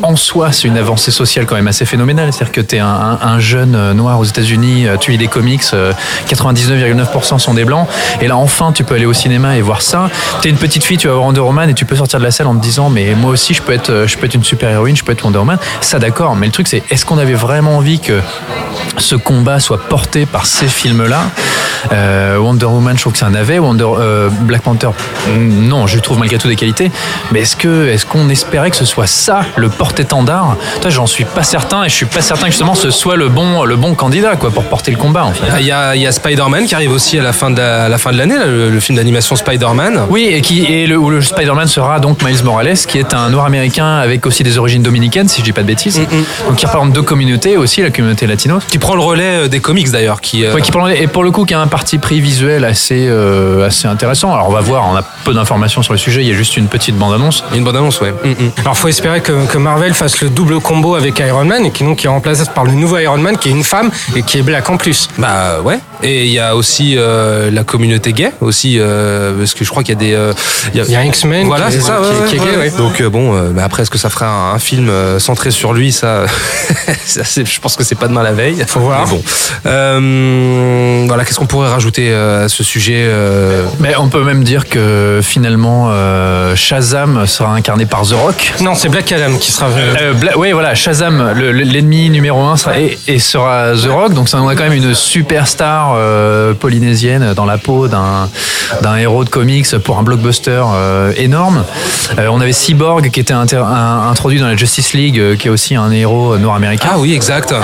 en 0.00 0.16
soi, 0.16 0.52
c'est 0.52 0.68
une 0.68 0.78
avancée 0.78 1.10
sociale 1.10 1.44
quand 1.44 1.56
même 1.56 1.68
assez 1.68 1.84
phénoménale. 1.84 2.32
C'est-à-dire 2.32 2.52
que 2.52 2.62
tu 2.62 2.76
es 2.76 2.78
un, 2.78 3.18
un, 3.20 3.38
jeune 3.38 3.92
noir 3.92 4.18
aux 4.18 4.24
États-Unis, 4.24 4.86
tu 5.00 5.10
lis 5.10 5.18
des 5.18 5.28
comics, 5.28 5.64
99,9% 5.64 7.38
sont 7.38 7.52
des 7.52 7.66
blancs, 7.66 7.86
et 8.22 8.26
là 8.26 8.38
enfin, 8.38 8.72
tu 8.72 8.84
peux 8.84 8.94
aller 8.94 9.04
au 9.04 9.12
cinéma 9.12 9.58
et 9.58 9.60
voir 9.60 9.82
ça. 9.82 10.08
Tu 10.40 10.48
es 10.48 10.50
une 10.50 10.56
petite 10.56 10.82
fille, 10.82 10.96
tu 10.96 11.09
voir 11.12 11.24
Wonder 11.24 11.40
Woman 11.40 11.70
et 11.70 11.74
tu 11.74 11.84
peux 11.84 11.96
sortir 11.96 12.18
de 12.18 12.24
la 12.24 12.30
salle 12.30 12.46
en 12.46 12.54
te 12.54 12.62
disant, 12.62 12.90
mais 12.90 13.14
moi 13.14 13.30
aussi, 13.30 13.54
je 13.54 13.62
peux 13.62 13.72
être, 13.72 14.04
je 14.06 14.16
peux 14.16 14.26
être 14.26 14.34
une 14.34 14.44
super 14.44 14.70
héroïne, 14.70 14.96
je 14.96 15.04
peux 15.04 15.12
être 15.12 15.24
Wonder 15.24 15.38
Woman. 15.38 15.58
Ça, 15.80 15.98
d'accord. 15.98 16.36
Mais 16.36 16.46
le 16.46 16.52
truc, 16.52 16.68
c'est 16.68 16.82
est-ce 16.90 17.04
qu'on 17.04 17.18
avait 17.18 17.34
vraiment 17.34 17.76
envie 17.76 18.00
que 18.00 18.20
ce 18.98 19.14
combat 19.14 19.60
soit 19.60 19.88
porté 19.88 20.26
par 20.26 20.46
ces 20.46 20.68
films-là? 20.68 21.22
Euh, 21.92 22.36
Wonder 22.38 22.66
Woman, 22.66 22.96
je 22.96 23.00
trouve 23.00 23.12
que 23.12 23.18
c'est 23.18 23.24
un 23.24 23.30
navet. 23.30 23.58
Wonder, 23.58 23.86
euh, 23.98 24.28
Black 24.28 24.62
Panther, 24.62 24.90
non, 25.36 25.86
je 25.86 25.98
trouve 25.98 26.18
malgré 26.18 26.38
tout 26.38 26.48
des 26.48 26.56
qualités. 26.56 26.90
Mais 27.32 27.40
est-ce 27.40 27.56
que, 27.56 27.88
est-ce 27.88 28.06
qu'on 28.06 28.28
espérait 28.28 28.70
que 28.70 28.76
ce 28.76 28.84
soit 28.84 29.06
ça 29.06 29.42
le 29.56 29.68
porte-étendard? 29.68 30.56
Toi, 30.80 30.90
j'en 30.90 31.06
suis 31.06 31.24
pas 31.24 31.42
certain, 31.42 31.84
et 31.84 31.88
je 31.88 31.94
suis 31.94 32.06
pas 32.06 32.20
certain 32.20 32.46
que 32.46 32.52
justement 32.52 32.74
ce 32.74 32.90
soit 32.90 33.16
le 33.16 33.28
bon, 33.28 33.64
le 33.64 33.76
bon 33.76 33.94
candidat, 33.94 34.36
quoi, 34.36 34.50
pour 34.50 34.64
porter 34.64 34.90
le 34.90 34.96
combat. 34.96 35.24
En 35.24 35.32
fait. 35.32 35.46
Il 35.60 35.66
y 35.66 35.72
a, 35.72 35.96
il 35.96 36.02
y 36.02 36.06
a 36.06 36.12
Spider-Man 36.12 36.66
qui 36.66 36.74
arrive 36.74 36.92
aussi 36.92 37.18
à 37.18 37.22
la 37.22 37.32
fin 37.32 37.50
de 37.50 37.58
la, 37.58 37.88
la 37.88 37.98
fin 37.98 38.12
de 38.12 38.18
l'année, 38.18 38.36
le, 38.38 38.70
le, 38.70 38.80
film 38.80 38.96
d'animation 38.96 39.36
Spider-Man. 39.36 40.06
Oui, 40.10 40.28
et 40.30 40.40
qui 40.40 40.64
et 40.64 40.86
le, 40.90 40.96
où 40.98 41.10
le 41.10 41.22
Spider-Man 41.22 41.68
sera 41.68 42.00
donc 42.00 42.22
Miles 42.22 42.44
Morales, 42.44 42.76
qui 42.76 42.98
est 42.98 43.14
un 43.14 43.30
noir 43.30 43.46
américain 43.46 43.96
avec 43.96 44.26
aussi 44.26 44.42
des 44.42 44.58
origines 44.58 44.82
dominicaines, 44.82 45.28
si 45.28 45.40
je 45.40 45.44
dis 45.44 45.52
pas 45.52 45.62
de 45.62 45.66
bêtises. 45.66 45.98
Mm 45.98 46.04
-hmm. 46.04 46.46
Donc 46.48 46.56
qui 46.56 46.66
représente 46.66 46.92
deux 46.92 47.02
communautés 47.12 47.56
aussi, 47.56 47.82
la 47.82 47.90
communauté 47.90 48.26
latino. 48.26 48.58
Qui 48.72 48.78
prend 48.78 48.94
le 49.00 49.04
relais 49.10 49.48
des 49.48 49.60
comics 49.60 49.90
d'ailleurs, 49.90 50.20
qui. 50.20 50.44
Euh... 50.44 50.54
Ouais, 50.54 50.62
qui 50.62 50.70
prend 50.70 50.80
le 50.80 50.86
relais, 50.88 51.02
et 51.02 51.06
pour 51.06 51.24
le 51.26 51.30
coup, 51.30 51.44
qui 51.48 51.54
a 51.54 51.60
un 51.60 51.72
parti 51.78 51.98
pris 51.98 52.20
visuel 52.20 52.64
assez 52.64 53.02
euh, 53.08 53.66
assez 53.70 53.86
intéressant. 53.94 54.28
Alors 54.34 54.48
on 54.50 54.52
va 54.52 54.64
voir, 54.70 54.82
on 54.92 54.96
a 54.96 55.04
peu 55.24 55.32
d'informations 55.38 55.82
sur 55.86 55.94
le 55.96 55.98
sujet. 56.06 56.20
Il 56.24 56.28
y 56.28 56.34
a 56.36 56.38
juste 56.44 56.56
une 56.56 56.68
petite 56.76 56.96
bande 57.00 57.14
annonce. 57.18 57.38
Une 57.54 57.64
bande 57.66 57.76
annonce, 57.76 57.98
ouais. 58.02 58.12
Mm 58.12 58.32
-hmm. 58.32 58.60
Alors 58.64 58.76
faut 58.80 58.90
espérer 58.96 59.20
que, 59.26 59.34
que, 59.52 59.58
Marvel 59.58 59.94
fasse 60.02 60.16
le 60.24 60.28
double 60.38 60.56
combo 60.68 60.90
avec 61.02 61.14
Iron 61.30 61.46
Man 61.52 61.62
et 61.66 61.70
qui 61.74 61.82
donc 61.84 61.96
qui 61.98 62.06
est 62.08 62.14
remplacé 62.18 62.42
par 62.58 62.64
le 62.70 62.72
nouveau 62.82 62.96
Iron 63.06 63.22
Man 63.26 63.34
qui 63.40 63.46
est 63.50 63.56
une 63.60 63.68
femme 63.74 63.88
et 64.16 64.22
qui 64.28 64.34
est 64.38 64.46
black 64.50 64.66
en 64.74 64.76
plus. 64.84 65.00
Bah 65.22 65.60
ouais. 65.66 65.78
Et 66.02 66.18
il 66.28 66.32
y 66.40 66.42
a 66.46 66.50
aussi 66.60 66.86
euh, 66.96 67.50
la 67.58 67.64
communauté 67.72 68.08
gay 68.12 68.32
aussi 68.40 68.70
euh, 68.78 69.36
parce 69.38 69.54
que 69.56 69.64
je 69.66 69.70
crois 69.72 69.82
qu'il 69.84 69.94
y 69.94 69.98
a 69.98 70.04
des. 70.06 70.14
Il 70.86 70.92
y 70.92 70.96
a, 70.96 71.04
X-Men. 71.04 71.46
Voilà, 71.46 71.70
c'est 71.70 71.80
ça. 71.80 71.98
Qui, 72.02 72.20
ouais, 72.20 72.28
qui 72.28 72.36
est 72.36 72.38
gay, 72.38 72.56
ouais. 72.56 72.70
Donc 72.70 73.02
bon, 73.02 73.50
bah 73.52 73.62
après 73.64 73.82
est-ce 73.82 73.90
que 73.90 73.98
ça 73.98 74.10
fera 74.10 74.26
un, 74.26 74.54
un 74.54 74.58
film 74.58 74.90
centré 75.18 75.50
sur 75.50 75.72
lui 75.72 75.92
ça, 75.92 76.24
ça 77.04 77.22
je 77.24 77.60
pense 77.60 77.76
que 77.76 77.84
c'est 77.84 77.94
pas 77.94 78.08
demain 78.08 78.22
la 78.22 78.32
veille. 78.32 78.64
Faut 78.66 78.80
voir. 78.80 79.04
Mais 79.06 79.10
bon. 79.10 79.22
Euh, 79.66 81.04
voilà, 81.06 81.24
qu'est-ce 81.24 81.38
qu'on 81.38 81.46
pourrait 81.46 81.70
rajouter 81.70 82.12
à 82.12 82.48
ce 82.48 82.62
sujet 82.62 83.04
euh... 83.06 83.64
Mais 83.78 83.96
on 83.96 84.08
peut 84.08 84.22
même 84.22 84.44
dire 84.44 84.68
que 84.68 85.20
finalement 85.22 85.88
euh, 85.90 86.56
Shazam 86.56 87.26
sera 87.26 87.54
incarné 87.54 87.86
par 87.86 88.02
The 88.02 88.12
Rock. 88.12 88.52
Non, 88.60 88.74
c'est 88.74 88.88
Black 88.88 89.10
Adam 89.12 89.36
qui 89.38 89.52
sera. 89.52 89.66
Euh, 89.68 90.12
Bla 90.14 90.38
oui, 90.38 90.52
voilà, 90.52 90.74
Shazam, 90.74 91.32
l'ennemi 91.32 92.06
le, 92.06 92.12
numéro 92.12 92.42
un 92.42 92.56
sera 92.56 92.78
et, 92.78 92.98
et, 93.06 93.18
sera 93.18 93.72
The 93.72 93.88
Rock. 93.88 94.14
Donc 94.14 94.28
ça 94.28 94.38
on 94.40 94.48
a 94.48 94.54
quand 94.54 94.64
même 94.64 94.72
une 94.72 94.94
superstar 94.94 95.94
euh, 95.96 96.54
polynésienne 96.54 97.34
dans 97.34 97.44
la 97.46 97.58
peau 97.58 97.88
d'un 97.88 98.28
d'un 98.82 98.96
héros 98.96 99.24
de 99.24 99.30
comics 99.30 99.76
pour 99.78 99.98
un 99.98 100.02
blockbuster 100.02 100.62
euh, 100.74 101.12
énorme. 101.16 101.64
on 102.18 102.40
avait 102.40 102.52
Cyborg 102.52 103.10
qui 103.10 103.20
était 103.20 103.32
introduit 103.32 104.40
dans 104.40 104.46
la 104.46 104.56
Justice 104.56 104.92
League, 104.92 105.36
qui 105.36 105.48
est 105.48 105.50
aussi 105.50 105.76
un 105.76 105.90
héros 105.90 106.38
noir 106.38 106.56
américain. 106.56 106.90
Ah 106.92 106.98
oui, 106.98 107.14
exact. 107.14 107.54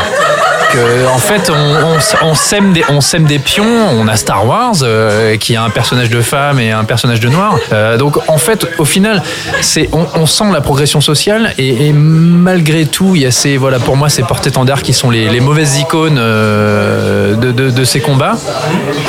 Que, 0.76 1.06
en 1.08 1.16
fait, 1.16 1.50
on, 1.50 1.54
on, 1.54 2.28
on, 2.28 2.34
sème 2.34 2.74
des, 2.74 2.84
on 2.90 3.00
sème 3.00 3.24
des 3.24 3.38
pions. 3.38 3.64
On 3.64 4.06
a 4.08 4.16
Star 4.16 4.46
Wars 4.46 4.74
euh, 4.82 5.38
qui 5.38 5.56
a 5.56 5.62
un 5.62 5.70
personnage 5.70 6.10
de 6.10 6.20
femme 6.20 6.60
et 6.60 6.70
un 6.70 6.84
personnage 6.84 7.18
de 7.18 7.30
noir. 7.30 7.56
Euh, 7.72 7.96
donc, 7.96 8.18
en 8.28 8.36
fait, 8.36 8.66
au 8.76 8.84
final, 8.84 9.22
c'est 9.62 9.88
on, 9.92 10.06
on, 10.14 10.26
sent 10.26 10.44
la 10.52 10.60
progression 10.60 11.00
sociale 11.00 11.54
et, 11.56 11.86
et, 11.86 11.92
malgré 11.94 12.84
tout, 12.84 13.12
il 13.14 13.22
y 13.22 13.26
a 13.26 13.30
ces 13.30 13.56
voilà 13.56 13.78
pour 13.78 13.96
moi 13.96 14.10
ces 14.10 14.22
porte-étendards 14.22 14.82
qui 14.82 14.92
sont 14.92 15.08
les, 15.08 15.30
les, 15.30 15.40
mauvaises 15.40 15.78
icônes 15.78 16.18
euh, 16.18 17.36
de, 17.36 17.52
de, 17.52 17.70
de, 17.70 17.84
ces 17.84 18.00
combats. 18.00 18.36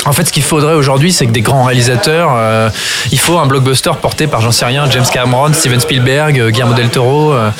En 0.06 0.12
fait, 0.12 0.24
ce 0.24 0.32
qu'il 0.32 0.44
faudrait 0.44 0.72
aujourd'hui, 0.74 1.12
c'est 1.12 1.26
que 1.26 1.32
des 1.32 1.42
grands 1.42 1.64
réalisateurs, 1.64 2.30
euh, 2.34 2.70
il 3.12 3.18
faut 3.18 3.38
un 3.38 3.46
blockbuster 3.46 3.90
porté 4.00 4.26
par 4.26 4.40
j'en 4.40 4.52
sais 4.52 4.64
rien, 4.64 4.90
James 4.90 5.04
Cameron, 5.12 5.52
Steven 5.52 5.80
Spielberg, 5.80 6.50
Guillermo 6.50 6.72
del 6.72 6.88
Toro, 6.88 7.34
euh, 7.34 7.50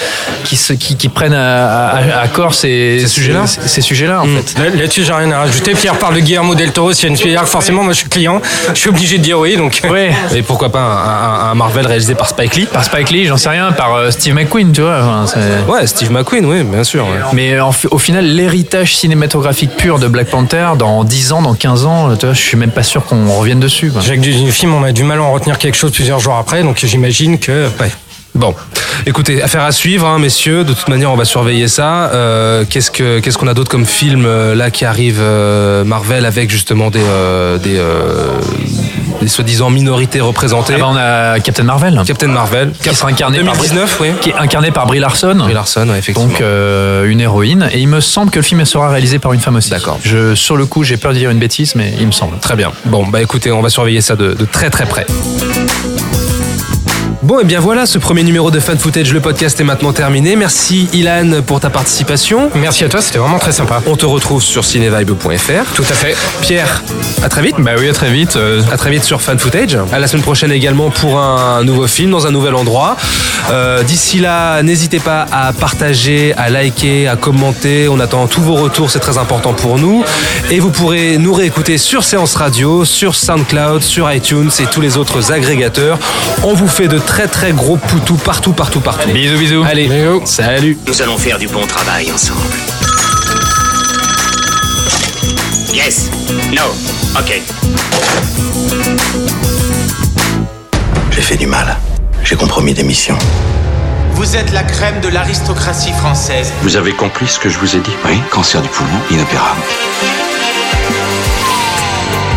qui, 0.44 0.56
se, 0.56 0.72
qui, 0.72 0.96
qui, 0.96 1.10
prennent 1.10 1.34
à, 1.34 1.88
à, 1.88 2.20
à 2.20 2.28
corps 2.28 2.54
ces, 2.54 3.00
ces 3.00 3.08
sujets-là. 3.08 3.46
Ces 3.46 3.82
sujets-là, 3.98 4.22
en 4.22 4.26
mmh. 4.26 4.38
fait. 4.42 4.76
Là-dessus, 4.76 5.04
j'ai 5.04 5.12
rien 5.12 5.30
à 5.32 5.38
rajouter. 5.38 5.74
Pierre 5.74 5.96
parle 5.96 6.14
de 6.14 6.20
Guillermo 6.20 6.54
del 6.54 6.72
Toro, 6.72 6.92
Steven 6.92 7.16
Spielberg. 7.16 7.46
Forcément, 7.46 7.82
moi, 7.82 7.92
je 7.92 7.98
suis 7.98 8.08
client. 8.08 8.40
Je 8.72 8.78
suis 8.78 8.88
obligé 8.88 9.18
de 9.18 9.22
dire 9.22 9.38
oui. 9.38 9.56
Donc. 9.56 9.80
Ouais. 9.88 10.12
Et 10.34 10.42
pourquoi 10.42 10.70
pas 10.70 10.80
un, 10.80 11.48
un, 11.48 11.50
un, 11.50 11.54
Marvel 11.54 11.86
réalisé 11.86 12.14
par 12.14 12.28
Spike 12.28 12.54
Lee? 12.56 12.66
Par 12.66 12.84
Spike 12.84 13.10
Lee, 13.10 13.26
j'en 13.26 13.36
sais 13.36 13.48
rien. 13.48 13.72
Par 13.72 13.94
euh, 13.94 14.10
Steve 14.10 14.34
McQueen, 14.34 14.72
tu 14.72 14.82
vois. 14.82 15.00
Enfin, 15.02 15.40
ouais, 15.68 15.86
Steve 15.86 16.10
McQueen, 16.12 16.44
oui, 16.46 16.62
bien 16.62 16.84
sûr. 16.84 17.04
Ouais. 17.04 17.18
Mais 17.32 17.60
en, 17.60 17.70
au 17.90 17.98
final, 17.98 18.24
l'héritage 18.24 18.96
cinématographique 18.96 19.76
pur 19.76 19.98
de 19.98 20.06
Black 20.06 20.28
Panther, 20.28 20.70
dans 20.78 21.04
10 21.04 21.32
ans, 21.32 21.42
dans 21.42 21.54
15 21.54 21.86
ans, 21.86 22.16
tu 22.16 22.26
vois, 22.26 22.34
je 22.34 22.40
suis 22.40 22.56
même 22.56 22.70
pas 22.70 22.82
sûr 22.82 23.04
qu'on 23.04 23.32
revienne 23.32 23.60
dessus. 23.60 23.92
Jacques 24.00 24.20
du 24.20 24.52
film, 24.52 24.74
on 24.74 24.84
a 24.84 24.92
du 24.92 25.04
mal 25.04 25.18
à 25.18 25.22
en 25.22 25.32
retenir 25.32 25.58
quelque 25.58 25.76
chose 25.76 25.92
plusieurs 25.92 26.20
jours 26.20 26.36
après. 26.36 26.62
Donc, 26.62 26.78
j'imagine 26.82 27.38
que. 27.38 27.68
Ouais. 27.80 27.90
Bon, 28.38 28.54
écoutez, 29.04 29.42
affaire 29.42 29.64
à 29.64 29.72
suivre, 29.72 30.06
hein, 30.06 30.20
messieurs. 30.20 30.62
De 30.62 30.72
toute 30.72 30.86
manière, 30.86 31.10
on 31.10 31.16
va 31.16 31.24
surveiller 31.24 31.66
ça. 31.66 32.08
Euh, 32.14 32.64
qu'est-ce 32.70 32.92
que 32.92 33.18
qu'est-ce 33.18 33.36
qu'on 33.36 33.48
a 33.48 33.54
d'autre 33.54 33.68
comme 33.68 33.84
film 33.84 34.26
euh, 34.26 34.54
là 34.54 34.70
qui 34.70 34.84
arrive 34.84 35.18
euh, 35.20 35.82
Marvel 35.82 36.24
avec 36.24 36.48
justement 36.48 36.88
des 36.88 37.02
des, 37.64 37.80
des 39.20 39.26
soi-disant 39.28 39.70
minorités 39.70 40.20
représentées? 40.20 40.74
Ah 40.76 40.78
bah 40.78 40.86
on 40.88 40.96
a 40.96 41.40
Captain 41.40 41.64
Marvel. 41.64 42.00
Captain 42.06 42.28
Marvel, 42.28 42.70
qui 42.80 42.94
sera 42.94 43.08
incarné 43.08 43.38
2019, 43.38 43.98
par 43.98 44.06
oui. 44.06 44.12
qui 44.20 44.30
est 44.30 44.36
incarné 44.36 44.70
par 44.70 44.86
Brie 44.86 45.00
Larson. 45.00 45.34
Brie 45.34 45.52
Larson, 45.52 45.88
ouais, 45.88 45.98
effectivement. 45.98 46.30
Donc 46.30 46.40
une 46.40 47.20
héroïne. 47.20 47.68
Et 47.72 47.80
il 47.80 47.88
me 47.88 48.00
semble 48.00 48.30
que 48.30 48.38
le 48.38 48.44
film 48.44 48.64
sera 48.64 48.88
réalisé 48.88 49.18
par 49.18 49.32
une 49.32 49.40
femme 49.40 49.56
aussi. 49.56 49.70
D'accord. 49.70 49.98
Je 50.04 50.36
sur 50.36 50.56
le 50.56 50.64
coup, 50.64 50.84
j'ai 50.84 50.96
peur 50.96 51.12
de 51.12 51.18
dire 51.18 51.30
une 51.30 51.40
bêtise, 51.40 51.74
mais 51.74 51.92
il 51.98 52.06
me 52.06 52.12
semble. 52.12 52.38
Très 52.38 52.54
bien. 52.54 52.70
Bon, 52.84 53.04
bah 53.04 53.20
écoutez, 53.20 53.50
on 53.50 53.62
va 53.62 53.68
surveiller 53.68 54.00
ça 54.00 54.14
de, 54.14 54.34
de 54.34 54.44
très 54.44 54.70
très 54.70 54.86
près. 54.86 55.06
Bon, 57.28 57.40
et 57.40 57.44
bien 57.44 57.60
voilà, 57.60 57.84
ce 57.84 57.98
premier 57.98 58.22
numéro 58.22 58.50
de 58.50 58.58
Fan 58.58 58.78
Footage, 58.78 59.12
le 59.12 59.20
podcast 59.20 59.60
est 59.60 59.64
maintenant 59.64 59.92
terminé. 59.92 60.34
Merci 60.34 60.88
Ilan 60.94 61.42
pour 61.46 61.60
ta 61.60 61.68
participation. 61.68 62.50
Merci 62.54 62.84
à 62.84 62.88
toi, 62.88 63.02
c'était 63.02 63.18
vraiment 63.18 63.38
très 63.38 63.52
sympa. 63.52 63.82
On 63.84 63.96
te 63.96 64.06
retrouve 64.06 64.42
sur 64.42 64.64
cinevibe.fr. 64.64 65.74
Tout 65.74 65.82
à 65.82 65.92
fait. 65.92 66.16
Pierre, 66.40 66.82
à 67.22 67.28
très 67.28 67.42
vite. 67.42 67.56
Bah 67.58 67.72
oui, 67.78 67.86
à 67.86 67.92
très 67.92 68.10
vite. 68.10 68.36
Euh... 68.36 68.62
À 68.72 68.78
très 68.78 68.90
vite 68.90 69.04
sur 69.04 69.20
Fan 69.20 69.38
Footage. 69.38 69.76
À 69.92 69.98
la 69.98 70.06
semaine 70.06 70.22
prochaine 70.22 70.50
également 70.52 70.88
pour 70.88 71.20
un 71.20 71.62
nouveau 71.64 71.86
film 71.86 72.12
dans 72.12 72.26
un 72.26 72.30
nouvel 72.30 72.54
endroit. 72.54 72.96
Euh, 73.50 73.82
D'ici 73.82 74.20
là, 74.20 74.62
n'hésitez 74.62 74.98
pas 74.98 75.26
à 75.30 75.52
partager, 75.52 76.32
à 76.38 76.48
liker, 76.48 77.08
à 77.08 77.16
commenter. 77.16 77.88
On 77.90 78.00
attend 78.00 78.26
tous 78.26 78.40
vos 78.40 78.54
retours, 78.54 78.90
c'est 78.90 79.00
très 79.00 79.18
important 79.18 79.52
pour 79.52 79.78
nous. 79.78 80.02
Et 80.50 80.60
vous 80.60 80.70
pourrez 80.70 81.18
nous 81.18 81.34
réécouter 81.34 81.76
sur 81.76 82.04
Séance 82.04 82.36
Radio, 82.36 82.86
sur 82.86 83.14
SoundCloud, 83.14 83.82
sur 83.82 84.10
iTunes 84.10 84.50
et 84.60 84.64
tous 84.64 84.80
les 84.80 84.96
autres 84.96 85.30
agrégateurs. 85.30 85.98
On 86.42 86.54
vous 86.54 86.68
fait 86.68 86.88
de 86.88 86.98
très 86.98 87.17
très 87.26 87.52
gros 87.52 87.76
poutous 87.76 88.16
partout, 88.16 88.52
partout, 88.52 88.80
partout. 88.80 89.08
Bisous, 89.08 89.38
bisous. 89.38 89.64
Allez, 89.64 89.88
bisous. 89.88 90.22
salut. 90.24 90.78
Nous 90.86 91.02
allons 91.02 91.18
faire 91.18 91.38
du 91.38 91.48
bon 91.48 91.66
travail 91.66 92.12
ensemble. 92.12 92.40
Yes. 95.72 96.10
No. 96.54 96.62
Ok. 97.18 97.40
J'ai 101.10 101.20
fait 101.22 101.36
du 101.36 101.46
mal. 101.46 101.76
J'ai 102.22 102.36
compromis 102.36 102.74
des 102.74 102.84
missions. 102.84 103.18
Vous 104.12 104.36
êtes 104.36 104.52
la 104.52 104.62
crème 104.62 105.00
de 105.00 105.08
l'aristocratie 105.08 105.92
française. 105.92 106.52
Vous 106.62 106.76
avez 106.76 106.92
compris 106.92 107.26
ce 107.26 107.38
que 107.38 107.48
je 107.48 107.58
vous 107.58 107.76
ai 107.76 107.80
dit? 107.80 107.92
Oui, 108.04 108.20
cancer 108.30 108.60
du 108.62 108.68
poumon, 108.68 108.98
inopérable. 109.10 109.60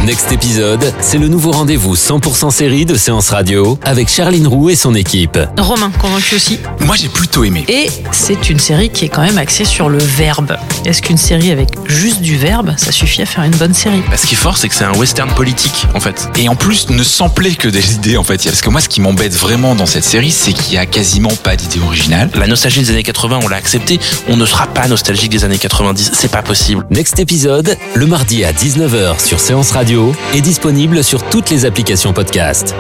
Next 0.06 0.32
épisode, 0.32 0.92
c'est 1.00 1.20
le 1.20 1.28
nouveau 1.28 1.52
rendez-vous 1.52 1.96
100% 1.96 2.50
série 2.50 2.86
de 2.86 2.96
Séance 2.96 3.30
Radio 3.30 3.78
avec 3.84 4.08
Charline 4.10 4.48
Roux 4.48 4.72
et 4.72 4.76
son 4.76 4.96
équipe. 4.96 5.38
Romain, 5.60 5.92
convaincu 6.02 6.36
aussi 6.36 6.58
Moi 6.80 6.96
j'ai 6.96 7.08
plutôt 7.08 7.44
aimé. 7.44 7.64
Et 7.68 7.88
c'est 8.12 8.50
une 8.50 8.58
série 8.58 8.90
qui 8.90 9.06
est 9.06 9.10
quand 9.10 9.22
même 9.22 9.38
axée 9.38 9.64
sur 9.64 9.90
le 9.90 10.00
verbe. 10.00 10.58
Est-ce 10.86 11.04
qu'une 11.04 11.18
série 11.18 11.52
avec 11.52 11.70
juste 11.86 12.22
du 12.22 12.36
verbe, 12.36 12.74
ça 12.78 12.92
suffit 12.92 13.22
à 13.22 13.28
faire 13.28 13.44
une 13.44 13.56
bonne 13.56 13.76
série? 13.76 14.02
Bah, 14.10 14.18
Ce 14.18 14.26
qui 14.26 14.34
est 14.34 14.38
fort, 14.38 14.58
c'est 14.58 14.70
que 14.70 14.76
c'est 14.76 14.86
un 14.86 14.94
western 14.96 15.30
politique 15.36 15.86
en 15.94 16.00
fait. 16.00 16.30
Et 16.36 16.50
en 16.50 16.56
plus, 16.56 16.90
ne 16.90 17.04
s'emplaît 17.04 17.54
que 17.54 17.68
des 17.68 17.94
idées 17.94 18.18
en 18.18 18.24
fait. 18.24 18.44
Parce 18.44 18.62
que 18.62 18.72
moi, 18.72 18.82
ce 18.82 18.90
qui 18.90 19.02
m'embête 19.02 19.34
vraiment 19.36 19.76
dans 19.76 19.86
cette 19.86 20.04
série, 20.04 20.32
c'est 20.32 20.54
qu'il 20.54 20.74
y 20.74 20.78
a 20.78 20.88
quasiment 20.88 21.36
pas 21.44 21.56
d'idée 21.56 21.80
originale. 21.80 22.32
La 22.36 22.48
nostalgie 22.48 22.82
des 22.82 22.90
années 22.90 23.04
80, 23.04 23.42
on 23.44 23.48
l'a 23.48 23.58
accepté. 23.58 24.00
On 24.28 24.36
ne 24.36 24.48
sera 24.48 24.66
pas 24.66 24.88
nostalgique 24.88 25.30
des 25.32 25.44
années 25.44 25.60
90. 25.60 26.10
C'est 26.14 26.32
pas 26.32 26.42
possible. 26.42 26.88
Next 26.90 27.20
épisode, 27.20 27.78
le 27.94 28.08
mardi 28.08 28.44
à 28.44 28.52
19h 28.52 29.24
sur 29.24 29.40
Séance 29.40 29.72
Est 30.34 30.42
disponible 30.42 31.04
sur 31.04 31.22
toutes 31.30 31.50
les 31.50 31.66
applications 31.66 32.14
podcast. 32.14 32.76